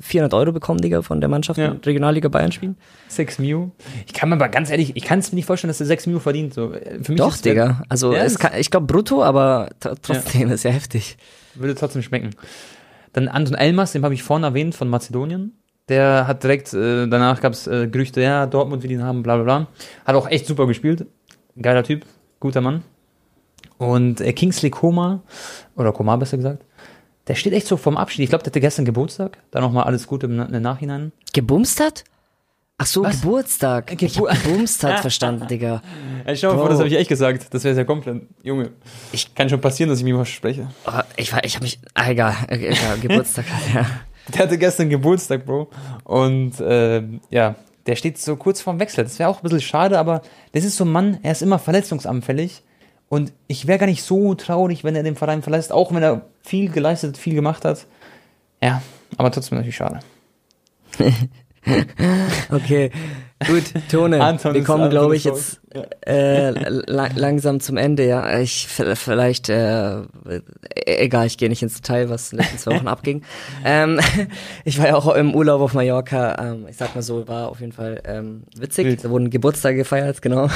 400 0.00 0.32
Euro 0.34 0.52
bekommen, 0.52 0.80
Digga, 0.80 1.02
von 1.02 1.20
der 1.20 1.28
Mannschaft, 1.28 1.58
Ja. 1.58 1.74
die 1.74 1.84
Regionalliga 1.88 2.28
Bayern 2.28 2.52
spielen. 2.52 2.76
6 3.08 3.40
Mio. 3.40 3.72
Ich 4.06 4.12
kann 4.12 4.28
mir 4.28 4.36
aber 4.36 4.48
ganz 4.48 4.70
ehrlich, 4.70 4.92
ich 4.94 5.02
kann 5.02 5.18
es 5.18 5.32
mir 5.32 5.36
nicht 5.36 5.46
vorstellen, 5.46 5.70
dass 5.70 5.78
der 5.78 5.88
6 5.88 6.06
Mio 6.06 6.20
verdient. 6.20 6.54
So, 6.54 6.72
für 7.02 7.10
mich 7.12 7.18
Doch, 7.20 7.36
Digga. 7.36 7.82
Also, 7.88 8.14
Ja, 8.14 8.24
kann, 8.38 8.52
ich 8.56 8.70
glaube 8.70 8.86
brutto, 8.86 9.24
aber 9.24 9.70
trotzdem 10.02 10.50
ist 10.52 10.62
ja 10.62 10.70
heftig. 10.70 11.16
Würde 11.56 11.74
trotzdem 11.74 12.02
schmecken. 12.02 12.30
Dann 13.12 13.26
Anton 13.26 13.56
Elmas, 13.56 13.90
den 13.90 14.04
habe 14.04 14.14
ich 14.14 14.22
vorhin 14.22 14.44
erwähnt, 14.44 14.76
von 14.76 14.88
Mazedonien. 14.88 15.54
Der 15.88 16.28
hat 16.28 16.44
direkt, 16.44 16.72
äh, 16.72 17.08
danach 17.08 17.40
gab 17.40 17.52
es 17.52 17.66
äh, 17.66 17.88
Gerüchte, 17.88 18.20
ja, 18.22 18.46
Dortmund 18.46 18.84
will 18.84 18.92
ihn 18.92 19.02
haben, 19.02 19.24
bla 19.24 19.34
bla 19.34 19.42
bla. 19.42 19.66
Hat 20.04 20.14
auch 20.14 20.30
echt 20.30 20.46
super 20.46 20.68
gespielt. 20.68 21.06
Geiler 21.60 21.82
Typ, 21.82 22.04
guter 22.40 22.60
Mann. 22.60 22.82
Und 23.78 24.20
äh, 24.20 24.32
Kingsley 24.32 24.70
Koma, 24.70 25.22
oder 25.76 25.92
Koma 25.92 26.16
besser 26.16 26.36
gesagt, 26.36 26.64
der 27.28 27.34
steht 27.34 27.52
echt 27.52 27.66
so 27.66 27.76
vorm 27.76 27.96
Abschied. 27.96 28.24
Ich 28.24 28.28
glaube, 28.30 28.42
der 28.42 28.50
hatte 28.50 28.60
gestern 28.60 28.84
Geburtstag. 28.84 29.38
Da 29.50 29.60
nochmal 29.60 29.84
alles 29.84 30.06
Gute 30.06 30.26
im, 30.26 30.40
im 30.40 30.62
Nachhinein. 30.62 31.12
Gebumst 31.32 31.80
hat? 31.80 32.04
Ach 32.78 32.86
so, 32.86 33.04
Was? 33.04 33.20
Geburtstag. 33.20 33.90
Gebu- 33.90 34.04
ich 34.04 34.18
hab 34.18 34.42
gebumst 34.42 34.82
hat 34.84 35.00
verstanden, 35.02 35.46
Digga. 35.46 35.82
Ey, 36.24 36.34
stell 36.36 36.50
mal 36.50 36.58
vor, 36.58 36.68
das 36.70 36.78
habe 36.78 36.88
ich 36.88 36.96
echt 36.96 37.08
gesagt. 37.10 37.52
Das 37.52 37.62
wäre 37.62 37.74
sehr 37.74 37.84
komplett. 37.84 38.22
Junge, 38.42 38.70
Ich- 39.12 39.34
kann 39.34 39.48
schon 39.48 39.60
passieren, 39.60 39.90
dass 39.90 39.98
ich 39.98 40.04
mich 40.04 40.14
mal 40.14 40.24
verspreche. 40.24 40.68
Oh, 40.86 40.90
ich 41.16 41.32
war, 41.32 41.44
ich 41.44 41.54
habe 41.56 41.64
mich, 41.64 41.78
ah, 41.94 42.08
egal, 42.10 42.34
egal 42.48 42.98
Geburtstag 43.00 43.44
hat, 43.50 43.62
ja. 43.74 43.86
Der 44.34 44.42
hatte 44.44 44.58
gestern 44.58 44.88
Geburtstag, 44.88 45.44
Bro. 45.44 45.68
Und 46.04 46.58
äh, 46.60 47.02
ja, 47.30 47.54
der 47.86 47.96
steht 47.96 48.18
so 48.18 48.36
kurz 48.36 48.60
vorm 48.60 48.80
Wechsel. 48.80 49.04
Das 49.04 49.18
wäre 49.18 49.28
auch 49.28 49.38
ein 49.38 49.42
bisschen 49.42 49.60
schade, 49.60 49.98
aber 49.98 50.22
das 50.52 50.64
ist 50.64 50.76
so 50.76 50.84
ein 50.84 50.92
Mann, 50.92 51.18
er 51.22 51.32
ist 51.32 51.42
immer 51.42 51.58
verletzungsanfällig. 51.58 52.62
Und 53.08 53.32
ich 53.48 53.66
wäre 53.66 53.78
gar 53.78 53.86
nicht 53.86 54.02
so 54.02 54.34
traurig, 54.34 54.84
wenn 54.84 54.94
er 54.94 55.02
den 55.02 55.16
Verein 55.16 55.42
verlässt, 55.42 55.72
auch 55.72 55.92
wenn 55.92 56.02
er 56.02 56.26
viel 56.42 56.70
geleistet, 56.70 57.18
viel 57.18 57.34
gemacht 57.34 57.64
hat. 57.64 57.86
Ja, 58.62 58.82
aber 59.16 59.32
trotzdem 59.32 59.58
natürlich 59.58 59.76
schade. 59.76 60.00
Okay, 62.50 62.90
gut, 63.46 63.64
Tone, 63.90 64.20
Anton 64.22 64.54
wir 64.54 64.64
kommen, 64.64 64.90
glaube 64.90 65.16
ich, 65.16 65.24
jetzt 65.24 65.60
äh, 66.06 66.50
la 66.50 67.08
langsam 67.14 67.60
zum 67.60 67.76
Ende, 67.76 68.06
ja. 68.06 68.38
Ich 68.40 68.66
vielleicht, 68.68 69.48
äh, 69.48 70.02
egal, 70.86 71.26
ich 71.26 71.38
gehe 71.38 71.48
nicht 71.48 71.62
ins 71.62 71.74
Detail, 71.76 72.08
was 72.10 72.32
in 72.32 72.38
den 72.38 72.44
letzten 72.44 72.58
zwei 72.58 72.76
Wochen 72.76 72.88
abging. 72.88 73.22
Ähm, 73.64 74.00
ich 74.64 74.78
war 74.78 74.88
ja 74.88 74.94
auch 74.96 75.14
im 75.14 75.34
Urlaub 75.34 75.60
auf 75.60 75.74
Mallorca, 75.74 76.36
ähm, 76.52 76.66
ich 76.68 76.76
sag 76.76 76.94
mal 76.94 77.02
so, 77.02 77.26
war 77.28 77.48
auf 77.48 77.60
jeden 77.60 77.72
Fall 77.72 78.00
ähm, 78.04 78.42
witzig. 78.56 78.86
Wild. 78.86 79.04
Da 79.04 79.10
wurden 79.10 79.30
Geburtstage 79.30 79.76
gefeiert, 79.78 80.20
genau. 80.22 80.48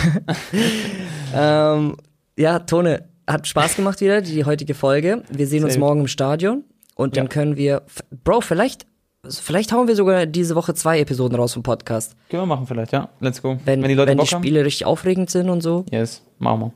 ähm, 1.35 1.97
ja, 2.37 2.59
Tone, 2.61 3.05
hat 3.27 3.47
Spaß 3.47 3.77
gemacht 3.77 4.01
wieder, 4.01 4.21
die 4.21 4.45
heutige 4.45 4.75
Folge. 4.75 5.23
Wir 5.31 5.47
sehen 5.47 5.65
uns 5.65 5.75
Sehr 5.75 5.81
gut. 5.81 5.89
morgen 5.89 6.01
im 6.03 6.09
Stadion 6.09 6.65
und 6.95 7.17
dann 7.17 7.25
Ja. 7.27 7.31
können 7.31 7.57
wir, 7.57 7.83
Bro, 8.25 8.43
vielleicht, 8.43 8.87
vielleicht 9.29 9.73
hauen 9.73 9.89
wir 9.89 9.97
sogar 9.97 10.27
diese 10.27 10.55
Woche 10.55 10.75
zwei 10.75 11.01
Episoden 11.01 11.37
raus 11.37 11.55
vom 11.55 11.63
Podcast. 11.63 12.17
Können 12.29 12.43
wir 12.43 12.47
machen 12.47 12.67
vielleicht, 12.67 12.93
ja. 12.93 13.09
Let's 13.21 13.43
go. 13.43 13.59
Wenn, 13.65 13.83
wenn 13.83 13.89
die 13.89 13.95
Leute 13.95 14.11
wenn 14.11 14.19
Bock 14.19 14.29
die 14.29 14.35
Spiele 14.35 14.65
richtig 14.65 14.87
aufregend 14.87 15.31
sind 15.31 15.51
und 15.51 15.63
so. 15.63 15.79
haben. 15.79 15.89
Yes, 15.91 16.23
machen 16.39 16.61
wir. 16.61 16.73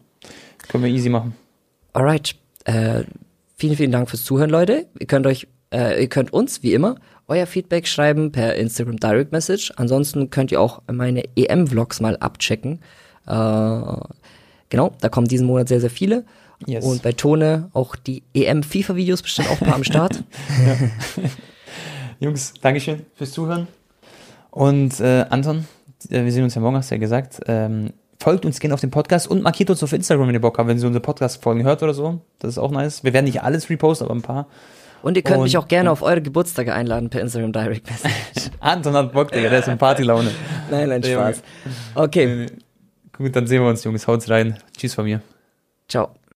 Können 0.68 0.84
wir 0.84 0.90
easy 0.90 1.09
machen. 1.09 1.34
Alright. 1.92 2.34
Äh, 2.64 3.05
vielen, 3.57 3.76
vielen 3.76 3.92
Dank 3.92 4.11
fürs 4.11 4.24
Zuhören, 4.24 4.51
Leute. 4.51 4.86
Ihr 4.99 5.07
könnt 5.07 5.26
euch, 5.26 5.49
äh, 5.72 6.01
ihr 6.01 6.09
könnt 6.09 6.32
uns, 6.32 6.62
wie 6.62 6.74
immer, 6.74 6.96
euer 7.26 7.46
Feedback 7.46 7.86
schreiben 7.86 8.32
per 8.32 8.55
Instagram 8.55 8.96
Direct 8.96 9.32
Message. 9.32 9.72
Ansonsten 9.76 10.30
könnt 10.30 10.53
ihr 10.53 10.61
auch 10.61 10.82
meine 10.90 11.24
EM-Vlogs 11.36 12.01
mal 12.01 12.16
abchecken. 12.16 12.80
Äh, 13.26 13.82
genau, 14.68 14.92
da 15.01 15.09
kommen 15.11 15.28
diesen 15.28 15.46
Monat 15.46 15.68
sehr, 15.68 15.80
sehr 15.80 15.90
viele. 15.90 16.24
Yes. 16.66 16.84
Und 16.84 17.03
bei 17.03 17.12
Tone 17.12 17.70
auch 17.72 17.94
die 17.94 18.24
EM-FIFA-Videos 18.34 19.22
bestimmt 19.22 19.49
auch 19.49 19.61
ein 19.61 19.66
paar 19.66 19.76
am 19.76 19.84
Start. 19.84 20.24
Jungs, 22.21 22.55
Dankeschön 22.61 23.07
fürs 23.14 23.33
Zuhören. 23.33 23.69
Und 24.51 24.99
äh, 25.01 25.25
Anton, 25.31 25.66
äh, 26.11 26.25
wir 26.25 26.33
sehen 26.33 26.45
uns 26.45 26.55
ja 26.55 26.61
morgen, 26.61 26.77
hast 26.77 26.91
du 26.91 26.95
ja 26.97 26.99
gesagt. 27.01 27.41
Ähm, 27.47 27.93
folgt 28.21 28.45
uns 28.45 28.59
gerne 28.59 28.75
auf 28.75 28.81
dem 28.81 28.91
Podcast 28.91 29.29
und 29.29 29.43
markiert 29.43 29.71
uns 29.71 29.83
auf 29.83 29.93
Instagram, 29.93 30.27
wenn 30.29 30.35
ihr 30.35 30.41
Bock 30.41 30.59
habt, 30.59 30.69
wenn 30.69 30.79
ihr 30.79 30.85
unsere 30.87 31.03
Podcast-Folgen 31.03 31.64
hört 31.64 31.83
oder 31.83 31.95
so. 31.95 32.21
Das 32.41 32.51
ist 32.51 32.59
auch 32.59 32.71
nice. 32.73 33.05
Wir 33.05 33.12
werden 33.12 33.27
nicht 33.27 33.43
alles 33.43 33.71
reposten, 33.71 34.07
aber 34.07 34.14
ein 34.16 34.23
paar. 34.23 34.47
Und 35.03 35.16
ihr 35.16 35.23
könnt 35.23 35.39
Und- 35.39 35.45
mich 35.45 35.57
auch 35.57 35.69
gerne 35.69 35.93
auf 35.93 36.03
eure 36.03 36.21
Geburtstage 36.21 36.75
einladen 36.75 37.09
per 37.09 37.21
Instagram 37.21 37.53
Direct 37.53 37.89
Message. 37.89 38.51
Anton 38.61 38.95
hat 38.95 39.12
Bock, 39.12 39.31
Digga, 39.31 39.49
der 39.49 39.61
ist 39.61 39.69
in 39.69 39.79
Partylaune. 39.79 40.31
nein, 40.71 40.89
nein, 40.89 41.03
Spaß. 41.05 41.43
Okay, 41.95 42.47
Gut, 43.16 43.35
dann 43.35 43.49
sehen 43.49 43.62
wir 43.62 43.69
uns, 43.69 43.83
Jungs. 43.83 44.07
Haut's 44.07 44.31
rein. 44.31 44.59
Tschüss 44.77 44.95
von 44.95 45.05
mir. 45.05 45.21
ciao. 45.89 46.19